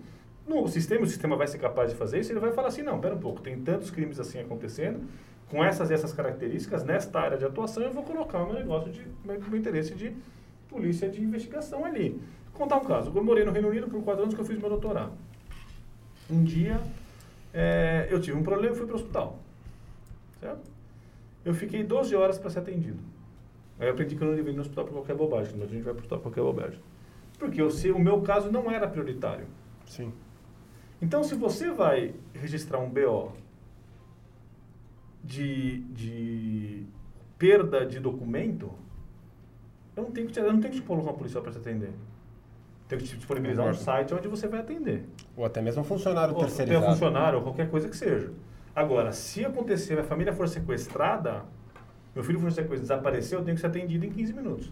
No 0.46 0.66
sistema, 0.66 1.02
o 1.02 1.06
sistema 1.06 1.36
vai 1.36 1.46
ser 1.46 1.58
capaz 1.58 1.90
de 1.90 1.96
fazer 1.96 2.18
isso, 2.18 2.32
ele 2.32 2.40
vai 2.40 2.52
falar 2.52 2.68
assim, 2.68 2.82
não, 2.82 3.00
pera 3.00 3.14
um 3.14 3.18
pouco, 3.18 3.40
tem 3.40 3.60
tantos 3.60 3.90
crimes 3.90 4.18
assim 4.18 4.40
acontecendo, 4.40 5.06
com 5.48 5.64
essas 5.64 5.90
essas 5.90 6.12
características, 6.12 6.84
nesta 6.84 7.20
área 7.20 7.38
de 7.38 7.44
atuação, 7.44 7.84
eu 7.84 7.92
vou 7.92 8.02
colocar 8.02 8.42
o 8.42 8.46
meu 8.46 8.54
negócio 8.54 8.90
de 8.90 9.06
meu, 9.24 9.40
meu 9.40 9.56
interesse 9.56 9.94
de 9.94 10.12
polícia 10.68 11.08
de 11.08 11.22
investigação 11.22 11.84
ali. 11.84 12.20
Vou 12.52 12.60
contar 12.62 12.76
um 12.76 12.84
caso. 12.84 13.12
Eu 13.14 13.24
morei 13.24 13.44
no 13.44 13.52
Reino 13.52 13.68
Unido 13.68 13.88
por 13.88 14.02
quatro 14.02 14.22
anos 14.22 14.34
que 14.34 14.40
eu 14.40 14.44
fiz 14.44 14.58
meu 14.58 14.68
doutorado. 14.68 15.12
Um 16.28 16.44
dia, 16.44 16.80
é, 17.52 18.08
eu 18.10 18.20
tive 18.20 18.36
um 18.36 18.42
problema 18.42 18.74
e 18.74 18.76
fui 18.76 18.86
para 18.86 18.94
o 18.94 18.98
hospital. 18.98 19.38
Certo? 20.40 20.70
Eu 21.44 21.54
fiquei 21.54 21.84
12 21.84 22.14
horas 22.16 22.38
para 22.38 22.50
ser 22.50 22.60
atendido. 22.60 22.98
Aí 23.78 23.86
eu 23.86 23.92
aprendi 23.92 24.14
que 24.14 24.22
eu 24.22 24.28
não 24.28 24.34
devia 24.34 24.52
ir 24.52 24.56
no 24.56 24.62
hospital 24.62 24.84
por 24.84 24.92
qualquer 24.92 25.16
bobagem, 25.16 25.54
mas 25.56 25.70
a 25.70 25.72
gente 25.72 25.82
vai 25.82 25.92
para 25.92 26.00
o 26.00 26.02
hospital 26.02 26.18
por 26.18 26.24
qualquer 26.24 26.42
bobagem. 26.42 26.80
Porque 27.38 27.60
eu, 27.60 27.70
se, 27.70 27.90
o 27.90 27.98
meu 27.98 28.20
caso 28.20 28.50
não 28.50 28.70
era 28.70 28.86
prioritário. 28.86 29.46
Sim. 29.86 30.12
Então, 31.00 31.24
se 31.24 31.34
você 31.34 31.70
vai 31.70 32.14
registrar 32.34 32.78
um 32.78 32.90
BO 32.90 33.32
de, 35.24 35.80
de 35.80 36.86
perda 37.38 37.86
de 37.86 37.98
documento, 37.98 38.70
eu 39.96 40.02
não 40.02 40.10
tenho 40.10 40.26
que 40.26 40.34
te, 40.34 40.40
eu 40.40 40.52
não 40.52 40.60
tenho 40.60 40.74
que 40.74 40.80
te 40.80 40.86
colocar 40.86 41.10
uma 41.10 41.16
policial 41.16 41.42
para 41.42 41.52
te 41.52 41.58
atender. 41.58 41.92
Tenho 42.86 43.00
que 43.00 43.08
te 43.08 43.16
disponibilizar 43.16 43.66
um 43.66 43.74
site 43.74 44.12
onde 44.12 44.28
você 44.28 44.46
vai 44.46 44.60
atender. 44.60 45.04
Ou 45.36 45.44
até 45.44 45.62
mesmo 45.62 45.80
um 45.80 45.84
funcionário 45.84 46.34
Ou 46.34 46.40
terceirizado. 46.40 46.84
um 46.84 46.90
funcionário, 46.90 47.38
ou 47.38 47.44
qualquer 47.44 47.70
coisa 47.70 47.88
que 47.88 47.96
seja. 47.96 48.30
Agora, 48.74 49.12
se 49.12 49.44
acontecer, 49.44 49.98
a 49.98 50.04
família 50.04 50.32
for 50.32 50.48
sequestrada, 50.48 51.42
meu 52.14 52.22
filho 52.24 52.38
for 52.38 52.50
sequestrado, 52.52 52.80
desapareceu, 52.82 53.38
eu 53.40 53.44
tenho 53.44 53.54
que 53.56 53.60
ser 53.60 53.66
atendido 53.66 54.06
em 54.06 54.10
15 54.10 54.32
minutos. 54.32 54.66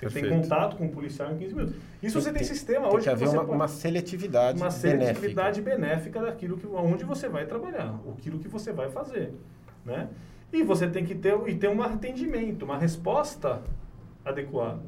Eu 0.00 0.10
tenho 0.10 0.26
Perfeito. 0.26 0.42
contato 0.42 0.76
com 0.76 0.86
o 0.86 0.90
policial 0.90 1.32
em 1.32 1.38
15 1.38 1.54
minutos. 1.54 1.76
Isso 2.02 2.20
você 2.20 2.30
tem, 2.30 2.40
que- 2.42 2.48
sistema 2.48 2.86
Tem 2.88 2.96
hoje 2.96 3.04
que 3.04 3.10
haver 3.10 3.26
você 3.28 3.36
uma, 3.36 3.44
pode- 3.44 3.56
uma 3.56 3.68
seletividade 3.68 4.58
uma 4.60 4.68
benéfica. 4.68 4.98
seletividade 4.98 5.62
benéfica 5.62 6.20
daquilo 6.20 6.56
que 6.58 6.66
onde 6.66 7.04
você 7.04 7.28
vai 7.28 7.46
trabalhar, 7.46 7.94
aquilo 8.18 8.38
que 8.38 8.48
você 8.48 8.72
vai 8.72 8.90
fazer, 8.90 9.32
né? 9.84 10.08
E 10.52 10.62
você 10.62 10.86
tem 10.88 11.04
que 11.04 11.14
ter 11.14 11.34
e 11.48 11.54
ter 11.56 11.68
um 11.68 11.82
atendimento, 11.82 12.64
uma 12.64 12.76
resposta 12.78 13.62
adequada. 14.24 14.82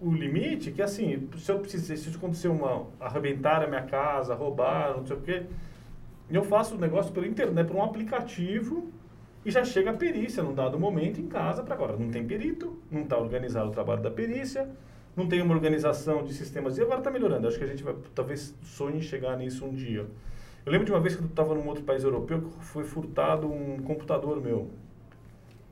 O 0.00 0.10
limite 0.12 0.70
é 0.70 0.72
que 0.72 0.80
assim, 0.82 1.28
se 1.36 1.52
eu 1.52 1.58
precisar, 1.58 1.94
se 1.96 2.08
acontecer 2.08 2.48
uma 2.48 2.86
arrebentar 2.98 3.62
a 3.62 3.66
minha 3.66 3.82
casa, 3.82 4.34
roubar, 4.34 4.96
não 4.96 5.06
sei 5.06 5.16
o 5.16 5.20
quê, 5.20 5.42
eu 6.36 6.44
faço 6.44 6.76
o 6.76 6.78
negócio 6.78 7.12
pela 7.12 7.26
internet, 7.26 7.66
por 7.66 7.76
um 7.76 7.82
aplicativo 7.82 8.90
e 9.44 9.50
já 9.50 9.64
chega 9.64 9.90
a 9.90 9.94
perícia 9.94 10.42
num 10.42 10.54
dado 10.54 10.78
momento 10.78 11.20
em 11.20 11.26
casa 11.26 11.62
para 11.62 11.74
agora. 11.74 11.96
Não 11.96 12.10
tem 12.10 12.26
perito, 12.26 12.78
não 12.90 13.02
está 13.02 13.18
organizado 13.18 13.68
o 13.68 13.72
trabalho 13.72 14.02
da 14.02 14.10
perícia, 14.10 14.68
não 15.16 15.26
tem 15.26 15.40
uma 15.42 15.54
organização 15.54 16.22
de 16.22 16.34
sistemas. 16.34 16.78
E 16.78 16.82
agora 16.82 16.98
está 16.98 17.10
melhorando. 17.10 17.48
Acho 17.48 17.58
que 17.58 17.64
a 17.64 17.66
gente 17.66 17.82
vai, 17.82 17.94
talvez 18.14 18.54
sonhe 18.62 18.98
em 18.98 19.02
chegar 19.02 19.36
nisso 19.36 19.64
um 19.64 19.72
dia. 19.72 20.06
Eu 20.64 20.72
lembro 20.72 20.84
de 20.84 20.92
uma 20.92 21.00
vez 21.00 21.16
que 21.16 21.22
eu 21.22 21.26
estava 21.26 21.54
num 21.54 21.66
outro 21.66 21.82
país 21.84 22.04
europeu 22.04 22.42
que 22.42 22.64
foi 22.64 22.84
furtado 22.84 23.50
um 23.50 23.78
computador 23.82 24.40
meu. 24.40 24.70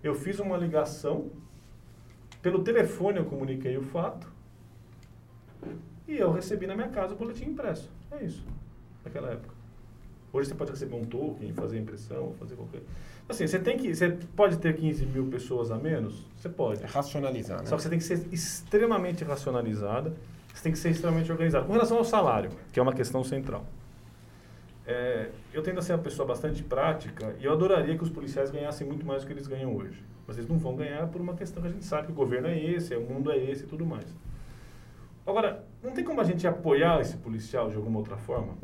Eu 0.02 0.14
fiz 0.14 0.38
uma 0.38 0.56
ligação, 0.56 1.30
pelo 2.40 2.62
telefone 2.62 3.18
eu 3.18 3.24
comuniquei 3.26 3.76
o 3.76 3.82
fato 3.82 4.32
e 6.06 6.16
eu 6.16 6.32
recebi 6.32 6.66
na 6.66 6.74
minha 6.74 6.88
casa 6.88 7.14
o 7.14 7.18
boletim 7.18 7.50
impresso. 7.50 7.90
É 8.10 8.24
isso, 8.24 8.44
naquela 9.04 9.32
época. 9.32 9.57
Hoje 10.32 10.48
você 10.48 10.54
pode 10.54 10.70
receber 10.70 10.96
um 10.96 11.04
token, 11.04 11.52
fazer 11.52 11.78
impressão, 11.78 12.34
fazer 12.38 12.54
qualquer... 12.54 12.82
Assim, 13.28 13.46
você 13.46 13.58
tem 13.58 13.76
que... 13.76 13.94
Você 13.94 14.10
pode 14.36 14.58
ter 14.58 14.76
15 14.76 15.06
mil 15.06 15.26
pessoas 15.26 15.70
a 15.70 15.76
menos? 15.76 16.26
Você 16.36 16.48
pode. 16.48 16.82
É 16.82 16.86
racionalizar, 16.86 17.60
né? 17.60 17.66
Só 17.66 17.76
que 17.76 17.82
você 17.82 17.88
tem 17.88 17.98
que 17.98 18.04
ser 18.04 18.26
extremamente 18.32 19.24
racionalizada, 19.24 20.14
você 20.52 20.62
tem 20.62 20.72
que 20.72 20.78
ser 20.78 20.90
extremamente 20.90 21.30
organizada. 21.30 21.64
Com 21.64 21.72
relação 21.72 21.96
ao 21.96 22.04
salário, 22.04 22.50
que 22.72 22.78
é 22.78 22.82
uma 22.82 22.92
questão 22.92 23.22
central. 23.24 23.64
É, 24.86 25.28
eu 25.52 25.62
tendo 25.62 25.78
a 25.78 25.82
ser 25.82 25.92
uma 25.92 26.02
pessoa 26.02 26.26
bastante 26.26 26.62
prática 26.62 27.36
e 27.38 27.44
eu 27.44 27.52
adoraria 27.52 27.96
que 27.96 28.02
os 28.02 28.08
policiais 28.08 28.50
ganhassem 28.50 28.86
muito 28.86 29.04
mais 29.04 29.22
do 29.22 29.26
que 29.26 29.34
eles 29.34 29.46
ganham 29.46 29.76
hoje. 29.76 30.02
Mas 30.26 30.38
eles 30.38 30.48
não 30.48 30.58
vão 30.58 30.74
ganhar 30.74 31.06
por 31.08 31.20
uma 31.20 31.34
questão 31.34 31.62
que 31.62 31.68
a 31.68 31.70
gente 31.70 31.84
sabe 31.84 32.06
que 32.06 32.12
o 32.12 32.14
governo 32.14 32.48
é 32.48 32.58
esse, 32.58 32.94
o 32.96 33.00
mundo 33.02 33.30
é 33.30 33.36
esse 33.36 33.64
e 33.64 33.66
tudo 33.66 33.84
mais. 33.84 34.06
Agora, 35.26 35.62
não 35.82 35.90
tem 35.90 36.02
como 36.02 36.22
a 36.22 36.24
gente 36.24 36.46
apoiar 36.46 37.02
esse 37.02 37.18
policial 37.18 37.68
de 37.68 37.76
alguma 37.76 37.98
outra 37.98 38.16
forma? 38.16 38.54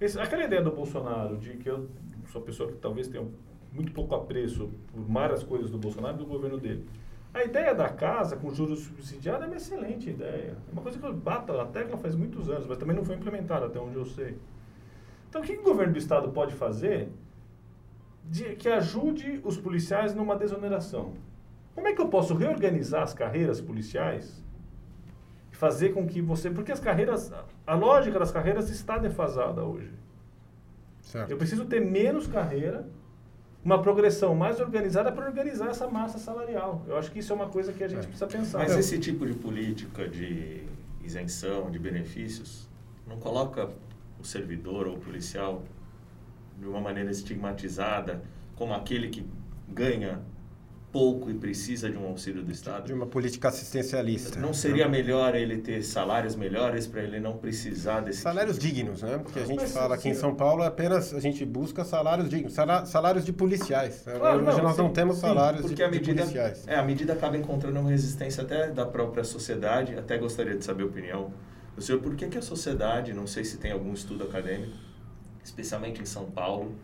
Esse, 0.00 0.20
aquela 0.20 0.44
ideia 0.44 0.62
do 0.62 0.70
Bolsonaro 0.70 1.36
de 1.38 1.56
que 1.56 1.68
eu 1.68 1.88
sou 2.30 2.40
pessoa 2.40 2.70
que 2.70 2.78
talvez 2.78 3.08
tenha 3.08 3.26
muito 3.72 3.92
pouco 3.92 4.14
apreço 4.14 4.70
por 4.92 5.02
várias 5.02 5.42
coisas 5.42 5.70
do 5.70 5.78
Bolsonaro 5.78 6.16
e 6.16 6.18
do 6.18 6.26
governo 6.26 6.58
dele. 6.58 6.86
A 7.34 7.44
ideia 7.44 7.74
da 7.74 7.88
casa 7.88 8.36
com 8.36 8.50
juros 8.50 8.80
subsidiados 8.80 9.44
é 9.44 9.46
uma 9.46 9.56
excelente 9.56 10.08
ideia. 10.08 10.56
É 10.68 10.72
uma 10.72 10.82
coisa 10.82 10.98
que 10.98 11.04
eu 11.04 11.12
bato 11.12 11.52
na 11.52 11.66
tecla 11.66 11.96
faz 11.98 12.14
muitos 12.14 12.48
anos, 12.48 12.66
mas 12.66 12.78
também 12.78 12.96
não 12.96 13.04
foi 13.04 13.16
implementada 13.16 13.66
até 13.66 13.78
onde 13.78 13.96
eu 13.96 14.06
sei. 14.06 14.36
Então, 15.28 15.42
o 15.42 15.44
que 15.44 15.52
o 15.52 15.62
governo 15.62 15.92
do 15.92 15.98
estado 15.98 16.30
pode 16.30 16.54
fazer 16.54 17.10
de, 18.24 18.56
que 18.56 18.68
ajude 18.68 19.40
os 19.44 19.58
policiais 19.58 20.14
numa 20.14 20.36
desoneração? 20.36 21.12
Como 21.74 21.86
é 21.86 21.92
que 21.92 22.00
eu 22.00 22.08
posso 22.08 22.34
reorganizar 22.34 23.02
as 23.02 23.12
carreiras 23.12 23.60
policiais 23.60 24.42
fazer 25.58 25.88
com 25.88 26.06
que 26.06 26.22
você... 26.22 26.48
Porque 26.50 26.70
as 26.70 26.78
carreiras... 26.78 27.32
A 27.66 27.74
lógica 27.74 28.16
das 28.16 28.30
carreiras 28.30 28.70
está 28.70 28.96
defasada 28.96 29.64
hoje. 29.64 29.90
Certo. 31.02 31.30
Eu 31.30 31.36
preciso 31.36 31.64
ter 31.64 31.80
menos 31.80 32.28
carreira, 32.28 32.86
uma 33.64 33.82
progressão 33.82 34.36
mais 34.36 34.60
organizada 34.60 35.10
para 35.10 35.26
organizar 35.26 35.68
essa 35.68 35.88
massa 35.88 36.16
salarial. 36.16 36.84
Eu 36.86 36.96
acho 36.96 37.10
que 37.10 37.18
isso 37.18 37.32
é 37.32 37.34
uma 37.36 37.48
coisa 37.48 37.72
que 37.72 37.82
a 37.82 37.88
gente 37.88 37.98
É. 37.98 38.02
precisa 38.02 38.26
pensar. 38.28 38.58
Mas 38.58 38.76
esse 38.76 39.00
tipo 39.00 39.26
de 39.26 39.34
política 39.34 40.08
de 40.08 40.62
isenção 41.02 41.70
de 41.72 41.78
benefícios 41.80 42.68
não 43.04 43.18
coloca 43.18 43.68
o 44.20 44.24
servidor 44.24 44.86
ou 44.86 44.94
o 44.94 45.00
policial 45.00 45.64
de 46.56 46.66
uma 46.66 46.80
maneira 46.80 47.10
estigmatizada 47.10 48.22
como 48.54 48.72
aquele 48.74 49.08
que 49.08 49.26
ganha 49.68 50.20
pouco 50.90 51.30
e 51.30 51.34
precisa 51.34 51.90
de 51.90 51.98
um 51.98 52.06
auxílio 52.06 52.42
do 52.42 52.50
Estado? 52.50 52.86
De 52.86 52.92
uma 52.94 53.06
política 53.06 53.48
assistencialista. 53.48 54.40
Não 54.40 54.54
seria 54.54 54.88
melhor 54.88 55.34
ele 55.34 55.58
ter 55.58 55.82
salários 55.82 56.34
melhores 56.34 56.86
para 56.86 57.02
ele 57.02 57.20
não 57.20 57.36
precisar 57.36 58.00
desse 58.00 58.22
Salários 58.22 58.56
tipo 58.58 58.66
de- 58.68 58.74
dignos, 58.74 59.02
né? 59.02 59.18
Porque 59.18 59.38
a 59.38 59.44
gente 59.44 59.60
Mas, 59.60 59.72
fala 59.72 59.94
aqui 59.96 60.08
em 60.08 60.14
sim. 60.14 60.20
São 60.20 60.34
Paulo, 60.34 60.62
é 60.62 60.66
apenas 60.66 61.12
a 61.12 61.20
gente 61.20 61.44
busca 61.44 61.84
salários 61.84 62.28
dignos, 62.28 62.54
salários 62.86 63.24
de 63.24 63.32
policiais. 63.32 64.02
Claro, 64.04 64.38
Hoje 64.38 64.46
não, 64.56 64.62
nós 64.62 64.76
não 64.78 64.86
sim, 64.88 64.92
temos 64.94 65.16
sim, 65.16 65.20
salários 65.22 65.62
de, 65.62 65.68
Porque 65.68 65.82
a 65.82 65.88
de 65.88 65.98
medida, 65.98 66.22
policiais. 66.22 66.64
é, 66.66 66.76
a 66.76 66.82
medida 66.82 67.12
acaba 67.12 67.36
encontrando 67.36 67.78
uma 67.80 67.90
resistência 67.90 68.42
até 68.42 68.70
da 68.70 68.86
própria 68.86 69.24
sociedade. 69.24 69.94
Até 69.96 70.16
gostaria 70.16 70.56
de 70.56 70.64
saber 70.64 70.84
a 70.84 70.86
opinião 70.86 71.32
do 71.76 71.82
senhor. 71.82 72.00
Por 72.00 72.14
que, 72.16 72.26
que 72.28 72.38
a 72.38 72.42
sociedade, 72.42 73.12
não 73.12 73.26
sei 73.26 73.44
se 73.44 73.58
tem 73.58 73.72
algum 73.72 73.92
estudo 73.92 74.24
acadêmico, 74.24 74.72
especialmente 75.44 76.00
em 76.02 76.06
São 76.06 76.24
Paulo, 76.30 76.74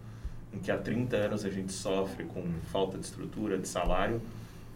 em 0.55 0.59
que 0.59 0.71
há 0.71 0.79
30 0.79 1.17
anos 1.17 1.45
a 1.45 1.51
gente 1.51 1.73
sofre 1.73 2.25
com 2.25 2.43
falta 2.71 2.97
de 2.99 3.05
estrutura, 3.05 3.59
de 3.59 3.67
salário, 3.69 4.21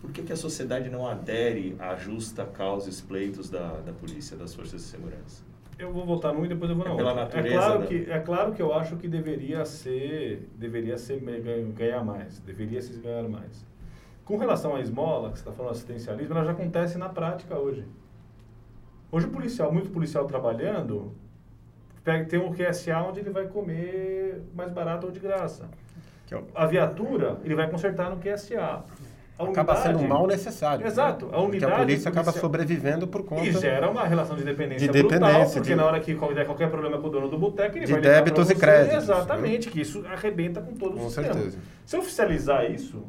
por 0.01 0.11
que, 0.13 0.23
que 0.23 0.33
a 0.33 0.37
sociedade 0.37 0.89
não 0.91 1.07
adere 1.07 1.75
à 1.79 1.97
justa 1.97 2.45
causa 2.45 2.87
e 2.87 2.91
os 2.91 3.01
pleitos 3.01 3.49
da, 3.51 3.81
da 3.81 3.93
polícia, 3.93 4.37
das 4.37 4.55
forças 4.55 4.83
de 4.83 4.87
segurança? 4.89 5.43
Eu 5.79 5.93
vou 5.93 6.05
votar 6.05 6.35
num 6.35 6.45
e 6.45 6.49
depois 6.49 6.71
eu 6.71 6.77
vou 6.77 6.85
na 6.85 6.93
É 6.93 6.97
pela 6.97 7.11
outra. 7.11 7.25
natureza, 7.25 7.55
é 7.55 7.59
claro 7.59 7.81
né? 7.81 7.87
que 7.87 8.11
é 8.11 8.19
claro 8.19 8.53
que 8.53 8.63
eu 8.63 8.75
acho 8.75 8.97
que 8.97 9.07
deveria 9.09 9.65
ser 9.65 10.49
deveria 10.57 10.99
ser 10.99 11.21
ganhar 11.77 12.05
mais, 12.05 12.41
deveria 12.41 12.83
se 12.83 12.93
ganhar 12.95 13.29
mais. 13.29 13.65
Com 14.25 14.37
relação 14.37 14.75
à 14.75 14.81
esmola, 14.81 15.31
que 15.31 15.39
você 15.39 15.43
está 15.43 15.53
falando 15.53 15.73
assistencialismo, 15.73 16.35
ela 16.35 16.45
já 16.45 16.51
acontece 16.51 16.99
na 16.99 17.09
prática 17.09 17.57
hoje. 17.57 17.85
Hoje 19.11 19.27
o 19.27 19.31
policial, 19.31 19.73
muito 19.73 19.91
policial 19.91 20.27
trabalhando, 20.27 21.13
pega, 22.09 22.25
tem 22.25 22.41
um 22.41 22.53
QSA 22.53 22.99
onde 23.03 23.21
ele 23.21 23.31
vai 23.31 23.47
comer 23.47 24.43
mais 24.55 24.73
barato 24.73 25.07
ou 25.07 25.13
de 25.13 25.21
graça. 25.21 25.69
É 26.31 26.39
A 26.55 26.67
viatura, 26.67 27.39
ele 27.45 27.55
vai 27.55 27.71
consertar 27.71 28.11
no 28.11 28.17
QSA. 28.17 28.85
acaba 29.39 29.77
sendo 29.77 30.01
um 30.01 30.09
mal 30.09 30.27
necessário. 30.27 30.83
Né? 30.83 30.87
Exato. 30.87 31.27
Né? 31.27 31.33
A 31.35 31.41
unidade 31.41 31.61
porque 31.61 31.75
a 31.75 31.79
polícia 31.79 32.09
acaba 32.11 32.33
sobrevivendo 32.33 33.07
por 33.07 33.25
conta... 33.25 33.45
E 33.45 33.53
gera 33.53 33.91
uma 33.91 34.05
relação 34.05 34.37
de 34.37 34.45
dependência, 34.45 34.87
de 34.87 34.93
dependência 34.93 35.19
brutal, 35.19 35.51
porque 35.53 35.71
de... 35.71 35.75
na 35.75 35.87
hora 35.87 36.01
que 36.01 36.15
der 36.35 36.45
qualquer 36.45 36.71
problema 36.71 36.99
com 36.99 37.07
o 37.07 37.11
dono 37.11 37.29
do 37.29 37.39
boteco, 37.39 37.79
ele 37.79 37.87
de 37.87 37.93
vai 37.93 38.01
débitos 38.01 38.51
e 38.51 38.55
créditos. 38.55 39.05
Exatamente, 39.05 39.69
né? 39.69 39.73
que 39.73 39.81
isso 39.81 40.05
arrebenta 40.07 40.61
com 40.61 40.75
todo 40.75 40.97
com 40.97 41.07
o 41.07 41.11
sistema. 41.11 41.33
Certeza. 41.33 41.59
Se 41.87 41.97
eu 41.97 42.01
oficializar 42.01 42.71
isso 42.71 43.03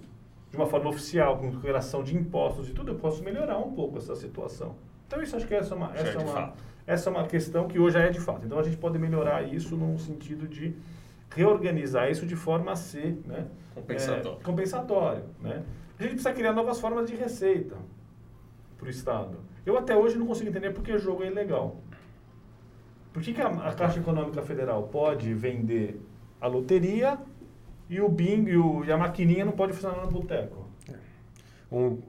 de 0.49 0.55
uma 0.55 0.65
forma 0.65 0.89
oficial, 0.89 1.37
com 1.37 1.49
relação 1.59 2.03
de 2.03 2.15
impostos 2.15 2.69
e 2.69 2.73
tudo, 2.73 2.91
eu 2.91 2.95
posso 2.95 3.21
melhorar 3.21 3.57
um 3.57 3.71
pouco 3.73 3.97
essa 3.97 4.15
situação. 4.15 4.75
Então 5.09 5.23
isso 5.23 5.35
acho 5.35 5.47
que 5.47 5.55
essa 5.55 5.73
é 5.73 5.77
uma, 5.77 5.91
essa 5.95 6.19
é 6.19 6.23
uma, 6.23 6.53
essa 6.85 7.09
é 7.09 7.11
uma 7.11 7.25
questão 7.25 7.67
que 7.67 7.79
hoje 7.79 7.97
é 7.97 8.11
de 8.11 8.19
fato. 8.19 8.45
Então 8.45 8.59
a 8.59 8.61
gente 8.61 8.77
pode 8.77 8.99
melhorar 8.99 9.41
isso 9.41 9.75
num 9.75 9.97
sentido 9.97 10.47
de 10.47 10.75
reorganizar 11.35 12.11
isso 12.11 12.27
de 12.27 12.35
forma 12.35 12.73
a 12.73 12.75
ser 12.75 13.19
né, 13.25 13.47
compensatório. 13.73 14.39
É, 14.39 14.43
compensatório 14.43 15.23
né? 15.41 15.63
A 15.97 16.03
gente 16.03 16.11
precisa 16.11 16.31
criar 16.31 16.53
novas 16.53 16.79
formas 16.79 17.09
de 17.09 17.15
receita 17.15 17.75
para 18.77 18.85
o 18.85 18.89
Estado. 18.89 19.39
Eu 19.65 19.79
até 19.79 19.97
hoje 19.97 20.15
não 20.15 20.27
consigo 20.27 20.47
entender 20.47 20.73
porque 20.73 20.93
o 20.93 20.99
jogo 20.99 21.23
é 21.23 21.27
ilegal. 21.27 21.77
Por 23.11 23.23
que, 23.23 23.33
que 23.33 23.41
a, 23.41 23.47
a 23.47 23.73
Caixa 23.73 23.99
Econômica 23.99 24.43
Federal 24.43 24.83
pode 24.83 25.33
vender 25.33 25.99
a 26.39 26.45
loteria 26.45 27.17
e 27.89 27.99
o 27.99 28.07
bingo 28.07 28.47
e, 28.47 28.57
o, 28.57 28.85
e 28.85 28.91
a 28.91 28.97
maquininha 28.97 29.43
não 29.43 29.53
pode 29.53 29.73
funcionar 29.73 30.05
no 30.05 30.11
boteco? 30.11 30.69
Um, 31.71 31.99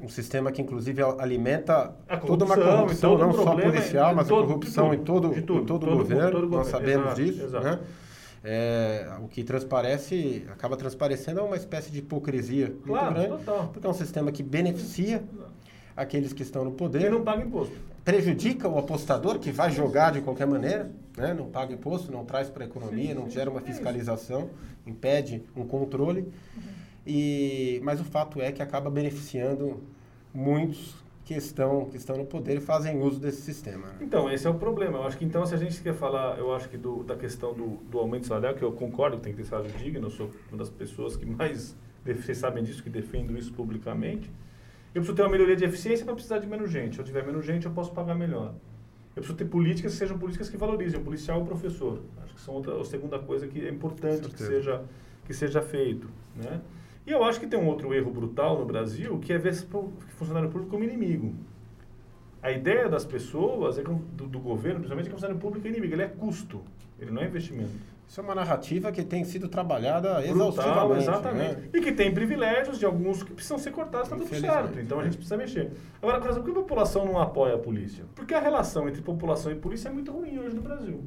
um 0.00 0.08
sistema 0.08 0.52
que 0.52 0.62
inclusive 0.62 1.02
alimenta 1.18 1.94
toda 2.26 2.44
uma 2.44 2.56
corrupção, 2.56 3.18
não 3.18 3.32
só 3.32 3.56
policial, 3.56 4.14
mas 4.14 4.28
todo, 4.28 4.44
a 4.44 4.46
corrupção 4.46 4.94
em 4.94 4.98
todo, 4.98 5.28
tudo, 5.28 5.38
em 5.38 5.42
todo, 5.42 5.66
todo 5.66 5.90
o 5.92 5.96
governo, 5.98 6.30
todo 6.30 6.48
nós 6.48 6.68
sabemos 6.68 7.06
exato, 7.06 7.22
disso. 7.22 7.44
Exato. 7.44 7.64
Né? 7.64 7.78
É, 8.44 9.08
o 9.20 9.26
que 9.26 9.42
transparece, 9.42 10.46
acaba 10.50 10.76
transparecendo 10.76 11.40
é 11.40 11.42
uma 11.42 11.56
espécie 11.56 11.90
de 11.90 11.98
hipocrisia 11.98 12.72
claro, 12.84 13.06
muito 13.06 13.28
grande, 13.28 13.44
total. 13.44 13.68
porque 13.72 13.86
é 13.86 13.90
um 13.90 13.94
sistema 13.94 14.30
que 14.30 14.42
beneficia 14.42 15.24
aqueles 15.96 16.32
que 16.32 16.42
estão 16.42 16.64
no 16.64 16.70
poder. 16.70 17.06
E 17.06 17.10
não 17.10 17.24
paga 17.24 17.42
imposto. 17.42 17.74
Prejudica 18.04 18.68
o 18.68 18.78
apostador 18.78 19.38
que 19.38 19.50
vai 19.50 19.70
jogar 19.70 20.12
de 20.12 20.20
qualquer 20.20 20.46
maneira, 20.46 20.90
né? 21.16 21.34
não 21.34 21.50
paga 21.50 21.74
imposto, 21.74 22.12
não 22.12 22.24
traz 22.24 22.48
para 22.48 22.64
a 22.64 22.66
economia, 22.66 23.08
sim, 23.08 23.14
não 23.14 23.28
gera 23.28 23.50
uma 23.50 23.60
fiscalização, 23.60 24.48
impede 24.86 25.42
um 25.56 25.66
controle. 25.66 26.32
E, 27.10 27.80
mas 27.82 28.02
o 28.02 28.04
fato 28.04 28.38
é 28.38 28.52
que 28.52 28.60
acaba 28.60 28.90
beneficiando 28.90 29.82
muitos 30.34 30.94
que 31.24 31.32
estão, 31.32 31.86
que 31.86 31.96
estão 31.96 32.18
no 32.18 32.26
poder 32.26 32.58
e 32.58 32.60
fazem 32.60 33.00
uso 33.00 33.18
desse 33.18 33.40
sistema. 33.40 33.86
Né? 33.86 33.94
Então, 34.02 34.30
esse 34.30 34.46
é 34.46 34.50
o 34.50 34.54
problema. 34.54 34.98
Eu 34.98 35.04
acho 35.04 35.16
que, 35.16 35.24
então, 35.24 35.46
se 35.46 35.54
a 35.54 35.56
gente 35.56 35.80
quer 35.80 35.94
falar, 35.94 36.38
eu 36.38 36.54
acho 36.54 36.68
que 36.68 36.76
do, 36.76 37.02
da 37.02 37.16
questão 37.16 37.54
do, 37.54 37.78
do 37.90 37.98
aumento 37.98 38.26
salarial, 38.26 38.54
que 38.54 38.62
eu 38.62 38.72
concordo 38.72 39.16
que 39.16 39.22
tem 39.22 39.32
que 39.32 39.38
ter 39.38 39.48
salário 39.48 39.70
digno, 39.72 40.06
eu 40.06 40.10
sou 40.10 40.30
uma 40.50 40.58
das 40.58 40.68
pessoas 40.68 41.16
que 41.16 41.24
mais, 41.24 41.74
vocês 42.04 42.36
sabem 42.36 42.62
disso, 42.62 42.82
que 42.82 42.90
defendo 42.90 43.38
isso 43.38 43.54
publicamente. 43.54 44.30
Eu 44.94 45.00
preciso 45.00 45.16
ter 45.16 45.22
uma 45.22 45.30
melhoria 45.30 45.56
de 45.56 45.64
eficiência 45.64 46.04
para 46.04 46.12
precisar 46.12 46.40
de 46.40 46.46
menos 46.46 46.70
gente. 46.70 46.96
Se 46.96 47.00
eu 47.00 47.06
tiver 47.06 47.24
menos 47.24 47.42
gente, 47.42 47.64
eu 47.64 47.72
posso 47.72 47.90
pagar 47.92 48.14
melhor. 48.14 48.52
Eu 49.16 49.22
preciso 49.22 49.34
ter 49.34 49.46
políticas 49.46 49.92
que 49.92 49.98
sejam 49.98 50.18
políticas 50.18 50.50
que 50.50 50.58
valorizem 50.58 51.00
o 51.00 51.02
policial 51.02 51.40
e 51.40 51.42
o 51.42 51.46
professor. 51.46 52.02
Acho 52.22 52.34
que 52.34 52.40
são 52.40 52.52
outra, 52.52 52.78
a 52.78 52.84
segunda 52.84 53.18
coisa 53.18 53.46
que 53.48 53.66
é 53.66 53.70
importante 53.70 54.28
que 54.28 54.42
seja, 54.42 54.82
que 55.24 55.32
seja 55.32 55.62
feito. 55.62 56.06
Né? 56.36 56.60
E 57.08 57.10
eu 57.10 57.24
acho 57.24 57.40
que 57.40 57.46
tem 57.46 57.58
um 57.58 57.66
outro 57.66 57.94
erro 57.94 58.10
brutal 58.10 58.58
no 58.58 58.66
Brasil, 58.66 59.18
que 59.18 59.32
é 59.32 59.38
ver 59.38 59.54
funcionário 60.10 60.50
público 60.50 60.70
como 60.70 60.84
inimigo. 60.84 61.34
A 62.42 62.52
ideia 62.52 62.86
das 62.86 63.02
pessoas, 63.02 63.78
é 63.78 63.82
que, 63.82 63.90
do, 63.90 64.26
do, 64.26 64.38
governo, 64.38 64.80
principalmente, 64.80 65.06
é 65.06 65.08
que 65.08 65.14
o 65.14 65.18
funcionário 65.18 65.40
público 65.40 65.66
é 65.66 65.70
inimigo. 65.70 65.94
Ele 65.94 66.02
é 66.02 66.06
custo, 66.06 66.60
ele 67.00 67.10
não 67.10 67.22
é 67.22 67.24
investimento. 67.24 67.70
Isso 68.06 68.20
é 68.20 68.22
uma 68.22 68.34
narrativa 68.34 68.92
que 68.92 69.02
tem 69.02 69.24
sido 69.24 69.48
trabalhada 69.48 70.20
Brutal, 70.20 70.50
exaustivamente. 70.50 71.02
exatamente. 71.02 71.60
Né? 71.62 71.68
E 71.72 71.80
que 71.80 71.92
tem 71.92 72.12
privilégios 72.12 72.78
de 72.78 72.84
alguns 72.84 73.22
que 73.22 73.32
precisam 73.32 73.56
ser 73.56 73.70
cortados, 73.70 74.08
está 74.08 74.16
tudo 74.16 74.28
certo. 74.38 74.78
Então 74.78 75.00
a 75.00 75.04
gente 75.04 75.16
precisa 75.16 75.38
mexer. 75.38 75.72
Agora, 76.02 76.20
por 76.20 76.44
que 76.44 76.50
a 76.50 76.54
população 76.54 77.06
não 77.06 77.18
apoia 77.18 77.54
a 77.54 77.58
polícia? 77.58 78.04
Porque 78.14 78.34
a 78.34 78.40
relação 78.40 78.86
entre 78.86 79.00
população 79.00 79.50
e 79.50 79.54
polícia 79.54 79.88
é 79.88 79.92
muito 79.92 80.12
ruim 80.12 80.38
hoje 80.38 80.54
no 80.54 80.60
Brasil. 80.60 81.02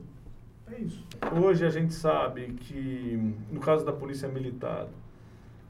É 0.72 0.80
isso. 0.80 1.06
Hoje 1.39 1.64
a 1.64 1.70
gente 1.70 1.93
sabe 1.93 2.54
que, 2.54 3.36
no 3.52 3.60
caso 3.60 3.86
da 3.86 3.93
polícia 3.93 4.28
militar, 4.28 4.88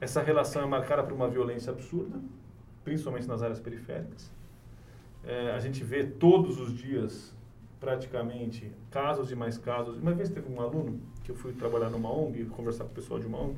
essa 0.02 0.20
relação 0.20 0.60
é 0.60 0.66
marcada 0.66 1.04
por 1.04 1.12
uma 1.12 1.28
violência 1.28 1.70
absurda, 1.70 2.18
principalmente 2.82 3.28
nas 3.28 3.40
áreas 3.40 3.60
periféricas. 3.60 4.32
É, 5.22 5.52
a 5.52 5.60
gente 5.60 5.84
vê 5.84 6.02
todos 6.02 6.58
os 6.58 6.76
dias, 6.76 7.32
praticamente, 7.78 8.68
casos 8.90 9.30
e 9.30 9.36
mais 9.36 9.56
casos. 9.56 9.96
Uma 9.98 10.12
vez 10.12 10.28
teve 10.28 10.52
um 10.52 10.60
aluno 10.60 10.98
que 11.22 11.30
eu 11.30 11.36
fui 11.36 11.52
trabalhar 11.52 11.88
numa 11.88 12.12
ONG, 12.12 12.46
conversar 12.46 12.82
com 12.82 12.90
o 12.90 12.94
pessoal 12.94 13.20
de 13.20 13.28
uma 13.28 13.38
ONG, 13.42 13.56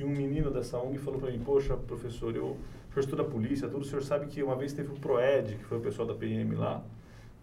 e 0.00 0.04
um 0.04 0.10
menino 0.10 0.50
dessa 0.50 0.76
ONG 0.78 0.98
falou 0.98 1.20
para 1.20 1.30
mim: 1.30 1.38
Poxa, 1.38 1.76
professor, 1.76 2.34
eu, 2.34 2.44
o 2.46 2.92
senhor 2.92 3.04
estuda 3.04 3.22
polícia, 3.22 3.68
tudo, 3.68 3.82
o 3.82 3.84
senhor 3.84 4.02
sabe 4.02 4.26
que 4.26 4.42
uma 4.42 4.56
vez 4.56 4.72
teve 4.72 4.90
o 4.90 4.98
PROED, 4.98 5.58
que 5.58 5.64
foi 5.64 5.78
o 5.78 5.80
pessoal 5.80 6.08
da 6.08 6.14
PM 6.14 6.56
lá, 6.56 6.82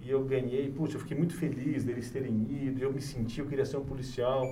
e 0.01 0.09
eu 0.09 0.25
ganhei, 0.25 0.69
puxa, 0.69 0.97
eu 0.97 0.99
fiquei 0.99 1.15
muito 1.15 1.35
feliz 1.35 1.85
deles 1.85 2.11
terem 2.11 2.33
ido, 2.51 2.83
eu 2.83 2.91
me 2.91 3.01
senti, 3.01 3.39
eu 3.39 3.47
queria 3.47 3.65
ser 3.65 3.77
um 3.77 3.85
policial. 3.85 4.43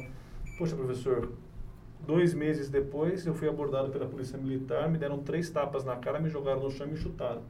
Poxa, 0.57 0.73
professor, 0.73 1.33
Dois 2.05 2.33
meses 2.33 2.69
depois, 2.69 3.25
eu 3.25 3.33
fui 3.33 3.49
abordado 3.49 3.89
pela 3.89 4.05
polícia 4.05 4.37
militar, 4.37 4.89
me 4.89 4.97
deram 4.97 5.19
três 5.19 5.49
tapas 5.49 5.83
na 5.83 5.95
cara, 5.95 6.19
me 6.19 6.29
jogaram 6.29 6.61
no 6.61 6.71
chão 6.71 6.87
e 6.87 6.91
me 6.91 6.97
chutaram. 6.97 7.41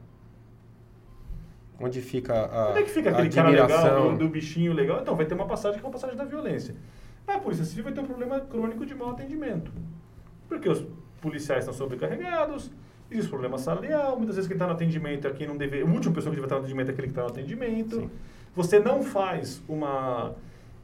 Onde 1.80 2.02
fica 2.02 2.34
a 2.34 2.72
Onde 2.72 2.80
é 2.80 2.84
que 2.84 2.90
fica 2.90 3.12
aquele 3.12 3.30
cara 3.30 3.50
legal, 3.50 4.12
do, 4.12 4.18
do, 4.18 4.30
bichinho 4.30 4.74
legal? 4.74 5.00
Então, 5.02 5.16
vai 5.16 5.26
ter 5.26 5.36
uma 5.36 5.46
passagem 5.46 5.80
que 5.80 5.86
é 5.86 5.88
uma 5.88 5.94
passagem 5.94 6.18
da 6.18 6.26
violência. 6.26 6.76
A 7.28 7.38
polícia 7.38 7.64
civil 7.66 7.84
vai 7.84 7.94
ter 7.94 8.00
um 8.00 8.06
problema 8.06 8.40
crônico 8.40 8.86
de 8.86 8.96
mau 8.96 9.12
atendimento. 9.12 9.72
Porque 10.48 10.68
os 10.68 10.84
policiais 11.22 11.64
estão 11.64 11.74
sobrecarregados, 11.74 12.72
existe 13.12 13.30
problema 13.30 13.58
salarial, 13.58 14.18
muitas 14.18 14.38
vezes 14.38 14.48
quem 14.48 14.56
está 14.56 14.66
no 14.66 14.74
atendimento 14.74 15.28
é 15.28 15.32
quem 15.32 15.46
não 15.46 15.58
deve... 15.58 15.82
A 15.82 15.86
última 15.86 16.16
pessoa 16.16 16.34
que 16.34 16.42
deve 16.42 16.46
estar 16.46 16.56
no 16.56 16.62
atendimento 16.62 16.90
é 16.90 16.92
aquele 16.94 17.08
que 17.08 17.12
está 17.12 17.22
no 17.22 17.30
atendimento. 17.30 17.96
Sim. 17.98 18.10
Você 18.56 18.80
não 18.80 19.04
faz 19.04 19.62
uma 19.68 20.34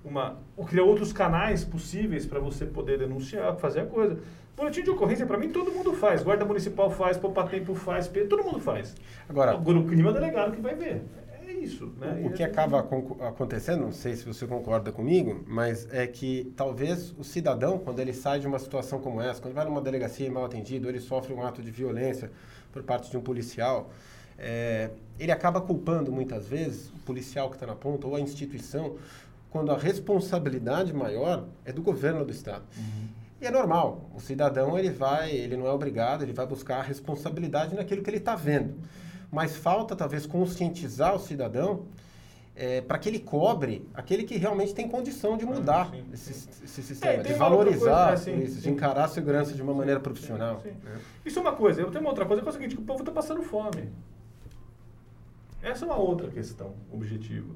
uma, 0.04 0.38
criar 0.68 0.84
outros 0.84 1.14
canais 1.14 1.64
possíveis 1.64 2.26
para 2.26 2.40
você 2.40 2.66
poder 2.66 3.00
denunciar, 3.00 3.56
fazer 3.56 3.82
a 3.82 3.86
coisa. 3.86 4.20
Boletim 4.56 4.84
de 4.84 4.92
ocorrência, 4.92 5.26
para 5.26 5.38
mim, 5.38 5.50
todo 5.50 5.72
mundo 5.72 5.94
faz. 5.94 6.22
Guarda 6.22 6.46
Municipal 6.46 6.92
faz, 6.92 7.18
Poupa 7.18 7.44
Tempo 7.48 7.74
faz, 7.74 8.10
todo 8.30 8.44
mundo 8.44 8.60
faz. 8.60 8.96
Agora, 9.28 9.52
Agora 9.52 9.80
o 9.80 9.86
crime 9.86 10.04
é 10.04 10.10
o 10.10 10.14
delegado 10.14 10.52
que 10.52 10.62
vai 10.62 10.76
ver. 10.76 11.02
É 11.48 11.52
isso. 11.54 11.92
Né? 12.00 12.22
O, 12.24 12.28
o 12.28 12.34
que 12.34 12.44
acaba 12.44 12.80
acontecendo, 12.80 13.82
não 13.82 13.92
sei 13.92 14.16
se 14.16 14.26
você 14.26 14.46
concorda 14.46 14.92
comigo, 14.92 15.44
mas 15.48 15.92
é 15.92 16.06
que 16.06 16.54
talvez 16.56 17.12
o 17.18 17.24
cidadão, 17.24 17.80
quando 17.80 18.00
ele 18.00 18.14
sai 18.14 18.40
de 18.40 18.48
uma 18.48 18.60
situação 18.60 19.00
como 19.00 19.20
essa, 19.20 19.42
quando 19.42 19.56
vai 19.56 19.66
numa 19.66 19.82
delegacia 19.82 20.32
mal 20.32 20.46
atendido, 20.46 20.88
ele 20.88 21.00
sofre 21.00 21.34
um 21.34 21.44
ato 21.44 21.62
de 21.62 21.72
violência 21.72 22.32
por 22.72 22.84
parte 22.84 23.10
de 23.10 23.18
um 23.18 23.22
policial, 23.22 23.90
é, 24.38 24.90
ele 25.20 25.32
acaba 25.32 25.62
culpando 25.62 26.12
muitas 26.12 26.48
vezes 26.48 26.90
o 26.90 27.00
policial 27.06 27.50
que 27.50 27.56
está 27.56 27.68
na 27.68 27.76
ponta 27.76 28.08
ou 28.08 28.16
a 28.16 28.20
instituição 28.20 28.96
quando 29.54 29.72
a 29.72 29.78
responsabilidade 29.78 30.92
maior 30.92 31.46
é 31.64 31.72
do 31.72 31.84
governo 31.84 32.26
do 32.26 32.32
estado. 32.32 32.64
Uhum. 32.76 33.08
E 33.40 33.46
é 33.46 33.52
normal, 33.52 34.10
o 34.16 34.20
cidadão 34.20 34.80
ele 34.80 34.90
vai, 34.90 35.30
ele 35.30 35.56
não 35.56 35.68
é 35.68 35.70
obrigado, 35.70 36.24
ele 36.24 36.34
vai 36.34 36.48
buscar 36.48 36.78
a 36.78 36.82
responsabilidade 36.82 37.76
naquilo 37.76 38.02
que 38.02 38.10
ele 38.10 38.18
está 38.18 38.36
vendo. 38.36 38.74
Mas 39.32 39.56
falta 39.56 39.96
talvez 39.96 40.26
conscientizar 40.26 41.14
o 41.14 41.20
cidadão 41.20 41.86
é, 42.56 42.82
para 42.82 42.98
que 42.98 43.08
ele 43.08 43.20
cobre 43.20 43.88
aquele 43.94 44.24
que 44.24 44.38
realmente 44.38 44.74
tem 44.74 44.90
condição 44.90 45.38
de 45.38 45.46
mudar 45.46 45.92
sim, 45.92 46.04
esse, 46.12 46.34
sim. 46.34 46.50
esse, 46.64 46.82
sistema, 46.82 47.14
é, 47.14 47.18
de 47.18 47.34
valorizar 47.34 48.08
coisa, 48.08 48.32
é, 48.32 48.36
isso, 48.38 48.60
de 48.60 48.72
encarar 48.72 49.04
a 49.04 49.08
segurança 49.08 49.54
de 49.54 49.62
uma 49.62 49.74
maneira 49.74 50.00
profissional. 50.00 50.64
Isso 51.24 51.38
é 51.38 51.42
uma 51.44 51.54
coisa. 51.54 51.80
Eu 51.80 51.92
tenho 51.92 52.02
uma 52.02 52.10
outra 52.10 52.26
coisa 52.26 52.42
que 52.42 52.48
é 52.48 52.50
o 52.50 52.54
seguinte, 52.54 52.76
que 52.76 52.82
o 52.82 52.86
povo 52.86 53.02
está 53.02 53.12
passando 53.12 53.44
fome. 53.44 53.92
Essa 55.62 55.86
é 55.86 55.88
uma 55.88 55.98
outra 55.98 56.32
questão 56.32 56.74
objetiva. 56.92 57.54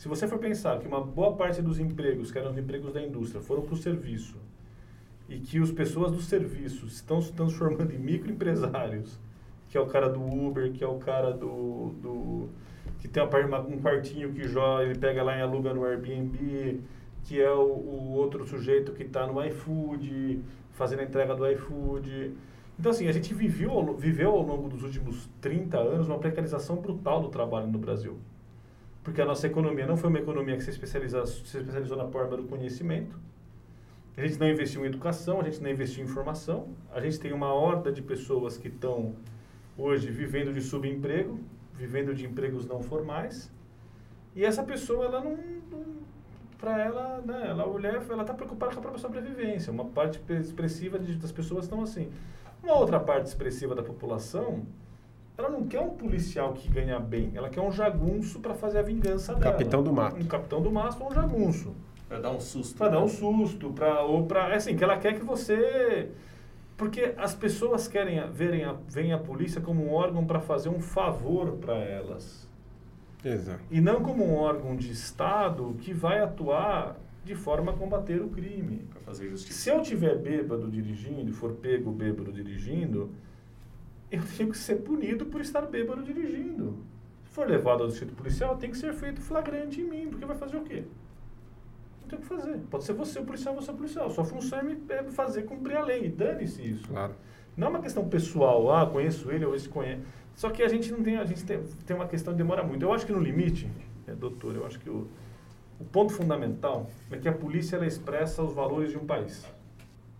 Se 0.00 0.08
você 0.08 0.26
for 0.26 0.38
pensar 0.38 0.78
que 0.78 0.88
uma 0.88 1.02
boa 1.02 1.36
parte 1.36 1.60
dos 1.60 1.78
empregos, 1.78 2.32
que 2.32 2.38
eram 2.38 2.52
os 2.52 2.56
empregos 2.56 2.90
da 2.90 3.02
indústria, 3.02 3.38
foram 3.38 3.60
para 3.60 3.74
o 3.74 3.76
serviço, 3.76 4.38
e 5.28 5.38
que 5.38 5.58
as 5.58 5.70
pessoas 5.70 6.10
do 6.10 6.22
serviço 6.22 6.86
estão 6.86 7.20
se 7.20 7.30
transformando 7.34 7.92
em 7.92 7.98
microempresários, 7.98 9.20
que 9.68 9.76
é 9.76 9.80
o 9.80 9.84
cara 9.84 10.08
do 10.08 10.22
Uber, 10.22 10.72
que 10.72 10.82
é 10.82 10.88
o 10.88 10.96
cara 10.96 11.32
do... 11.32 11.90
do 12.00 12.48
que 12.98 13.08
tem 13.08 13.22
uma, 13.22 13.60
um 13.60 13.78
quartinho 13.78 14.32
que 14.32 14.48
joga, 14.48 14.84
ele 14.84 14.98
pega 14.98 15.22
lá 15.22 15.36
e 15.36 15.42
aluga 15.42 15.74
no 15.74 15.84
Airbnb, 15.84 16.80
que 17.24 17.38
é 17.38 17.52
o, 17.52 17.60
o 17.60 18.12
outro 18.14 18.46
sujeito 18.46 18.92
que 18.92 19.02
está 19.02 19.26
no 19.26 19.44
iFood, 19.48 20.42
fazendo 20.72 21.00
a 21.00 21.04
entrega 21.04 21.34
do 21.34 21.46
iFood. 21.46 22.34
Então, 22.78 22.90
assim, 22.90 23.06
a 23.06 23.12
gente 23.12 23.34
viveu, 23.34 23.94
viveu 23.98 24.30
ao 24.30 24.40
longo 24.40 24.66
dos 24.66 24.82
últimos 24.82 25.28
30 25.42 25.76
anos 25.76 26.08
uma 26.08 26.18
precarização 26.18 26.76
brutal 26.76 27.20
do 27.20 27.28
trabalho 27.28 27.66
no 27.66 27.78
Brasil 27.78 28.16
porque 29.02 29.20
a 29.20 29.24
nossa 29.24 29.46
economia 29.46 29.86
não 29.86 29.96
foi 29.96 30.10
uma 30.10 30.18
economia 30.18 30.56
que 30.56 30.62
se 30.62 30.70
especializou, 30.70 31.26
se 31.26 31.56
especializou 31.56 31.96
na 31.96 32.06
forma 32.06 32.36
do 32.36 32.44
conhecimento. 32.44 33.18
A 34.16 34.26
gente 34.26 34.38
não 34.38 34.48
investiu 34.48 34.84
em 34.84 34.88
educação, 34.88 35.40
a 35.40 35.44
gente 35.44 35.62
não 35.62 35.70
investiu 35.70 36.04
em 36.04 36.06
informação. 36.06 36.68
A 36.92 37.00
gente 37.00 37.18
tem 37.18 37.32
uma 37.32 37.52
horda 37.54 37.90
de 37.90 38.02
pessoas 38.02 38.58
que 38.58 38.68
estão 38.68 39.14
hoje 39.78 40.10
vivendo 40.10 40.52
de 40.52 40.60
subemprego, 40.60 41.40
vivendo 41.74 42.14
de 42.14 42.26
empregos 42.26 42.66
não 42.66 42.82
formais. 42.82 43.50
E 44.36 44.44
essa 44.44 44.62
pessoa, 44.62 45.06
ela 45.06 45.24
não, 45.24 45.38
não 45.70 46.00
para 46.58 46.78
ela, 46.78 47.22
né, 47.24 47.46
ela 47.48 47.66
mulher, 47.66 48.02
ela 48.08 48.20
está 48.20 48.34
preocupada 48.34 48.72
com 48.72 48.78
a 48.78 48.82
própria 48.82 49.00
sobrevivência. 49.00 49.72
Uma 49.72 49.86
parte 49.86 50.20
expressiva 50.38 50.98
das 50.98 51.32
pessoas 51.32 51.64
estão 51.64 51.82
assim. 51.82 52.12
Uma 52.62 52.74
outra 52.74 53.00
parte 53.00 53.26
expressiva 53.26 53.74
da 53.74 53.82
população, 53.82 54.66
ela 55.40 55.48
não 55.48 55.64
quer 55.66 55.80
um 55.80 55.90
policial 55.90 56.52
que 56.52 56.68
ganha 56.68 57.00
bem, 57.00 57.32
ela 57.34 57.48
quer 57.48 57.60
um 57.60 57.72
jagunço 57.72 58.40
para 58.40 58.54
fazer 58.54 58.78
a 58.78 58.82
vingança 58.82 59.34
dela. 59.34 59.52
Capitão 59.52 59.82
do 59.82 59.92
mato. 59.92 60.16
Um 60.20 60.26
capitão 60.26 60.62
do 60.62 60.70
mato 60.70 61.02
ou 61.02 61.10
um 61.10 61.14
jagunço. 61.14 61.74
Para 62.08 62.20
dar 62.20 62.30
um 62.30 62.40
susto. 62.40 62.76
Para 62.76 62.88
dar 62.88 63.02
um 63.02 63.08
susto, 63.08 63.70
para 63.70 64.02
ou 64.02 64.26
para, 64.26 64.48
é 64.50 64.56
assim, 64.56 64.76
que 64.76 64.84
ela 64.84 64.98
quer 64.98 65.14
que 65.14 65.24
você 65.24 66.10
porque 66.76 67.14
as 67.18 67.34
pessoas 67.34 67.86
querem 67.86 68.26
verem 68.30 68.64
a, 68.64 68.74
veem 68.88 69.12
a 69.12 69.18
polícia 69.18 69.60
como 69.60 69.84
um 69.84 69.92
órgão 69.92 70.24
para 70.24 70.40
fazer 70.40 70.70
um 70.70 70.80
favor 70.80 71.58
para 71.58 71.74
elas. 71.74 72.48
Exato. 73.22 73.60
E 73.70 73.82
não 73.82 74.00
como 74.00 74.24
um 74.24 74.34
órgão 74.34 74.74
de 74.74 74.90
Estado 74.90 75.76
que 75.80 75.92
vai 75.92 76.20
atuar 76.20 76.96
de 77.22 77.34
forma 77.34 77.72
a 77.72 77.74
combater 77.74 78.22
o 78.22 78.28
crime. 78.28 78.86
Para 78.90 79.00
fazer 79.02 79.28
justiça. 79.28 79.58
Se 79.58 79.68
eu 79.68 79.82
tiver 79.82 80.16
bêbado 80.16 80.70
dirigindo 80.70 81.28
e 81.28 81.32
for 81.34 81.52
pego 81.52 81.90
bêbado 81.90 82.32
dirigindo, 82.32 83.10
eu 84.10 84.22
tenho 84.36 84.50
que 84.50 84.58
ser 84.58 84.76
punido 84.76 85.26
por 85.26 85.40
estar 85.40 85.62
bêbado 85.62 86.02
dirigindo. 86.02 86.78
Se 87.24 87.30
for 87.30 87.48
levado 87.48 87.82
ao 87.82 87.88
distrito 87.88 88.14
policial, 88.14 88.56
tem 88.56 88.70
que 88.70 88.78
ser 88.78 88.92
feito 88.92 89.20
flagrante 89.20 89.80
em 89.80 89.84
mim, 89.84 90.08
porque 90.08 90.24
vai 90.24 90.36
fazer 90.36 90.56
o 90.56 90.62
quê? 90.62 90.84
tem 92.10 92.18
o 92.18 92.22
que 92.22 92.26
fazer. 92.26 92.58
Pode 92.70 92.84
ser 92.84 92.92
você 92.92 93.20
o 93.20 93.24
policial, 93.24 93.54
você 93.54 93.70
o 93.70 93.74
policial. 93.74 94.10
Sua 94.10 94.24
função 94.24 94.58
é 94.88 95.02
fazer 95.04 95.42
cumprir 95.44 95.76
a 95.76 95.84
lei. 95.84 96.08
Dane-se 96.08 96.62
isso. 96.62 96.88
Claro. 96.88 97.14
Não 97.56 97.68
é 97.68 97.70
uma 97.70 97.80
questão 97.80 98.08
pessoal, 98.08 98.72
ah, 98.72 98.86
conheço 98.86 99.30
ele 99.30 99.44
ou 99.44 99.54
esse 99.54 99.68
conhece. 99.68 100.02
Só 100.34 100.50
que 100.50 100.62
a 100.62 100.68
gente 100.68 100.90
não 100.90 101.02
tem, 101.02 101.16
a 101.16 101.24
gente 101.24 101.44
tem, 101.44 101.62
tem 101.86 101.96
uma 101.96 102.06
questão 102.06 102.32
que 102.32 102.38
demora 102.38 102.62
muito. 102.62 102.82
Eu 102.82 102.92
acho 102.92 103.06
que 103.06 103.12
no 103.12 103.20
limite, 103.20 103.70
é, 104.06 104.14
doutor, 104.14 104.56
eu 104.56 104.66
acho 104.66 104.78
que 104.78 104.88
o, 104.88 105.08
o 105.78 105.84
ponto 105.84 106.12
fundamental 106.12 106.88
é 107.10 107.16
que 107.16 107.28
a 107.28 107.32
polícia 107.32 107.76
ela 107.76 107.86
expressa 107.86 108.42
os 108.42 108.52
valores 108.52 108.90
de 108.90 108.98
um 108.98 109.06
país. 109.06 109.44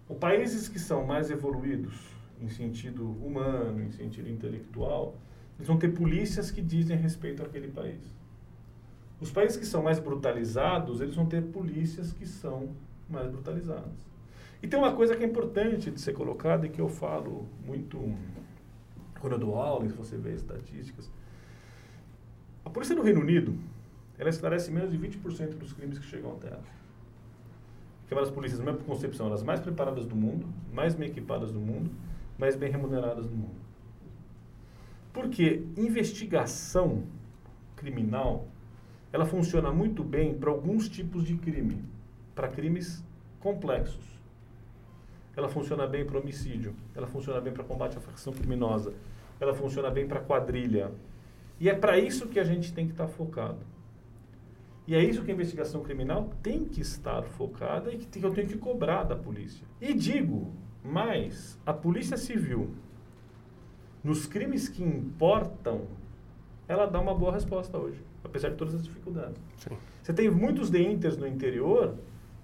Os 0.09 0.19
países 0.19 0.69
que 0.69 0.79
são 0.79 1.05
mais 1.05 1.31
evoluídos 1.31 2.10
em 2.41 2.49
sentido 2.49 3.05
humano, 3.25 3.83
em 3.83 3.91
sentido 3.91 4.29
intelectual, 4.29 5.17
eles 5.57 5.69
vão 5.69 5.79
ter 5.79 5.91
polícias 5.91 6.51
que 6.51 6.63
dizem 6.63 6.97
respeito 6.97 7.43
àquele 7.43 7.69
país. 7.69 8.01
Os 9.21 9.31
países 9.31 9.57
que 9.57 9.67
são 9.67 9.83
mais 9.83 9.99
brutalizados, 9.99 11.01
eles 11.01 11.15
vão 11.15 11.27
ter 11.27 11.43
polícias 11.43 12.13
que 12.13 12.27
são 12.27 12.71
mais 13.09 13.31
brutalizadas. 13.31 14.09
E 14.63 14.69
tem 14.69 14.79
uma 14.79 14.93
coisa 14.93 15.15
que 15.15 15.23
é 15.23 15.27
importante 15.27 15.91
de 15.91 16.01
ser 16.01 16.13
colocada 16.15 16.67
e 16.67 16.71
que 16.71 16.81
eu 16.81 16.89
falo 16.89 17.47
muito 17.65 17.99
quando 19.21 19.35
eu 19.35 19.39
dou 19.39 19.57
aula, 19.57 19.87
se 19.87 19.95
você 19.95 20.17
vê 20.17 20.33
estatísticas. 20.35 21.11
A 22.65 22.71
polícia 22.71 22.97
do 22.97 23.03
Reino 23.03 23.21
Unido, 23.21 23.55
ela 24.19 24.31
esclarece 24.31 24.71
menos 24.71 24.91
de 24.91 24.99
20% 24.99 25.59
dos 25.59 25.73
crimes 25.75 25.99
que 25.99 26.07
chegam 26.07 26.33
até 26.33 26.49
ela. 26.49 26.65
Que 28.07 28.15
é 28.15 28.17
uma 28.17 28.23
das 28.23 28.31
polícias, 28.31 28.61
mesmo 28.61 28.79
por 28.79 28.87
concepção, 28.87 29.33
as 29.33 29.43
mais 29.43 29.61
preparadas 29.61 30.07
do 30.07 30.17
mundo, 30.17 30.47
mais 30.73 30.95
bem 30.95 31.11
equipadas 31.11 31.53
do 31.53 31.61
mundo, 31.61 31.91
mais 32.41 32.57
bem 32.57 32.71
remuneradas 32.71 33.27
do 33.29 33.37
mundo. 33.37 33.61
Porque 35.13 35.63
investigação 35.77 37.05
criminal 37.77 38.49
ela 39.13 39.27
funciona 39.27 39.71
muito 39.71 40.03
bem 40.03 40.35
para 40.35 40.51
alguns 40.51 40.89
tipos 40.89 41.25
de 41.25 41.37
crime, 41.37 41.85
para 42.35 42.49
crimes 42.49 43.05
complexos. 43.41 44.09
Ela 45.37 45.49
funciona 45.49 45.87
bem 45.87 46.05
para 46.05 46.19
homicídio, 46.19 46.75
ela 46.95 47.07
funciona 47.07 47.41
bem 47.41 47.53
para 47.53 47.65
combate 47.65 47.99
à 47.99 48.01
facção 48.01 48.33
criminosa, 48.33 48.95
ela 49.39 49.53
funciona 49.53 49.91
bem 49.91 50.07
para 50.07 50.21
quadrilha. 50.21 50.91
E 51.59 51.69
é 51.69 51.75
para 51.75 51.99
isso 51.99 52.29
que 52.29 52.41
a 52.41 52.45
gente 52.45 52.73
tem 52.73 52.87
que 52.87 52.93
estar 52.93 53.07
tá 53.07 53.13
focado. 53.13 53.59
E 54.87 54.95
é 54.95 55.05
isso 55.05 55.23
que 55.23 55.31
a 55.31 55.35
investigação 55.35 55.83
criminal 55.83 56.31
tem 56.43 56.65
que 56.65 56.81
estar 56.81 57.23
focada 57.23 57.93
e 57.93 57.99
que 57.99 58.23
eu 58.23 58.33
tenho 58.33 58.49
que 58.49 58.59
cobrar 58.59 59.05
da 59.05 59.17
polícia. 59.17 59.67
E 59.81 59.93
digo 59.93 60.53
mais, 60.85 61.59
a 61.65 61.73
polícia 61.73 62.17
civil, 62.17 62.75
nos 64.03 64.27
crimes 64.27 64.69
que 64.69 64.83
importam, 64.83 65.83
ela 66.67 66.87
dá 66.87 67.01
uma 67.01 67.15
boa 67.15 67.33
resposta 67.33 67.77
hoje 67.77 68.03
apesar 68.25 68.51
de 68.51 68.57
todas 68.57 68.75
as 68.75 68.85
dificuldades. 68.85 69.37
Sim. 69.57 69.77
Você 70.03 70.13
tem 70.13 70.31
muitos 70.31 70.71
de 70.71 70.83
Inters 70.83 71.17
no 71.17 71.27
interior 71.27 71.95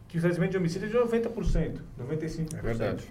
que 0.09 0.19
o 0.19 0.21
crescimento 0.21 0.53
de 0.53 0.57
homicídio 0.59 0.87
é 0.87 0.91
de 0.91 0.99
90%, 0.99 1.81
95%. 1.99 2.59
É 2.59 2.63
verdade. 2.63 3.05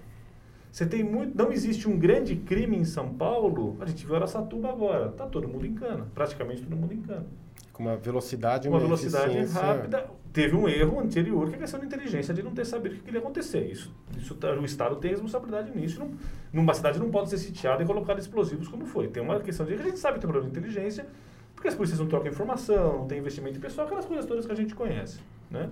Você 0.70 0.84
tem 0.84 1.02
muito, 1.02 1.36
não 1.36 1.50
existe 1.52 1.88
um 1.88 1.98
grande 1.98 2.36
crime 2.36 2.76
em 2.76 2.84
São 2.84 3.14
Paulo, 3.14 3.76
a 3.80 3.86
gente 3.86 4.04
viu 4.04 4.14
Aracatuba 4.14 4.68
agora, 4.68 5.08
tá 5.10 5.26
todo 5.26 5.48
mundo 5.48 5.66
em 5.66 5.74
cana, 5.74 6.06
praticamente 6.14 6.62
todo 6.62 6.76
mundo 6.76 6.92
em 6.92 7.00
cana. 7.00 7.26
Com 7.72 7.84
uma 7.84 7.96
velocidade 7.96 8.68
uma, 8.68 8.76
uma 8.76 8.84
velocidade 8.84 9.38
rápida. 9.46 10.10
Teve 10.36 10.54
um 10.54 10.68
erro 10.68 11.00
anterior 11.00 11.48
que 11.48 11.54
é 11.54 11.58
questão 11.58 11.80
da 11.80 11.86
inteligência 11.86 12.34
de 12.34 12.42
não 12.42 12.52
ter 12.52 12.66
sabido 12.66 12.94
o 12.94 12.98
que 12.98 13.10
ia 13.10 13.18
acontecer. 13.20 13.70
Isso, 13.72 13.90
isso 14.18 14.34
tá, 14.34 14.52
o 14.52 14.66
Estado 14.66 14.96
tem 14.96 15.12
responsabilidade 15.12 15.74
nisso. 15.74 15.98
Não, 15.98 16.10
numa 16.52 16.74
cidade 16.74 16.98
não 16.98 17.10
pode 17.10 17.30
ser 17.30 17.38
sitiada 17.38 17.82
e 17.82 17.86
colocar 17.86 18.18
explosivos 18.18 18.68
como 18.68 18.84
foi. 18.84 19.08
Tem 19.08 19.22
uma 19.22 19.40
questão 19.40 19.64
de 19.64 19.74
que 19.74 19.80
a 19.80 19.84
gente 19.86 19.98
sabe 19.98 20.16
que 20.16 20.20
tem 20.20 20.30
problema 20.30 20.52
de 20.52 20.58
inteligência, 20.58 21.06
porque 21.54 21.68
as 21.68 21.74
polícias 21.74 21.98
não 21.98 22.06
trocam 22.06 22.30
informação, 22.30 22.98
não 22.98 23.06
tem 23.06 23.18
investimento 23.18 23.58
pessoal, 23.58 23.86
aquelas 23.86 24.04
coisas 24.04 24.26
todas 24.26 24.44
que 24.44 24.52
a 24.52 24.54
gente 24.54 24.74
conhece. 24.74 25.20
Né? 25.50 25.70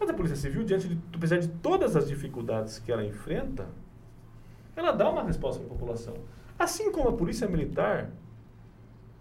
Mas 0.00 0.08
a 0.08 0.14
Polícia 0.14 0.36
Civil, 0.38 0.64
diante 0.64 0.88
de, 0.88 0.98
apesar 1.14 1.36
de 1.36 1.48
todas 1.48 1.94
as 1.94 2.08
dificuldades 2.08 2.78
que 2.78 2.90
ela 2.90 3.04
enfrenta, 3.04 3.68
ela 4.74 4.92
dá 4.92 5.10
uma 5.10 5.24
resposta 5.24 5.62
para 5.62 5.74
a 5.74 5.76
população. 5.76 6.14
Assim 6.58 6.90
como 6.90 7.10
a 7.10 7.12
Polícia 7.12 7.46
Militar 7.46 8.10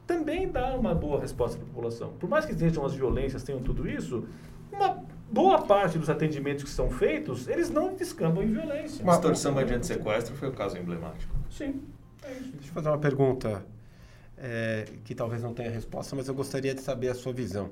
também 0.07 0.49
dá 0.49 0.73
uma 0.73 0.95
boa 0.95 1.19
resposta 1.19 1.57
para 1.57 1.67
a 1.67 1.69
população. 1.69 2.13
Por 2.13 2.29
mais 2.29 2.45
que 2.45 2.53
sejam 2.53 2.85
as 2.85 2.93
violências, 2.93 3.43
tenham 3.43 3.61
tudo 3.61 3.85
isso, 3.87 4.25
uma 4.71 5.03
boa 5.31 5.61
parte 5.61 5.97
dos 5.97 6.09
atendimentos 6.09 6.63
que 6.63 6.69
são 6.69 6.89
feitos, 6.89 7.47
eles 7.47 7.69
não 7.69 7.95
descambam 7.95 8.43
em 8.43 8.51
violência. 8.51 9.03
Uma 9.03 9.13
extorsão 9.13 9.53
mediante 9.53 9.85
sequestro 9.85 10.35
foi 10.35 10.49
o 10.49 10.53
caso 10.53 10.77
emblemático. 10.77 11.33
Sim. 11.49 11.81
É 12.23 12.31
isso. 12.33 12.51
Deixa 12.51 12.69
eu 12.69 12.73
fazer 12.73 12.89
uma 12.89 12.97
pergunta 12.97 13.63
é, 14.37 14.85
que 15.03 15.13
talvez 15.13 15.43
não 15.43 15.53
tenha 15.53 15.69
resposta, 15.69 16.15
mas 16.15 16.27
eu 16.27 16.33
gostaria 16.33 16.73
de 16.73 16.81
saber 16.81 17.09
a 17.09 17.15
sua 17.15 17.33
visão. 17.33 17.71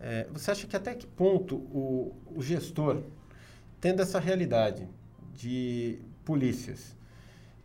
É, 0.00 0.26
você 0.32 0.50
acha 0.50 0.66
que 0.66 0.76
até 0.76 0.94
que 0.94 1.06
ponto 1.06 1.56
o, 1.56 2.14
o 2.34 2.42
gestor, 2.42 3.02
tendo 3.80 4.00
essa 4.00 4.18
realidade 4.18 4.88
de 5.34 5.98
polícias 6.24 6.96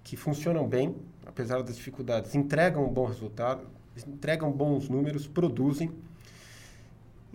que 0.03 0.15
funcionam 0.15 0.67
bem, 0.67 0.95
apesar 1.25 1.61
das 1.63 1.75
dificuldades, 1.75 2.35
entregam 2.35 2.85
um 2.85 2.93
bom 2.93 3.05
resultado, 3.05 3.65
entregam 4.07 4.51
bons 4.51 4.89
números, 4.89 5.27
produzem, 5.27 5.91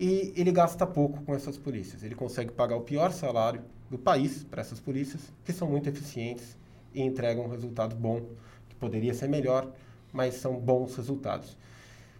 e 0.01 0.33
ele 0.35 0.51
gasta 0.51 0.87
pouco 0.87 1.21
com 1.21 1.35
essas 1.35 1.59
polícias. 1.59 2.01
Ele 2.01 2.15
consegue 2.15 2.51
pagar 2.51 2.75
o 2.75 2.81
pior 2.81 3.11
salário 3.11 3.61
do 3.87 3.99
país 3.99 4.43
para 4.43 4.59
essas 4.59 4.79
polícias, 4.79 5.31
que 5.45 5.53
são 5.53 5.69
muito 5.69 5.87
eficientes 5.87 6.57
e 6.91 7.03
entregam 7.03 7.45
um 7.45 7.49
resultado 7.49 7.95
bom, 7.95 8.25
que 8.67 8.75
poderia 8.77 9.13
ser 9.13 9.29
melhor, 9.29 9.71
mas 10.11 10.33
são 10.33 10.59
bons 10.59 10.95
resultados. 10.95 11.55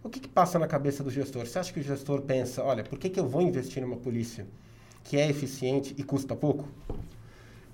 O 0.00 0.08
que, 0.08 0.20
que, 0.20 0.28
passa 0.28 0.60
na 0.60 0.68
cabeça 0.68 1.02
do 1.02 1.10
gestor? 1.10 1.44
Você 1.44 1.58
acha 1.58 1.72
que 1.72 1.80
o 1.80 1.82
gestor 1.82 2.22
pensa, 2.22 2.62
olha, 2.62 2.84
por 2.84 3.00
que, 3.00 3.10
que 3.10 3.18
eu 3.18 3.26
vou 3.26 3.42
investir 3.42 3.82
numa 3.82 3.96
polícia 3.96 4.46
que 5.02 5.16
é 5.16 5.28
eficiente 5.28 5.92
e 5.98 6.04
custa 6.04 6.36
pouco? 6.36 6.68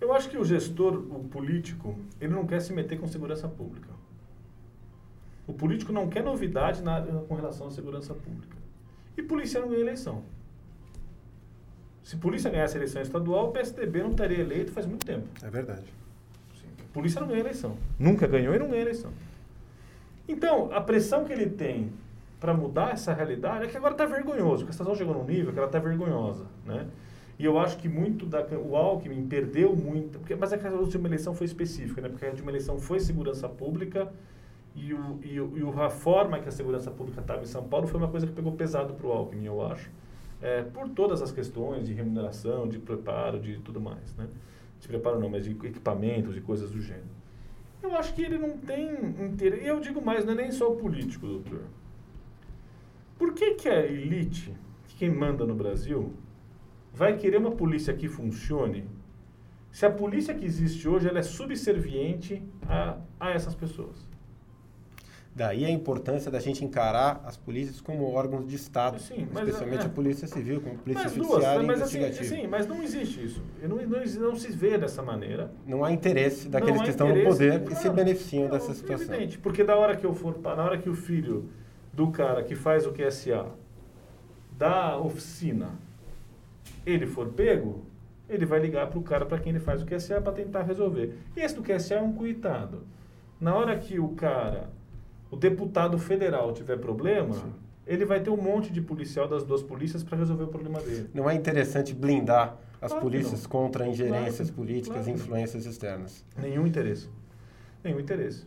Eu 0.00 0.14
acho 0.14 0.30
que 0.30 0.38
o 0.38 0.44
gestor, 0.44 0.94
o 0.94 1.24
político, 1.24 1.94
ele 2.18 2.32
não 2.32 2.46
quer 2.46 2.62
se 2.62 2.72
meter 2.72 2.98
com 2.98 3.06
segurança 3.06 3.46
pública. 3.46 3.90
O 5.46 5.52
político 5.52 5.92
não 5.92 6.08
quer 6.08 6.22
novidade 6.22 6.82
na, 6.82 7.02
com 7.02 7.34
relação 7.34 7.66
à 7.66 7.70
segurança 7.70 8.14
pública. 8.14 8.57
E 9.18 9.22
polícia 9.22 9.60
não 9.60 9.68
ganha 9.68 9.80
eleição. 9.80 10.22
Se 12.04 12.16
polícia 12.16 12.48
ganhasse 12.48 12.76
a 12.76 12.78
eleição 12.78 13.02
estadual, 13.02 13.48
o 13.48 13.52
PSDB 13.52 14.00
não 14.00 14.12
estaria 14.12 14.38
eleito 14.38 14.70
faz 14.70 14.86
muito 14.86 15.04
tempo. 15.04 15.26
É 15.42 15.50
verdade. 15.50 15.92
Sim. 16.54 16.68
Polícia 16.92 17.20
não 17.20 17.26
ganha 17.26 17.40
eleição. 17.40 17.76
Nunca 17.98 18.28
ganhou 18.28 18.54
e 18.54 18.58
não 18.60 18.68
ganha 18.68 18.80
eleição. 18.80 19.10
Então, 20.28 20.70
a 20.72 20.80
pressão 20.80 21.24
que 21.24 21.32
ele 21.32 21.50
tem 21.50 21.92
para 22.38 22.54
mudar 22.54 22.92
essa 22.92 23.12
realidade 23.12 23.64
é 23.64 23.68
que 23.68 23.76
agora 23.76 23.92
está 23.92 24.06
vergonhoso, 24.06 24.64
a 24.68 24.70
situação 24.70 24.94
chegou 24.94 25.12
num 25.12 25.24
nível 25.24 25.52
que 25.52 25.58
ela 25.58 25.66
está 25.66 25.80
vergonhosa, 25.80 26.46
né? 26.64 26.86
E 27.36 27.44
eu 27.44 27.58
acho 27.58 27.76
que 27.78 27.88
muito 27.88 28.24
da 28.24 28.46
o 28.56 28.76
Alckmin 28.76 29.26
perdeu 29.26 29.74
muito, 29.74 30.20
porque 30.20 30.36
mas 30.36 30.52
é 30.52 30.68
a 30.68 30.70
última 30.72 31.08
eleição 31.08 31.34
foi 31.34 31.46
específica, 31.46 32.00
né? 32.00 32.08
Porque 32.08 32.24
a 32.24 32.30
última 32.30 32.52
eleição 32.52 32.78
foi 32.78 33.00
segurança 33.00 33.48
pública 33.48 34.12
e, 34.78 34.94
o, 34.94 35.18
e, 35.22 35.40
o, 35.40 35.76
e 35.76 35.80
a 35.80 35.90
forma 35.90 36.38
que 36.38 36.48
a 36.48 36.52
segurança 36.52 36.90
pública 36.90 37.20
estava 37.20 37.42
em 37.42 37.46
São 37.46 37.64
Paulo 37.64 37.86
foi 37.86 37.98
uma 37.98 38.08
coisa 38.08 38.26
que 38.26 38.32
pegou 38.32 38.52
pesado 38.52 38.94
para 38.94 39.06
o 39.06 39.12
Alckmin, 39.12 39.44
eu 39.44 39.64
acho, 39.66 39.90
é, 40.40 40.62
por 40.62 40.88
todas 40.90 41.20
as 41.20 41.32
questões 41.32 41.86
de 41.86 41.92
remuneração, 41.92 42.68
de 42.68 42.78
preparo, 42.78 43.40
de 43.40 43.58
tudo 43.58 43.80
mais, 43.80 44.14
né? 44.16 44.28
De 44.80 44.86
preparo 44.86 45.18
não, 45.18 45.28
mas 45.28 45.44
de 45.44 45.50
equipamentos 45.50 46.36
e 46.36 46.40
coisas 46.40 46.70
do 46.70 46.80
gênero. 46.80 47.18
Eu 47.82 47.96
acho 47.96 48.14
que 48.14 48.22
ele 48.22 48.38
não 48.38 48.56
tem 48.56 48.90
interesse. 49.24 49.66
Eu 49.66 49.80
digo 49.80 50.04
mais, 50.04 50.24
não 50.24 50.32
é 50.32 50.36
nem 50.36 50.52
só 50.52 50.70
o 50.70 50.76
político, 50.76 51.26
doutor. 51.26 51.62
Por 53.18 53.34
que, 53.34 53.54
que 53.54 53.68
a 53.68 53.84
elite, 53.84 54.54
quem 54.96 55.10
manda 55.10 55.44
no 55.44 55.54
Brasil, 55.54 56.12
vai 56.92 57.16
querer 57.16 57.38
uma 57.38 57.50
polícia 57.50 57.92
que 57.94 58.08
funcione 58.08 58.84
se 59.70 59.84
a 59.84 59.90
polícia 59.90 60.34
que 60.34 60.44
existe 60.44 60.88
hoje 60.88 61.08
ela 61.08 61.18
é 61.18 61.22
subserviente 61.22 62.42
a, 62.68 62.98
a 63.20 63.30
essas 63.30 63.54
pessoas? 63.54 64.07
Daí 65.38 65.64
a 65.64 65.70
importância 65.70 66.32
da 66.32 66.40
gente 66.40 66.64
encarar 66.64 67.22
as 67.24 67.36
polícias 67.36 67.80
como 67.80 68.12
órgãos 68.12 68.44
de 68.44 68.56
Estado, 68.56 68.98
Sim, 68.98 69.28
especialmente 69.32 69.84
é. 69.84 69.86
a 69.86 69.88
Polícia 69.88 70.26
Civil, 70.26 70.60
como 70.60 70.76
Polícia 70.78 71.04
Mas 71.04 71.14
Judiciária 71.14 71.60
duas, 71.60 71.62
e 71.62 71.66
mas 71.68 71.82
assim, 71.82 71.98
Investigativa. 71.98 72.42
sim, 72.42 72.46
mas 72.48 72.66
não 72.66 72.82
existe 72.82 73.24
isso. 73.24 73.42
Não, 73.62 73.76
não, 73.76 74.30
não 74.30 74.34
se 74.34 74.50
vê 74.50 74.76
dessa 74.76 75.00
maneira. 75.00 75.48
Não 75.64 75.84
há 75.84 75.92
interesse 75.92 76.48
daqueles 76.48 76.80
há 76.80 76.82
que 76.82 76.90
estão 76.90 77.14
no 77.14 77.22
poder 77.22 77.54
e 77.54 77.60
claro, 77.60 77.76
se 77.76 77.88
beneficiam 77.88 78.44
não, 78.46 78.50
dessa 78.50 78.74
situação. 78.74 79.06
Evidente, 79.06 79.38
porque 79.38 79.62
da 79.62 79.76
hora 79.76 79.96
que 79.96 80.04
eu 80.04 80.12
for, 80.12 80.36
na 80.42 80.64
hora 80.64 80.76
que 80.76 80.90
o 80.90 80.94
filho 80.96 81.48
do 81.92 82.10
cara 82.10 82.42
que 82.42 82.56
faz 82.56 82.84
o 82.84 82.90
QSA 82.90 83.46
da 84.58 84.98
oficina, 84.98 85.70
ele 86.84 87.06
for 87.06 87.28
pego, 87.28 87.84
ele 88.28 88.44
vai 88.44 88.58
ligar 88.58 88.88
para 88.88 88.98
o 88.98 89.02
cara 89.02 89.24
para 89.24 89.38
quem 89.38 89.50
ele 89.50 89.60
faz 89.60 89.82
o 89.82 89.86
QSA 89.86 90.20
para 90.20 90.32
tentar 90.32 90.62
resolver. 90.62 91.16
E 91.36 91.40
esse 91.40 91.54
do 91.54 91.62
QSA 91.62 91.94
é 91.94 92.02
um 92.02 92.12
coitado. 92.12 92.82
Na 93.40 93.54
hora 93.54 93.78
que 93.78 94.00
o 94.00 94.08
cara, 94.08 94.76
o 95.30 95.36
deputado 95.36 95.98
federal 95.98 96.52
tiver 96.52 96.78
problema, 96.78 97.36
ele 97.86 98.04
vai 98.04 98.20
ter 98.20 98.30
um 98.30 98.36
monte 98.36 98.72
de 98.72 98.80
policial 98.80 99.26
das 99.26 99.44
duas 99.44 99.62
polícias 99.62 100.02
para 100.02 100.18
resolver 100.18 100.44
o 100.44 100.48
problema 100.48 100.80
dele. 100.80 101.08
Não 101.14 101.28
é 101.28 101.34
interessante 101.34 101.94
blindar 101.94 102.56
as 102.80 102.92
Claro 102.92 103.04
polícias 103.04 103.46
contra 103.46 103.86
ingerências 103.86 104.50
Claro 104.50 104.54
políticas 104.54 105.04
claro 105.04 105.10
e 105.10 105.12
influências 105.12 105.66
externas. 105.66 106.24
Nenhum 106.36 106.66
interesse. 106.66 107.08
Nenhum 107.82 107.98
interesse. 107.98 108.46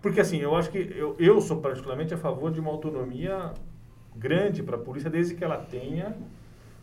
Porque 0.00 0.20
assim, 0.20 0.38
eu 0.38 0.54
acho 0.56 0.70
que 0.70 0.78
eu, 0.78 1.14
eu 1.18 1.40
sou 1.40 1.58
particularmente 1.58 2.12
a 2.12 2.16
favor 2.16 2.50
de 2.50 2.60
uma 2.60 2.70
autonomia 2.70 3.52
grande 4.16 4.62
para 4.62 4.76
a 4.76 4.78
polícia, 4.78 5.08
desde 5.08 5.34
que 5.34 5.44
ela 5.44 5.56
tenha 5.56 6.14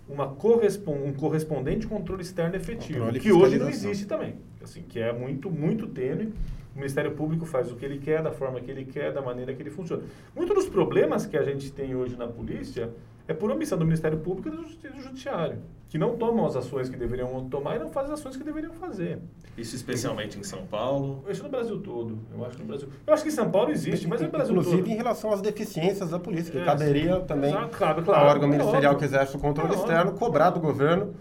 uma 0.08 0.28
correspon 0.28 0.96
um 1.06 1.14
correspondente 1.14 1.86
controle 1.86 2.24
externo 2.24 2.56
efetivo, 2.56 3.00
Controle 3.00 3.20
que 3.20 3.32
hoje 3.32 3.60
não 3.60 3.70
existe 3.70 4.06
também. 4.06 4.36
Assim, 4.64 4.82
que 4.82 5.00
é 5.00 5.14
muito, 5.14 5.52
muito 5.52 5.86
tênue. 5.86 6.34
O 6.76 6.78
Ministério 6.80 7.12
Público 7.12 7.46
faz 7.46 7.72
o 7.72 7.76
que 7.76 7.84
ele 7.84 7.98
quer, 7.98 8.22
da 8.22 8.32
forma 8.32 8.60
que 8.62 8.70
ele 8.72 8.86
quer, 8.86 9.12
da 9.12 9.22
maneira 9.22 9.54
que 9.54 9.62
ele 9.62 9.72
funciona. 9.72 10.04
Muitos 10.36 10.56
dos 10.56 10.70
problemas 10.70 11.26
que 11.26 11.36
a 11.38 11.44
gente 11.44 11.72
tem 11.72 11.96
hoje 11.96 12.16
na 12.16 12.28
polícia 12.28 12.92
é 13.28 13.34
por 13.34 13.52
omissão 13.52 13.78
do 13.78 13.86
Ministério 13.86 14.18
Público 14.20 14.48
e 14.48 14.52
do 14.52 14.64
Judi- 14.64 14.88
do 14.90 15.02
Judiciário, 15.02 15.58
que 15.88 15.98
não 15.98 16.16
tomam 16.16 16.46
as 16.46 16.56
ações 16.56 16.90
que 16.90 16.96
deveriam 16.98 17.48
tomar 17.50 17.76
e 17.76 17.80
não 17.80 17.90
fazem 17.90 18.14
as 18.14 18.20
ações 18.20 18.36
que 18.38 18.44
deveriam 18.44 18.74
fazer. 18.74 19.20
Isso 19.58 19.76
especialmente 19.76 20.40
em 20.40 20.44
São 20.44 20.66
Paulo. 20.66 21.24
Isso 21.30 21.44
no 21.44 21.50
Brasil 21.50 21.80
todo, 21.80 22.18
eu 22.36 22.46
acho 22.46 22.56
que 22.56 22.62
no 22.62 22.68
Brasil. 22.70 22.88
Eu 23.06 23.14
acho 23.14 23.24
que 23.24 23.30
em 23.30 23.34
São 23.34 23.52
Paulo 23.52 23.72
existe, 23.72 24.08
mas 24.08 24.22
no 24.22 24.30
Brasil 24.30 24.52
Inclusive 24.56 24.82
todo. 24.84 24.92
em 24.92 24.96
relação 24.96 25.32
às 25.34 25.42
deficiências 25.42 26.10
da 26.12 26.20
polícia, 26.20 26.52
que 26.52 26.60
É, 26.60 26.66
caberia 26.66 27.20
sim. 27.20 27.26
também 27.26 27.50
Exato, 27.50 27.84
ao 27.84 28.04
claro, 28.04 28.30
órgão 28.30 28.48
é 28.48 28.52
ministerial 28.52 28.94
óbvio. 28.94 28.98
que 29.10 29.16
exerce 29.16 29.36
o 29.36 29.40
controle 29.40 29.74
É 29.74 29.76
externo 29.76 30.12
óbvio. 30.12 30.20
cobrar 30.20 30.50
do 30.52 30.60
governo 30.60 31.14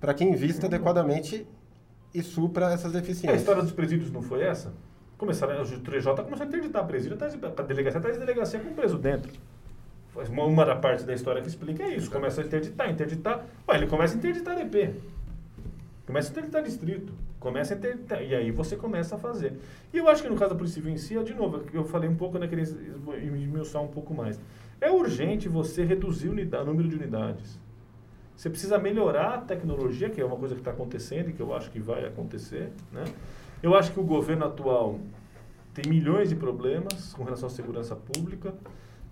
para 0.00 0.12
que 0.12 0.24
invista 0.24 0.66
adequadamente 0.66 1.46
e 2.14 2.22
supra 2.22 2.72
essas 2.72 2.94
A 2.94 2.98
deficiências. 3.00 3.40
história 3.40 3.62
dos 3.62 3.72
presídios 3.72 4.10
não 4.10 4.20
foi 4.22 4.42
essa? 4.42 4.72
Começaram, 5.18 5.62
o 5.62 5.64
3J 5.64 6.22
começou 6.24 6.44
a 6.44 6.48
interditar 6.48 6.86
presídio, 6.86 7.16
de- 7.16 7.24
a 7.24 7.62
delegacia 7.62 7.98
atrás 7.98 8.18
de 8.18 8.24
delegacia 8.24 8.60
com 8.60 8.74
preso 8.74 8.98
dentro. 8.98 9.32
Uma, 10.30 10.44
uma 10.44 10.64
da 10.64 10.76
parte 10.76 11.04
da 11.04 11.12
história 11.14 11.40
que 11.42 11.48
explica 11.48 11.82
é 11.82 11.94
isso. 11.96 12.10
Começa 12.10 12.40
a 12.40 12.44
interditar, 12.44 12.90
interditar. 12.90 13.44
Ué, 13.68 13.76
ele 13.76 13.86
começa 13.86 14.14
a 14.14 14.18
interditar 14.18 14.56
DP. 14.56 14.94
Começa 16.06 16.28
a 16.28 16.32
interditar 16.32 16.62
distrito. 16.62 17.12
Começa 17.40 17.74
a 17.74 17.76
interditar. 17.76 18.22
E 18.22 18.34
aí 18.34 18.50
você 18.50 18.76
começa 18.76 19.16
a 19.16 19.18
fazer. 19.18 19.54
E 19.92 19.98
eu 19.98 20.08
acho 20.08 20.22
que 20.22 20.28
no 20.28 20.36
caso 20.36 20.52
da 20.52 20.56
Polícia 20.56 20.76
Civil 20.76 20.92
em 20.92 20.96
si, 20.96 21.16
ó, 21.18 21.22
de 21.22 21.34
novo, 21.34 21.62
eu 21.72 21.84
falei 21.84 22.08
um 22.08 22.14
pouco, 22.16 22.38
né, 22.38 22.46
queria 22.48 22.64
esmiuçar 22.64 23.82
um 23.82 23.88
pouco 23.88 24.14
mais. 24.14 24.40
É 24.80 24.90
urgente 24.90 25.48
você 25.48 25.84
reduzir 25.84 26.28
o 26.28 26.34
número 26.64 26.88
de 26.88 26.96
unidades. 26.96 27.58
Você 28.36 28.50
precisa 28.50 28.78
melhorar 28.78 29.34
a 29.34 29.38
tecnologia, 29.38 30.10
que 30.10 30.20
é 30.20 30.24
uma 30.24 30.36
coisa 30.36 30.54
que 30.54 30.60
está 30.60 30.70
acontecendo 30.70 31.30
e 31.30 31.32
que 31.32 31.40
eu 31.40 31.54
acho 31.54 31.70
que 31.70 31.80
vai 31.80 32.04
acontecer. 32.04 32.70
Né? 32.92 33.04
Eu 33.66 33.74
acho 33.74 33.90
que 33.90 33.98
o 33.98 34.04
governo 34.04 34.44
atual 34.44 35.00
tem 35.74 35.90
milhões 35.90 36.28
de 36.28 36.36
problemas 36.36 37.12
com 37.14 37.24
relação 37.24 37.48
à 37.48 37.50
segurança 37.50 37.96
pública, 37.96 38.54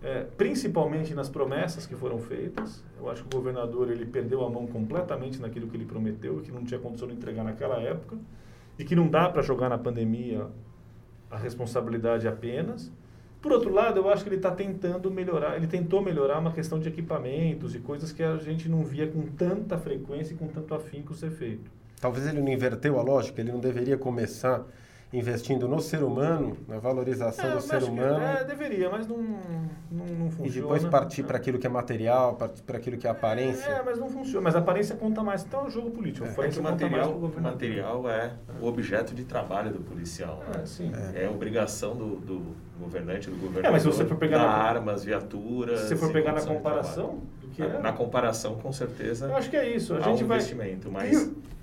é, 0.01 0.23
principalmente 0.39 1.13
nas 1.13 1.29
promessas 1.29 1.87
que 1.87 1.97
foram 1.97 2.21
feitas. 2.21 2.85
Eu 2.97 3.11
acho 3.11 3.25
que 3.25 3.35
o 3.35 3.41
governador 3.41 3.91
ele 3.91 4.07
perdeu 4.07 4.47
a 4.47 4.49
mão 4.49 4.65
completamente 4.69 5.41
naquilo 5.41 5.67
que 5.67 5.77
ele 5.77 5.85
prometeu 5.85 6.37
que 6.37 6.53
não 6.53 6.63
tinha 6.63 6.79
condição 6.79 7.09
de 7.09 7.15
entregar 7.15 7.43
naquela 7.43 7.81
época 7.81 8.17
e 8.79 8.85
que 8.85 8.95
não 8.95 9.09
dá 9.09 9.29
para 9.29 9.43
jogar 9.43 9.69
na 9.69 9.77
pandemia 9.77 10.47
a 11.29 11.37
responsabilidade 11.37 12.29
apenas. 12.29 12.93
Por 13.43 13.51
outro 13.51 13.73
lado, 13.73 13.99
eu 13.99 14.09
acho 14.09 14.23
que 14.23 14.29
ele 14.29 14.37
está 14.37 14.53
tentando 14.53 15.11
melhorar, 15.11 15.57
ele 15.57 15.67
tentou 15.67 16.01
melhorar 16.01 16.39
uma 16.39 16.53
questão 16.53 16.79
de 16.79 16.89
equipamentos 16.89 17.75
e 17.75 17.81
coisas 17.81 18.13
que 18.13 18.23
a 18.23 18.37
gente 18.37 18.69
não 18.69 18.85
via 18.85 19.09
com 19.09 19.23
tanta 19.23 19.77
frequência 19.77 20.33
e 20.33 20.37
com 20.37 20.47
tanto 20.47 20.77
afinco 20.77 21.13
ser 21.13 21.33
feito. 21.33 21.69
Talvez 22.01 22.27
ele 22.27 22.41
não 22.41 22.49
inverteu 22.53 22.99
a 22.99 23.03
lógica, 23.03 23.41
ele 23.41 23.53
não 23.53 23.61
deveria 23.61 23.97
começar 23.97 24.63
investindo 25.13 25.69
no 25.69 25.81
ser 25.81 26.03
humano, 26.03 26.57
na 26.67 26.81
valorização 26.81 27.49
do 27.51 27.55
mas 27.55 27.65
ser 27.65 27.77
acho 27.77 27.87
que- 27.87 27.93
humano, 27.93 28.21
é, 28.25 28.43
deveria, 28.43 28.91
mas 28.91 29.07
não, 29.07 29.19
não, 29.19 30.07
não 30.07 30.29
funciona. 30.29 30.49
e 30.49 30.51
depois 30.51 30.85
partir 30.87 31.23
para 31.23 31.37
aquilo 31.37 31.57
que 31.57 31.67
é 31.69 31.71
material, 31.71 32.35
partir 32.35 32.63
para 32.63 32.79
aquilo 32.79 32.97
que 32.99 33.07
é 33.07 33.11
aparência. 33.11 33.69
É, 33.71 33.81
mas 33.85 33.97
não 34.01 34.11
funciona. 34.11 34.41
Mas 34.43 34.57
a 34.57 34.59
aparência 34.59 34.97
conta 34.97 35.23
mais. 35.23 35.45
Então 35.45 35.61
é 35.61 35.65
um 35.67 35.71
jogo 35.71 35.93
político. 35.93 36.27
A 36.27 36.45
É 36.45 36.49
que 36.49 36.59
o 36.59 36.63
material, 36.65 37.13
o 37.13 37.41
material 37.41 38.11
é 38.11 38.33
o 38.61 38.67
objeto 38.67 39.15
de 39.15 39.25
trabalho 39.25 39.71
do 39.73 39.79
policial. 39.85 40.43
né? 40.53 40.63
É, 40.63 40.67
sim. 40.67 40.91
É 41.15 41.29
obrigação 41.29 41.95
do, 41.95 42.17
do 42.17 42.43
governante, 42.81 43.31
do 43.31 43.37
governador, 43.37 43.67
É, 43.67 43.71
mas 43.71 43.83
se 43.83 43.87
você 43.89 44.05
for 44.05 44.17
pegar 44.17 44.39
dar 44.39 44.47
na- 44.47 44.53
armas, 44.53 45.05
viaturas... 45.05 45.79
Se 45.83 45.89
você 45.91 45.97
for 45.97 46.11
pegar 46.13 46.33
na 46.33 46.43
comparação 46.43 47.21
do 47.41 47.57
Na- 47.63 47.67
é. 47.67 47.79
Na 47.79 47.93
comparação, 47.93 48.57
com 48.57 48.73
certeza, 48.73 49.27
Eu 49.27 49.37
acho 49.37 49.49
que 49.49 49.57
é 49.57 49.69
isso. 49.77 49.95
A 49.95 50.01
gente 50.01 50.25
um 50.25 50.27
vai. 50.27 50.39
investimento, 50.39 50.91
mas... 50.91 51.13
E, 51.13 51.17
é, 51.25 51.54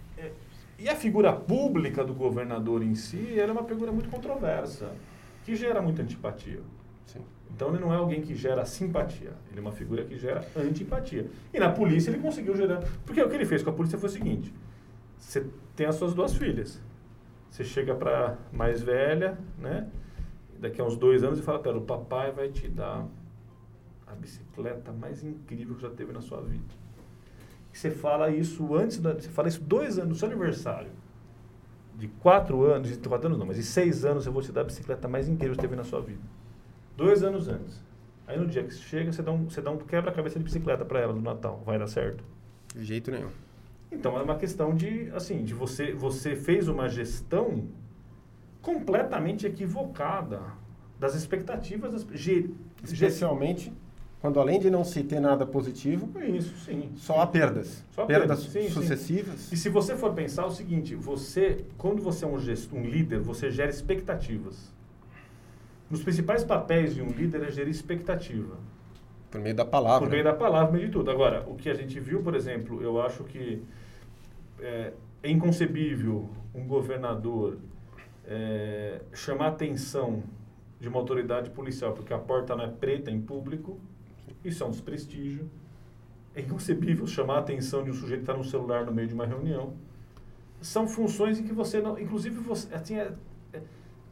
e 0.83 0.89
a 0.89 0.95
figura 0.95 1.31
pública 1.31 2.03
do 2.03 2.13
governador 2.13 2.81
em 2.81 2.95
si, 2.95 3.37
ela 3.37 3.51
é 3.51 3.53
uma 3.53 3.63
figura 3.63 3.91
muito 3.91 4.09
controversa, 4.09 4.91
que 5.45 5.55
gera 5.55 5.79
muita 5.79 6.01
antipatia. 6.01 6.61
Sim. 7.05 7.21
Então 7.53 7.69
ele 7.69 7.79
não 7.79 7.93
é 7.93 7.97
alguém 7.97 8.21
que 8.21 8.33
gera 8.33 8.65
simpatia, 8.65 9.33
ele 9.51 9.59
é 9.59 9.61
uma 9.61 9.71
figura 9.71 10.03
que 10.03 10.17
gera 10.17 10.43
antipatia. 10.57 11.27
E 11.53 11.59
na 11.59 11.69
polícia 11.69 12.09
ele 12.09 12.19
conseguiu 12.19 12.55
gerar. 12.55 12.81
Porque 13.05 13.21
o 13.21 13.29
que 13.29 13.35
ele 13.35 13.45
fez 13.45 13.61
com 13.61 13.69
a 13.69 13.73
polícia 13.73 13.99
foi 13.99 14.09
o 14.09 14.11
seguinte: 14.11 14.51
você 15.19 15.45
tem 15.75 15.85
as 15.85 15.95
suas 15.95 16.15
duas 16.15 16.33
filhas. 16.33 16.81
Você 17.51 17.63
chega 17.63 17.93
para 17.93 18.37
mais 18.51 18.81
velha, 18.81 19.37
né? 19.59 19.87
Daqui 20.59 20.81
a 20.81 20.83
uns 20.83 20.97
dois 20.97 21.23
anos 21.23 21.37
e 21.37 21.43
fala: 21.43 21.59
Pera, 21.59 21.77
o 21.77 21.81
papai 21.81 22.31
vai 22.31 22.49
te 22.49 22.67
dar 22.67 23.05
a 24.07 24.15
bicicleta 24.15 24.91
mais 24.91 25.23
incrível 25.23 25.75
que 25.75 25.81
já 25.83 25.89
teve 25.89 26.11
na 26.11 26.21
sua 26.21 26.41
vida. 26.41 26.73
Você 27.71 27.89
fala 27.89 28.29
isso 28.29 28.75
antes, 28.75 28.99
da, 28.99 29.13
você 29.13 29.29
fala 29.29 29.47
isso 29.47 29.61
dois 29.61 29.97
anos, 29.97 30.09
no 30.09 30.15
seu 30.15 30.27
aniversário. 30.27 30.91
De 31.97 32.07
quatro 32.07 32.63
anos, 32.65 32.89
de 32.89 32.97
quatro 33.07 33.27
anos 33.27 33.37
não, 33.39 33.45
mas 33.45 33.57
de 33.57 33.63
seis 33.63 34.03
anos 34.03 34.25
eu 34.25 34.31
vou 34.33 34.41
te 34.41 34.51
dar 34.51 34.61
a 34.61 34.63
bicicleta 34.63 35.07
mais 35.07 35.29
incrível 35.29 35.55
que 35.55 35.61
teve 35.61 35.75
na 35.75 35.83
sua 35.83 36.01
vida. 36.01 36.21
Dois 36.97 37.23
anos 37.23 37.47
antes. 37.47 37.83
Aí 38.27 38.37
no 38.39 38.47
dia 38.47 38.63
que 38.63 38.73
chega, 38.73 39.11
você 39.11 39.21
dá 39.21 39.31
um, 39.31 39.49
você 39.49 39.61
dá 39.61 39.71
um 39.71 39.77
quebra-cabeça 39.77 40.37
de 40.39 40.43
bicicleta 40.45 40.83
para 40.85 40.99
ela 40.99 41.13
no 41.13 41.21
Natal. 41.21 41.61
Vai 41.65 41.77
dar 41.77 41.87
certo? 41.87 42.23
De 42.75 42.83
jeito 42.83 43.11
nenhum. 43.11 43.29
Então 43.91 44.17
é 44.17 44.21
uma 44.23 44.37
questão 44.37 44.73
de, 44.73 45.11
assim, 45.13 45.43
de 45.43 45.53
você, 45.53 45.93
você 45.93 46.35
fez 46.35 46.67
uma 46.67 46.87
gestão 46.87 47.67
completamente 48.61 49.45
equivocada 49.45 50.39
das 50.99 51.15
expectativas 51.15 51.91
das 51.91 52.07
ge- 52.13 52.51
Especialmente 52.83 53.71
quando 54.21 54.39
além 54.39 54.59
de 54.59 54.69
não 54.69 54.83
se 54.83 55.03
ter 55.03 55.19
nada 55.19 55.47
positivo, 55.47 56.07
Isso, 56.21 56.55
sim. 56.65 56.91
só 56.95 57.21
há 57.21 57.27
perdas. 57.27 57.83
Só 57.91 58.05
perdas 58.05 58.41
perdas, 58.45 58.53
sim, 58.53 58.69
sim. 58.69 58.69
sucessivas. 58.69 59.51
E 59.51 59.57
se 59.57 59.67
você 59.67 59.97
for 59.97 60.13
pensar 60.13 60.45
o 60.45 60.51
seguinte, 60.51 60.93
você, 60.93 61.65
quando 61.75 62.03
você 62.03 62.23
é 62.23 62.27
um, 62.27 62.37
gesto, 62.37 62.75
um 62.75 62.83
líder, 62.83 63.19
você 63.19 63.49
gera 63.49 63.71
expectativas. 63.71 64.71
Nos 65.89 66.03
principais 66.03 66.43
papéis 66.43 66.93
de 66.93 67.01
um 67.01 67.09
líder 67.09 67.43
é 67.43 67.51
gerir 67.51 67.71
expectativa. 67.71 68.57
Por 69.31 69.41
meio 69.41 69.55
da 69.55 69.65
palavra. 69.65 70.01
Por 70.01 70.09
meio 70.11 70.23
da 70.23 70.33
palavra, 70.33 70.67
por 70.67 70.73
meio 70.75 70.85
de 70.85 70.93
tudo. 70.93 71.09
Agora, 71.09 71.43
o 71.49 71.55
que 71.55 71.67
a 71.67 71.73
gente 71.73 71.99
viu, 71.99 72.21
por 72.21 72.35
exemplo, 72.35 72.79
eu 72.83 73.01
acho 73.01 73.23
que 73.23 73.63
é, 74.59 74.93
é 75.23 75.31
inconcebível 75.31 76.29
um 76.53 76.67
governador 76.67 77.57
é, 78.25 79.01
chamar 79.13 79.45
a 79.45 79.49
atenção 79.49 80.21
de 80.79 80.87
uma 80.87 80.99
autoridade 80.99 81.49
policial 81.49 81.93
porque 81.93 82.13
a 82.13 82.19
porta 82.19 82.55
não 82.55 82.65
é 82.65 82.67
preta 82.67 83.09
em 83.09 83.19
público. 83.19 83.79
Isso 84.43 84.63
é 84.63 84.67
um 84.67 84.71
desprestígio. 84.71 85.49
É 86.35 86.41
inconcebível 86.41 87.05
chamar 87.05 87.35
a 87.35 87.39
atenção 87.39 87.83
de 87.83 87.91
um 87.91 87.93
sujeito 87.93 88.23
que 88.23 88.31
está 88.31 88.37
no 88.37 88.43
celular 88.43 88.85
no 88.85 88.91
meio 88.93 89.07
de 89.07 89.13
uma 89.13 89.25
reunião. 89.25 89.73
São 90.61 90.87
funções 90.87 91.39
em 91.39 91.43
que 91.43 91.53
você 91.53 91.81
não. 91.81 91.99
Inclusive, 91.99 92.39
você, 92.39 92.73
assim, 92.73 92.95
é- 92.95 93.13
é- 93.53 93.61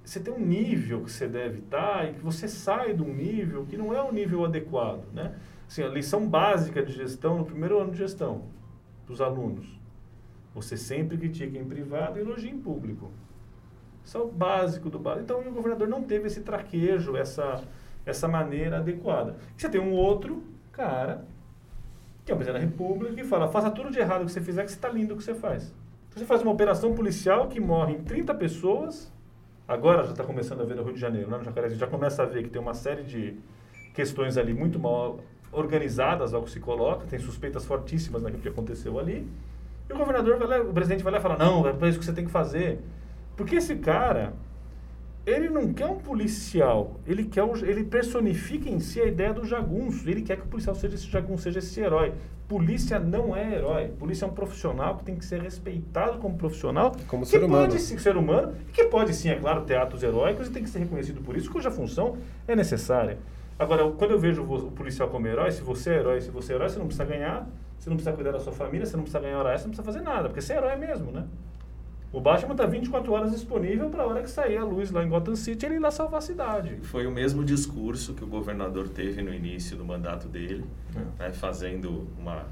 você 0.04 0.20
tem 0.20 0.34
um 0.34 0.40
nível 0.40 1.04
que 1.04 1.12
você 1.12 1.28
deve 1.28 1.60
estar 1.60 2.10
e 2.10 2.14
que 2.14 2.20
você 2.20 2.48
sai 2.48 2.94
de 2.94 3.02
um 3.02 3.14
nível 3.14 3.66
que 3.66 3.78
não 3.78 3.94
é 3.94 4.02
o 4.02 4.12
nível 4.12 4.44
adequado. 4.44 5.06
Né? 5.14 5.36
Assim, 5.68 5.84
a 5.84 5.88
lição 5.88 6.28
básica 6.28 6.84
de 6.84 6.92
gestão, 6.92 7.38
no 7.38 7.46
primeiro 7.46 7.80
ano 7.80 7.92
de 7.92 7.98
gestão, 7.98 8.44
dos 9.08 9.22
alunos. 9.22 9.80
Você 10.54 10.76
sempre 10.76 11.18
critica 11.18 11.58
em 11.58 11.64
privado 11.64 12.18
e 12.18 12.22
elogia 12.22 12.50
em 12.52 12.60
público. 12.60 13.12
Isso 14.04 14.18
é 14.18 14.22
o 14.22 14.28
básico 14.28 14.90
do 14.90 14.98
básico. 14.98 15.24
Então, 15.24 15.40
o 15.40 15.54
governador 15.54 15.88
não 15.88 16.02
teve 16.04 16.28
esse 16.28 16.42
traquejo, 16.42 17.16
essa, 17.16 17.64
essa 18.10 18.28
maneira 18.28 18.78
adequada. 18.78 19.36
E 19.58 19.62
você 19.62 19.70
tem 19.70 19.80
um 19.80 19.94
outro 19.94 20.44
cara, 20.72 21.26
que 22.26 22.32
é 22.32 22.36
o 22.36 22.38
presidente 22.38 22.62
da 22.62 22.68
República, 22.68 23.14
que 23.14 23.24
fala, 23.24 23.48
faça 23.48 23.70
tudo 23.72 23.92
de 23.92 24.00
errado 24.00 24.26
que 24.26 24.32
você 24.32 24.42
fizer, 24.42 24.64
que 24.64 24.72
está 24.72 24.90
lindo 24.90 25.14
o 25.14 25.18
que 25.18 25.24
você 25.24 25.34
faz. 25.34 25.74
Então, 26.10 26.20
você 26.20 26.26
faz 26.26 26.42
uma 26.42 26.52
operação 26.52 26.94
policial 26.94 27.48
que 27.48 27.60
morrem 27.60 28.02
30 28.04 28.34
pessoas 28.36 29.12
Agora 29.70 30.02
já 30.02 30.14
está 30.14 30.24
começando 30.24 30.62
a 30.62 30.64
ver 30.64 30.76
no 30.76 30.82
Rio 30.82 30.96
de 30.96 31.00
Janeiro, 31.00 31.30
né? 31.30 31.38
no 31.38 31.44
Jacarezinho, 31.44 31.80
já 31.80 31.86
começa 31.86 32.24
a 32.24 32.26
ver 32.26 32.42
que 32.42 32.50
tem 32.50 32.60
uma 32.60 32.74
série 32.74 33.04
de 33.04 33.38
questões 33.94 34.36
ali 34.36 34.52
muito 34.52 34.80
mal 34.80 35.20
organizadas 35.52 36.34
ao 36.34 36.42
que 36.42 36.50
se 36.50 36.60
coloca, 36.60 37.06
tem 37.06 37.20
suspeitas 37.20 37.66
fortíssimas 37.66 38.24
naquilo 38.24 38.42
que 38.42 38.50
aconteceu 38.50 38.98
ali. 38.98 39.30
E 39.88 39.94
o 39.94 39.96
governador 39.96 40.40
vai 40.40 40.48
lá, 40.48 40.62
o 40.64 40.74
presidente 40.74 41.04
vai 41.04 41.14
lá 41.14 41.20
e 41.20 41.22
fala: 41.22 41.38
não, 41.38 41.68
é 41.68 41.88
isso 41.88 42.00
que 42.00 42.06
você 42.06 42.12
tem 42.12 42.26
que 42.26 42.32
fazer. 42.32 42.80
Porque 43.38 43.58
esse 43.58 43.76
cara, 43.76 44.34
ele 45.30 45.50
não 45.50 45.74
quer 45.74 45.86
um 45.86 45.98
policial, 45.98 47.00
ele 47.06 47.26
quer 47.26 47.44
o, 47.44 47.56
ele 47.66 47.84
personifica 47.84 48.70
em 48.70 48.80
si 48.80 49.02
a 49.02 49.06
ideia 49.06 49.34
do 49.34 49.46
jagunço. 49.46 50.10
Ele 50.10 50.22
quer 50.22 50.38
que 50.38 50.44
o 50.44 50.48
policial 50.48 50.76
seja 50.76 50.96
esse 50.96 51.08
jagunço, 51.08 51.44
seja 51.44 51.60
esse 51.60 51.80
herói. 51.80 52.14
Polícia 52.48 53.00
não 53.00 53.36
é 53.36 53.56
herói. 53.56 53.90
Polícia 54.00 54.26
é 54.26 54.28
um 54.28 54.32
profissional 54.32 54.98
que 54.98 55.04
tem 55.04 55.16
que 55.16 55.26
ser 55.26 55.42
respeitado 55.42 56.18
como 56.18 56.38
profissional, 56.38 56.96
como 57.08 57.24
que 57.24 57.30
ser 57.30 57.44
humano. 57.44 57.68
pode 57.68 57.80
ser 57.82 58.18
humano 58.18 58.56
e 58.68 58.72
que 58.72 58.86
pode 58.86 59.14
sim, 59.14 59.30
é 59.30 59.36
claro, 59.36 59.62
ter 59.62 59.78
atos 59.78 60.02
heróicos 60.02 60.48
e 60.48 60.52
tem 60.52 60.64
que 60.64 60.70
ser 60.70 60.80
reconhecido 60.80 61.22
por 61.22 61.38
isso, 61.38 61.52
cuja 61.52 61.70
função 61.70 62.18
é 62.48 62.56
necessária. 62.56 63.18
Agora, 63.58 63.92
quando 63.92 64.12
eu 64.12 64.20
vejo 64.20 64.42
o 64.42 64.72
policial 64.72 65.10
como 65.10 65.28
herói, 65.28 65.52
se 65.52 65.62
você 65.62 65.92
é 65.92 65.98
herói, 65.98 66.22
se 66.22 66.32
você 66.32 66.54
é 66.54 66.56
herói, 66.56 66.70
você 66.70 66.80
não 66.80 66.88
precisa 66.88 67.06
ganhar, 67.06 67.48
você 67.78 67.90
não 67.90 67.98
precisa 67.98 68.16
cuidar 68.16 68.32
da 68.32 68.40
sua 68.40 68.54
família, 68.54 68.86
você 68.86 68.96
não 68.96 69.04
precisa 69.04 69.20
ganhar 69.22 69.38
hora 69.38 69.54
extra, 69.54 69.72
você 69.72 69.78
não 69.78 69.84
precisa 69.84 70.00
fazer 70.00 70.18
nada, 70.18 70.30
porque 70.30 70.42
você 70.42 70.54
é 70.54 70.58
herói 70.58 70.76
mesmo, 70.78 71.12
né? 71.12 71.26
O 72.12 72.20
Batman 72.20 72.54
está 72.54 72.66
24 72.66 73.12
horas 73.14 73.32
disponível 73.32 73.90
para 73.90 74.02
a 74.02 74.08
hora 74.08 74.24
que 74.24 74.30
sair 74.30 74.58
a 74.58 74.64
luz 74.64 74.90
lá 74.90 75.04
em 75.04 75.10
Gotham 75.10 75.36
City, 75.36 75.66
ele 75.66 75.76
ir 75.76 75.80
lá 75.80 75.92
salvar 75.92 76.18
a 76.18 76.22
cidade. 76.22 76.80
Foi 76.82 77.06
o 77.06 77.12
mesmo 77.12 77.46
discurso 77.46 78.16
que 78.16 78.24
o 78.24 78.28
governador 78.28 78.90
teve 78.90 79.22
no 79.22 79.32
início 79.32 79.78
do 79.78 79.86
mandato 79.86 80.28
dele, 80.28 80.66
é. 80.96 81.24
né, 81.24 81.32
fazendo 81.32 82.08
uma 82.18 82.48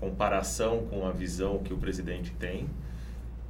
comparação 0.00 0.84
com 0.90 1.06
a 1.06 1.12
visão 1.12 1.60
que 1.60 1.72
o 1.72 1.78
presidente 1.78 2.32
tem. 2.32 2.68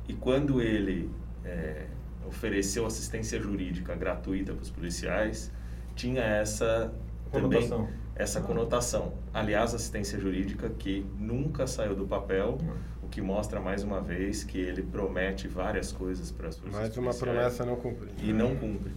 E 0.07 0.12
quando 0.12 0.61
ele 0.61 1.11
é, 1.43 1.87
ofereceu 2.26 2.85
assistência 2.85 3.41
jurídica 3.41 3.95
gratuita 3.95 4.53
para 4.53 4.62
os 4.62 4.70
policiais, 4.70 5.51
tinha 5.95 6.22
essa 6.22 6.93
conotação. 7.30 7.78
também 7.78 8.03
essa 8.14 8.41
ah. 8.41 8.43
conotação. 8.43 9.14
Aliás, 9.33 9.74
assistência 9.74 10.20
jurídica 10.20 10.68
que 10.68 11.07
nunca 11.18 11.66
saiu 11.66 11.97
do 11.97 12.07
papel. 12.07 12.59
Hum 12.61 12.93
que 13.12 13.20
mostra 13.20 13.60
mais 13.60 13.84
uma 13.84 14.00
vez 14.00 14.42
que 14.42 14.58
ele 14.58 14.82
promete 14.82 15.46
várias 15.46 15.92
coisas 15.92 16.30
para 16.30 16.48
as 16.48 16.56
forças 16.56 16.74
Mais 16.74 16.96
uma 16.96 17.12
promessa 17.12 17.64
não 17.64 17.76
cumprida. 17.76 18.14
E 18.22 18.32
não 18.32 18.56
cumpre. 18.56 18.90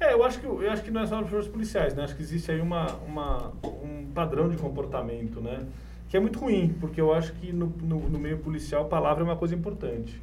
É, 0.00 0.14
eu 0.14 0.24
acho 0.24 0.40
que 0.40 0.46
eu 0.46 0.70
acho 0.70 0.82
que 0.82 0.90
não 0.90 1.02
é 1.02 1.06
só 1.06 1.16
para 1.16 1.26
as 1.26 1.30
forças 1.30 1.52
policiais, 1.52 1.94
né? 1.94 2.04
Acho 2.04 2.16
que 2.16 2.22
existe 2.22 2.50
aí 2.50 2.58
uma, 2.58 2.94
uma 3.06 3.52
um 3.62 4.10
padrão 4.14 4.48
de 4.48 4.56
comportamento, 4.56 5.42
né? 5.42 5.66
Que 6.08 6.16
é 6.16 6.20
muito 6.20 6.38
ruim, 6.38 6.74
porque 6.80 6.98
eu 6.98 7.12
acho 7.12 7.34
que 7.34 7.52
no, 7.52 7.66
no, 7.66 8.08
no 8.08 8.18
meio 8.18 8.38
policial 8.38 8.86
a 8.86 8.88
palavra 8.88 9.22
é 9.22 9.26
uma 9.26 9.36
coisa 9.36 9.54
importante. 9.54 10.20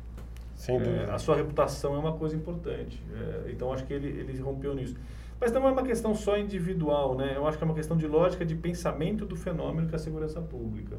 Sem 0.56 0.80
dúvida. 0.80 1.04
É, 1.04 1.12
a 1.12 1.20
sua 1.20 1.36
reputação 1.36 1.94
é 1.94 2.00
uma 2.00 2.14
coisa 2.14 2.36
importante. 2.36 3.00
É, 3.14 3.52
então 3.52 3.72
acho 3.72 3.86
que 3.86 3.94
ele, 3.94 4.08
ele 4.08 4.42
rompeu 4.42 4.74
nisso. 4.74 4.96
Mas 5.40 5.52
não 5.52 5.68
é 5.68 5.72
uma 5.72 5.84
questão 5.84 6.16
só 6.16 6.36
individual, 6.40 7.16
né? 7.16 7.34
Eu 7.36 7.48
acho 7.48 7.56
que 7.60 7.64
é 7.64 7.66
uma 7.66 7.76
questão 7.76 7.96
de 7.96 8.08
lógica 8.08 8.44
de 8.44 8.56
pensamento 8.56 9.28
do 9.28 9.36
fenômeno 9.36 9.88
que 9.88 9.94
é 9.94 9.98
a 9.98 10.00
segurança 10.00 10.42
pública 10.42 10.98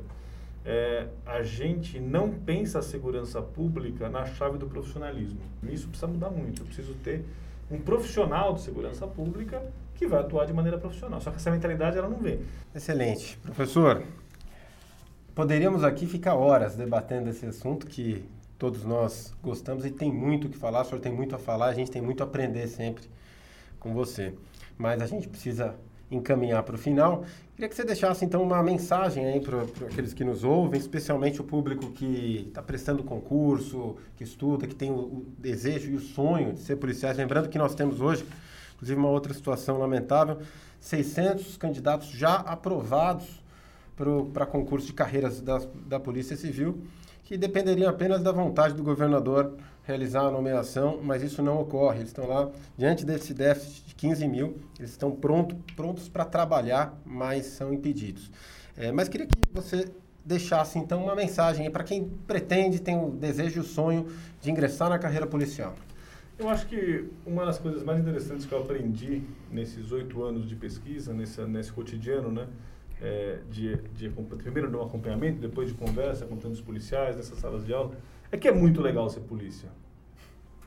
é, 0.64 1.06
a 1.24 1.42
gente 1.42 1.98
não 1.98 2.30
pensa 2.30 2.80
a 2.80 2.82
segurança 2.82 3.40
pública 3.40 4.08
na 4.08 4.26
chave 4.26 4.58
do 4.58 4.66
profissionalismo. 4.66 5.40
Isso 5.64 5.88
precisa 5.88 6.06
mudar 6.06 6.30
muito. 6.30 6.62
Eu 6.62 6.66
preciso 6.66 6.94
ter 6.94 7.24
um 7.70 7.78
profissional 7.78 8.54
de 8.54 8.62
segurança 8.62 9.06
pública 9.06 9.62
que 9.94 10.06
vai 10.06 10.20
atuar 10.20 10.46
de 10.46 10.52
maneira 10.52 10.78
profissional. 10.78 11.20
Só 11.20 11.30
que 11.30 11.36
essa 11.36 11.50
mentalidade 11.50 11.98
ela 11.98 12.08
não 12.08 12.18
vem. 12.18 12.40
Excelente. 12.74 13.36
Professor, 13.38 14.02
poderíamos 15.34 15.84
aqui 15.84 16.06
ficar 16.06 16.34
horas 16.34 16.76
debatendo 16.76 17.28
esse 17.30 17.46
assunto 17.46 17.86
que 17.86 18.24
todos 18.58 18.84
nós 18.84 19.34
gostamos 19.42 19.84
e 19.84 19.90
tem 19.90 20.12
muito 20.12 20.46
o 20.46 20.50
que 20.50 20.56
falar, 20.56 20.82
o 20.82 20.84
senhor 20.84 21.00
tem 21.00 21.12
muito 21.12 21.34
a 21.34 21.38
falar, 21.38 21.66
a 21.66 21.74
gente 21.74 21.90
tem 21.90 22.02
muito 22.02 22.22
a 22.22 22.26
aprender 22.26 22.66
sempre 22.66 23.04
com 23.78 23.94
você. 23.94 24.34
Mas 24.76 25.00
a 25.00 25.06
gente 25.06 25.28
precisa 25.28 25.74
encaminhar 26.10 26.62
para 26.62 26.74
o 26.74 26.78
final. 26.78 27.24
Queria 27.58 27.68
que 27.68 27.74
você 27.74 27.82
deixasse 27.82 28.24
então 28.24 28.40
uma 28.40 28.62
mensagem 28.62 29.26
aí 29.26 29.40
para 29.40 29.62
aqueles 29.62 30.14
que 30.14 30.22
nos 30.22 30.44
ouvem, 30.44 30.78
especialmente 30.78 31.40
o 31.40 31.44
público 31.44 31.90
que 31.90 32.44
está 32.46 32.62
prestando 32.62 33.02
concurso, 33.02 33.96
que 34.16 34.22
estuda, 34.22 34.64
que 34.64 34.76
tem 34.76 34.92
o, 34.92 34.94
o, 34.94 35.26
desejo 35.36 35.90
e 35.90 35.96
o 35.96 35.98
sonho 35.98 36.52
de 36.52 36.60
ser 36.60 36.76
policiais. 36.76 37.16
Lembrando 37.16 37.48
que 37.48 37.58
nós 37.58 37.74
temos 37.74 38.00
hoje, 38.00 38.24
inclusive, 38.76 38.96
uma 38.96 39.08
outra 39.08 39.34
situação 39.34 39.76
lamentável: 39.76 40.38
600 40.78 41.56
candidatos 41.56 42.10
já 42.10 42.36
aprovados 42.36 43.26
para 44.32 44.46
concurso 44.46 44.86
de 44.86 44.92
carreiras 44.92 45.40
da, 45.40 45.60
da 45.84 45.98
Polícia 45.98 46.36
Civil, 46.36 46.80
que 47.24 47.36
dependeriam 47.36 47.90
apenas 47.90 48.22
da 48.22 48.30
vontade 48.30 48.74
do 48.74 48.84
governador 48.84 49.56
realizar 49.82 50.28
a 50.28 50.30
nomeação, 50.30 51.00
mas 51.02 51.24
isso 51.24 51.42
não 51.42 51.60
ocorre. 51.60 51.98
Eles 51.98 52.10
estão 52.10 52.28
lá 52.28 52.48
diante 52.76 53.04
desse 53.04 53.34
déficit 53.34 53.87
15 53.98 54.28
mil, 54.28 54.56
eles 54.78 54.92
estão 54.92 55.10
pronto, 55.10 55.56
prontos 55.76 56.08
para 56.08 56.24
trabalhar, 56.24 56.98
mas 57.04 57.46
são 57.46 57.72
impedidos. 57.72 58.30
É, 58.76 58.90
mas 58.90 59.08
queria 59.08 59.26
que 59.26 59.34
você 59.52 59.90
deixasse 60.24 60.78
então 60.78 61.02
uma 61.02 61.16
mensagem 61.16 61.68
para 61.70 61.82
quem 61.82 62.08
pretende, 62.26 62.80
tem 62.80 62.96
o 62.96 63.10
desejo 63.10 63.58
e 63.58 63.60
o 63.60 63.64
sonho 63.64 64.06
de 64.40 64.50
ingressar 64.50 64.88
na 64.88 64.98
carreira 64.98 65.26
policial. 65.26 65.74
Eu 66.38 66.48
acho 66.48 66.68
que 66.68 67.08
uma 67.26 67.44
das 67.44 67.58
coisas 67.58 67.82
mais 67.82 67.98
interessantes 67.98 68.46
que 68.46 68.52
eu 68.52 68.60
aprendi 68.60 69.24
nesses 69.50 69.90
oito 69.90 70.22
anos 70.22 70.48
de 70.48 70.54
pesquisa, 70.54 71.12
nesse, 71.12 71.40
nesse 71.42 71.72
cotidiano, 71.72 72.30
né? 72.30 72.46
É, 73.00 73.38
de, 73.50 73.76
de, 73.94 74.08
primeiro 74.38 74.70
no 74.70 74.82
acompanhamento, 74.82 75.40
depois 75.40 75.68
de 75.68 75.74
conversa 75.74 76.26
com 76.26 76.36
tantos 76.36 76.60
policiais, 76.60 77.16
nessas 77.16 77.38
salas 77.38 77.64
de 77.64 77.72
aula, 77.72 77.92
é 78.30 78.36
que 78.36 78.48
é 78.48 78.52
muito 78.52 78.80
legal 78.80 79.08
ser 79.08 79.20
polícia. 79.20 79.68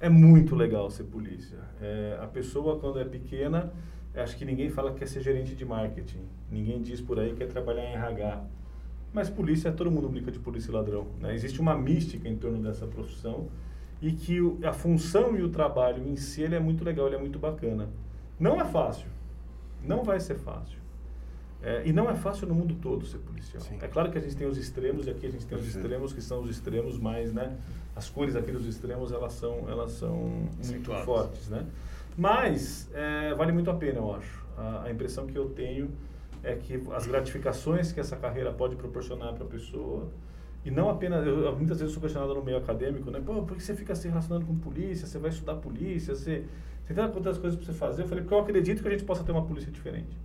É 0.02 0.10
muito 0.10 0.56
legal 0.56 0.90
ser 0.90 1.04
polícia. 1.04 1.60
É, 1.80 2.18
a 2.20 2.26
pessoa, 2.26 2.80
quando 2.80 3.00
é 3.00 3.06
pequena, 3.06 3.72
acho 4.16 4.36
que 4.36 4.44
ninguém 4.44 4.68
fala 4.68 4.92
que 4.92 4.98
quer 4.98 5.08
ser 5.08 5.22
gerente 5.22 5.56
de 5.56 5.64
marketing. 5.64 6.26
Ninguém 6.50 6.82
diz 6.82 7.00
por 7.00 7.20
aí 7.20 7.30
que 7.30 7.36
quer 7.36 7.48
trabalhar 7.48 7.84
em 7.84 7.94
RH. 7.94 8.44
Mas 9.14 9.30
polícia, 9.30 9.72
todo 9.72 9.92
mundo 9.92 10.10
brinca 10.10 10.32
de 10.32 10.40
polícia 10.40 10.72
e 10.72 10.74
ladrão. 10.74 11.06
Né? 11.20 11.36
Existe 11.36 11.62
uma 11.62 11.78
mística 11.78 12.28
em 12.28 12.36
torno 12.36 12.64
dessa 12.64 12.88
profissão 12.88 13.48
e 14.02 14.12
que 14.12 14.42
o, 14.42 14.58
a 14.64 14.74
função 14.74 15.38
e 15.38 15.44
o 15.44 15.50
trabalho 15.50 16.04
em 16.08 16.16
si 16.16 16.42
ele 16.42 16.56
é 16.56 16.60
muito 16.60 16.84
legal, 16.84 17.06
ele 17.06 17.18
é 17.18 17.20
muito 17.20 17.38
bacana. 17.38 17.88
Não 18.40 18.60
é 18.60 18.66
fácil. 18.66 19.08
Não 19.84 20.04
vai 20.04 20.20
ser 20.20 20.36
fácil. 20.36 20.81
É, 21.64 21.84
e 21.86 21.94
não 21.94 22.10
é 22.10 22.16
fácil 22.16 22.48
no 22.48 22.56
mundo 22.56 22.76
todo 22.82 23.06
ser 23.06 23.20
policial. 23.20 23.62
Sim. 23.62 23.78
É 23.82 23.88
claro 23.88 24.12
que 24.12 24.18
a 24.18 24.22
gente 24.22 24.36
tem 24.36 24.48
os 24.48 24.58
extremos, 24.58 25.06
e 25.06 25.12
aqui 25.12 25.28
a 25.28 25.30
gente 25.30 25.46
tem 25.46 25.58
os 25.58 25.68
extremos 25.68 26.12
que 26.12 26.22
são 26.22 26.42
os 26.42 26.50
extremos 26.50 26.98
mais, 26.98 27.32
né? 27.32 27.56
As 27.96 28.10
cores 28.10 28.36
aqui 28.36 28.52
dos 28.52 28.66
extremos, 28.66 29.12
elas 29.12 29.34
são, 29.34 29.70
elas 29.70 29.92
são 29.92 30.50
muito 30.66 30.92
fortes, 31.06 31.50
né? 31.50 31.66
Mas 32.18 32.90
é, 32.94 33.34
vale 33.36 33.52
muito 33.52 33.70
a 33.70 33.76
pena, 33.76 34.00
eu 34.00 34.16
acho. 34.16 34.44
A, 34.58 34.84
a, 34.86 34.92
impressão 34.92 35.28
que 35.28 35.36
eu 35.36 35.50
tenho 35.50 35.92
é 36.44 36.56
que 36.56 36.82
as 36.94 37.06
gratificações 37.06 37.92
que 37.92 38.00
essa 38.00 38.16
carreira 38.16 38.52
pode 38.52 38.76
proporcionar 38.76 39.34
para 39.34 39.46
a 39.46 39.48
pessoa, 39.48 40.10
e 40.66 40.72
não 40.72 40.90
apenas, 40.90 41.26
eu, 41.26 41.56
muitas 41.56 41.80
vezes 41.80 41.94
sou 41.94 42.02
questionado 42.02 42.34
no 42.34 42.44
meio 42.44 42.58
acadêmico, 42.58 43.12
né? 43.12 43.22
Pô, 43.24 43.44
por 43.44 43.56
que 43.56 43.62
você 43.62 43.76
fica 43.76 43.94
se 43.94 44.08
relacionando 44.08 44.48
com 44.48 44.56
polícia? 44.56 45.06
Você 45.06 45.20
vai 45.20 45.30
estudar 45.30 45.56
polícia? 45.56 46.16
Você, 46.16 46.46
você 46.86 46.94
tem 46.94 47.12
quantas 47.12 47.38
coisas 47.38 47.58
para 47.58 47.72
você 47.72 47.78
fazer? 47.78 48.04
Eu 48.04 48.08
falei, 48.08 48.24
porque 48.24 48.34
eu 48.34 48.40
acredito 48.40 48.82
que 48.82 48.88
a 48.88 48.92
gente 48.92 49.04
possa 49.04 49.24
ter 49.24 49.32
uma 49.32 49.46
polícia 49.46 49.72
diferente. 49.72 50.18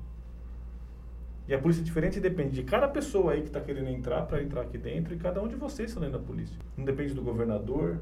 E 1.49 1.55
a 1.55 1.59
polícia 1.59 1.83
diferente 1.83 2.19
depende 2.19 2.51
de 2.51 2.63
cada 2.65 2.89
pessoa 2.89 3.33
aí 3.33 3.41
que 3.41 3.47
está 3.47 3.61
querendo 3.61 3.89
entrar 3.89 4.23
para 4.23 4.43
entrar 4.43 4.63
aqui 4.63 4.77
dentro 4.77 5.15
e 5.15 5.17
cada 5.17 5.41
um 5.41 5.47
de 5.47 5.55
vocês 5.55 5.91
está 5.91 6.01
dentro 6.01 6.19
da 6.19 6.25
polícia. 6.25 6.57
Não 6.77 6.85
depende 6.85 7.15
do 7.15 7.23
governador, 7.23 8.01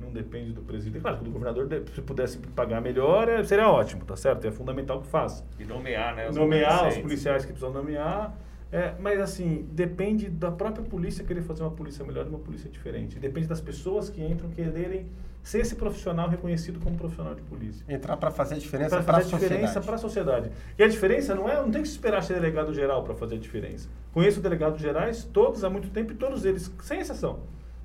não 0.00 0.12
depende 0.12 0.52
do 0.52 0.62
presidente. 0.62 1.02
Claro 1.02 1.18
que 1.18 1.28
o 1.28 1.32
governador, 1.32 1.68
se 1.92 2.02
pudesse 2.02 2.38
pagar 2.38 2.80
melhor, 2.80 3.28
é, 3.28 3.42
seria 3.42 3.68
ótimo, 3.68 4.04
tá 4.04 4.16
certo? 4.16 4.46
É 4.46 4.50
fundamental 4.50 5.00
que 5.00 5.08
faça. 5.08 5.44
E 5.58 5.64
nomear, 5.64 6.14
né? 6.14 6.28
Os 6.28 6.36
nomear 6.36 6.88
os 6.88 6.98
policiais 6.98 7.44
que 7.44 7.52
precisam 7.52 7.72
nomear. 7.72 8.36
É, 8.70 8.94
mas 8.98 9.20
assim, 9.20 9.68
depende 9.70 10.28
da 10.28 10.50
própria 10.50 10.84
polícia 10.84 11.24
querer 11.24 11.42
fazer 11.42 11.62
uma 11.62 11.70
polícia 11.70 12.04
melhor 12.04 12.26
e 12.26 12.28
uma 12.28 12.40
polícia 12.40 12.68
diferente. 12.68 13.18
Depende 13.18 13.46
das 13.46 13.60
pessoas 13.60 14.10
que 14.10 14.22
entram 14.22 14.50
quererem 14.50 15.06
ser 15.44 15.60
esse 15.60 15.76
profissional 15.76 16.26
reconhecido 16.28 16.80
como 16.80 16.96
profissional 16.96 17.34
de 17.34 17.42
polícia. 17.42 17.84
Entrar 17.86 18.16
para 18.16 18.30
fazer 18.30 18.54
a 18.54 18.58
diferença 18.58 19.02
para 19.02 19.18
a 19.18 19.20
sociedade. 19.20 19.42
diferença 19.42 19.80
para 19.80 19.94
a 19.94 19.98
sociedade. 19.98 20.50
E 20.78 20.82
a 20.82 20.88
diferença 20.88 21.34
não 21.34 21.46
é, 21.48 21.56
não 21.56 21.70
tem 21.70 21.82
que 21.82 21.88
esperar 21.88 22.22
ser 22.22 22.32
delegado 22.32 22.72
geral 22.72 23.04
para 23.04 23.14
fazer 23.14 23.34
a 23.34 23.38
diferença. 23.38 23.86
Conheço 24.10 24.40
delegados 24.40 24.80
gerais, 24.80 25.22
todos 25.22 25.62
há 25.62 25.68
muito 25.68 25.90
tempo 25.90 26.12
e 26.12 26.14
todos 26.14 26.46
eles, 26.46 26.72
sem 26.82 26.98
exceção, 26.98 27.40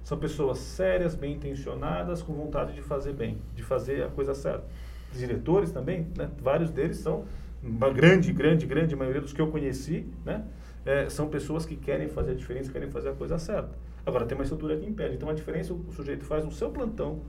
são 0.05 0.17
pessoas 0.17 0.57
sérias, 0.59 1.15
bem 1.15 1.33
intencionadas, 1.33 2.21
com 2.21 2.33
vontade 2.33 2.73
de 2.73 2.81
fazer 2.81 3.11
bem, 3.11 3.37
de 3.53 3.61
fazer 3.61 4.03
a 4.03 4.07
coisa 4.07 4.33
certa. 4.33 4.63
Diretores 5.11 5.71
também, 5.71 6.07
né? 6.17 6.29
vários 6.41 6.71
deles 6.71 6.97
são 6.97 7.25
uma 7.61 7.89
grande, 7.89 8.31
grande, 8.31 8.65
grande 8.65 8.95
maioria 8.95 9.19
dos 9.19 9.33
que 9.33 9.41
eu 9.41 9.47
conheci, 9.47 10.07
né? 10.25 10.45
É, 10.85 11.09
são 11.09 11.27
pessoas 11.27 11.65
que 11.65 11.75
querem 11.75 12.07
fazer 12.07 12.31
a 12.31 12.35
diferença, 12.35 12.71
querem 12.71 12.89
fazer 12.89 13.09
a 13.09 13.13
coisa 13.13 13.37
certa. 13.37 13.69
Agora, 14.05 14.25
tem 14.25 14.35
uma 14.35 14.43
estrutura 14.43 14.77
que 14.77 14.85
impede. 14.85 15.15
Então, 15.15 15.29
a 15.29 15.33
diferença 15.33 15.73
o 15.73 15.91
sujeito 15.91 16.23
faz 16.23 16.45
no 16.45 16.51
seu 16.51 16.69
plantão, 16.69 17.19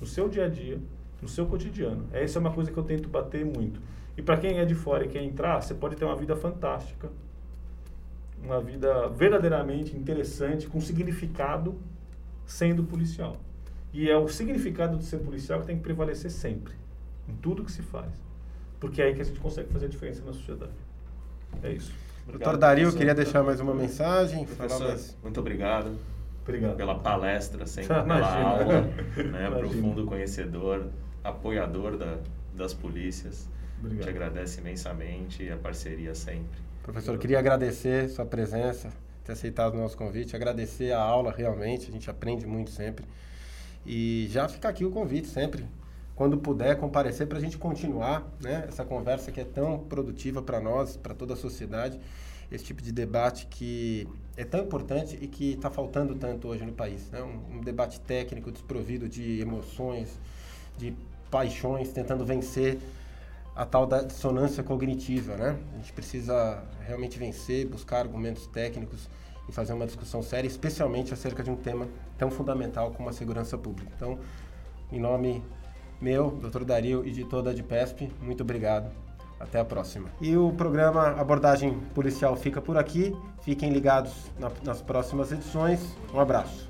no 0.00 0.06
seu 0.06 0.28
dia 0.28 0.46
a 0.46 0.48
dia, 0.48 0.78
no 1.20 1.28
seu 1.28 1.46
cotidiano. 1.46 2.06
Essa 2.12 2.38
é 2.38 2.40
uma 2.40 2.52
coisa 2.52 2.70
que 2.70 2.78
eu 2.78 2.82
tento 2.82 3.08
bater 3.08 3.44
muito. 3.44 3.80
E 4.16 4.22
para 4.22 4.36
quem 4.36 4.58
é 4.58 4.64
de 4.64 4.74
fora 4.74 5.04
e 5.04 5.08
quer 5.08 5.22
entrar, 5.22 5.60
você 5.60 5.74
pode 5.74 5.96
ter 5.96 6.04
uma 6.04 6.16
vida 6.16 6.34
fantástica, 6.34 7.10
uma 8.42 8.60
vida 8.60 9.08
verdadeiramente 9.08 9.96
interessante, 9.96 10.66
com 10.66 10.80
significado, 10.80 11.74
sendo 12.46 12.82
policial. 12.82 13.36
E 13.92 14.08
é 14.08 14.16
o 14.16 14.28
significado 14.28 14.96
de 14.96 15.04
ser 15.04 15.18
policial 15.18 15.60
que 15.60 15.66
tem 15.66 15.76
que 15.76 15.82
prevalecer 15.82 16.30
sempre. 16.30 16.74
em 17.28 17.34
tudo 17.36 17.64
que 17.64 17.70
se 17.70 17.82
faz. 17.82 18.10
Porque 18.80 19.00
é 19.00 19.06
aí 19.06 19.14
que 19.14 19.20
a 19.20 19.24
gente 19.24 19.38
consegue 19.38 19.72
fazer 19.72 19.86
a 19.86 19.88
diferença 19.88 20.22
na 20.24 20.32
sociedade. 20.32 20.72
É 21.62 21.70
isso. 21.72 21.92
Obrigado, 22.26 22.44
Doutor 22.44 22.58
Dario, 22.58 22.92
queria 22.92 23.14
deixar 23.14 23.42
mais 23.42 23.60
uma 23.60 23.74
mensagem. 23.74 24.44
Professor, 24.44 24.88
mais... 24.88 25.16
muito 25.22 25.38
obrigado. 25.40 25.92
Obrigado. 26.50 26.76
Pela 26.76 26.98
palestra, 26.98 27.66
sempre 27.66 27.94
pela 28.02 28.42
aula, 28.42 28.82
né, 28.82 29.50
profundo 29.50 30.04
conhecedor, 30.04 30.86
apoiador 31.22 31.96
da, 31.96 32.18
das 32.54 32.74
polícias. 32.74 33.48
Obrigado. 33.78 34.04
Te 34.04 34.10
agradece 34.10 34.60
imensamente 34.60 35.42
e 35.42 35.50
a 35.50 35.56
parceria 35.56 36.14
sempre. 36.14 36.60
Professor, 36.82 37.18
queria 37.18 37.38
agradecer 37.38 38.08
sua 38.08 38.24
presença, 38.24 38.90
ter 39.24 39.32
aceitado 39.32 39.74
o 39.74 39.78
nosso 39.78 39.96
convite, 39.96 40.36
agradecer 40.36 40.92
a 40.92 41.00
aula 41.00 41.32
realmente, 41.32 41.88
a 41.88 41.92
gente 41.92 42.10
aprende 42.10 42.46
muito 42.46 42.70
sempre. 42.70 43.04
E 43.86 44.28
já 44.30 44.48
fica 44.48 44.68
aqui 44.68 44.84
o 44.84 44.90
convite 44.90 45.28
sempre, 45.28 45.64
quando 46.14 46.36
puder 46.36 46.76
comparecer 46.76 47.26
para 47.26 47.38
a 47.38 47.40
gente 47.40 47.56
continuar 47.56 48.30
né, 48.40 48.66
essa 48.68 48.84
conversa 48.84 49.32
que 49.32 49.40
é 49.40 49.44
tão 49.44 49.78
produtiva 49.78 50.42
para 50.42 50.60
nós, 50.60 50.96
para 50.96 51.14
toda 51.14 51.32
a 51.32 51.36
sociedade, 51.36 51.98
esse 52.50 52.64
tipo 52.64 52.82
de 52.82 52.92
debate 52.92 53.46
que 53.46 54.08
é 54.36 54.44
tão 54.44 54.60
importante 54.60 55.18
e 55.20 55.26
que 55.26 55.52
está 55.52 55.70
faltando 55.70 56.14
tanto 56.14 56.48
hoje 56.48 56.64
no 56.64 56.72
país. 56.72 57.10
Né? 57.10 57.22
Um, 57.22 57.58
um 57.58 57.60
debate 57.60 58.00
técnico 58.00 58.50
desprovido 58.50 59.08
de 59.08 59.40
emoções, 59.40 60.18
de 60.76 60.94
paixões, 61.30 61.92
tentando 61.92 62.24
vencer 62.24 62.78
a 63.54 63.64
tal 63.64 63.86
da 63.86 64.02
dissonância 64.02 64.62
cognitiva, 64.62 65.36
né? 65.36 65.58
A 65.74 65.76
gente 65.76 65.92
precisa 65.92 66.62
realmente 66.86 67.18
vencer, 67.18 67.66
buscar 67.66 67.98
argumentos 67.98 68.46
técnicos 68.46 69.08
e 69.48 69.52
fazer 69.52 69.72
uma 69.72 69.86
discussão 69.86 70.22
séria, 70.22 70.48
especialmente 70.48 71.12
acerca 71.12 71.42
de 71.42 71.50
um 71.50 71.56
tema 71.56 71.88
tão 72.16 72.30
fundamental 72.30 72.92
como 72.92 73.08
a 73.08 73.12
segurança 73.12 73.58
pública. 73.58 73.92
Então, 73.94 74.18
em 74.90 75.00
nome 75.00 75.42
meu, 76.00 76.30
Dr. 76.30 76.64
Dario 76.64 77.06
e 77.06 77.12
de 77.12 77.24
toda 77.24 77.50
a 77.50 77.52
DPESP, 77.52 78.10
muito 78.22 78.42
obrigado. 78.42 78.90
Até 79.40 79.58
a 79.58 79.64
próxima. 79.64 80.10
E 80.20 80.36
o 80.36 80.52
programa 80.52 81.18
Abordagem 81.18 81.80
Policial 81.94 82.36
fica 82.36 82.60
por 82.60 82.76
aqui. 82.76 83.16
Fiquem 83.40 83.70
ligados 83.70 84.30
na, 84.38 84.50
nas 84.62 84.82
próximas 84.82 85.32
edições. 85.32 85.96
Um 86.12 86.20
abraço. 86.20 86.69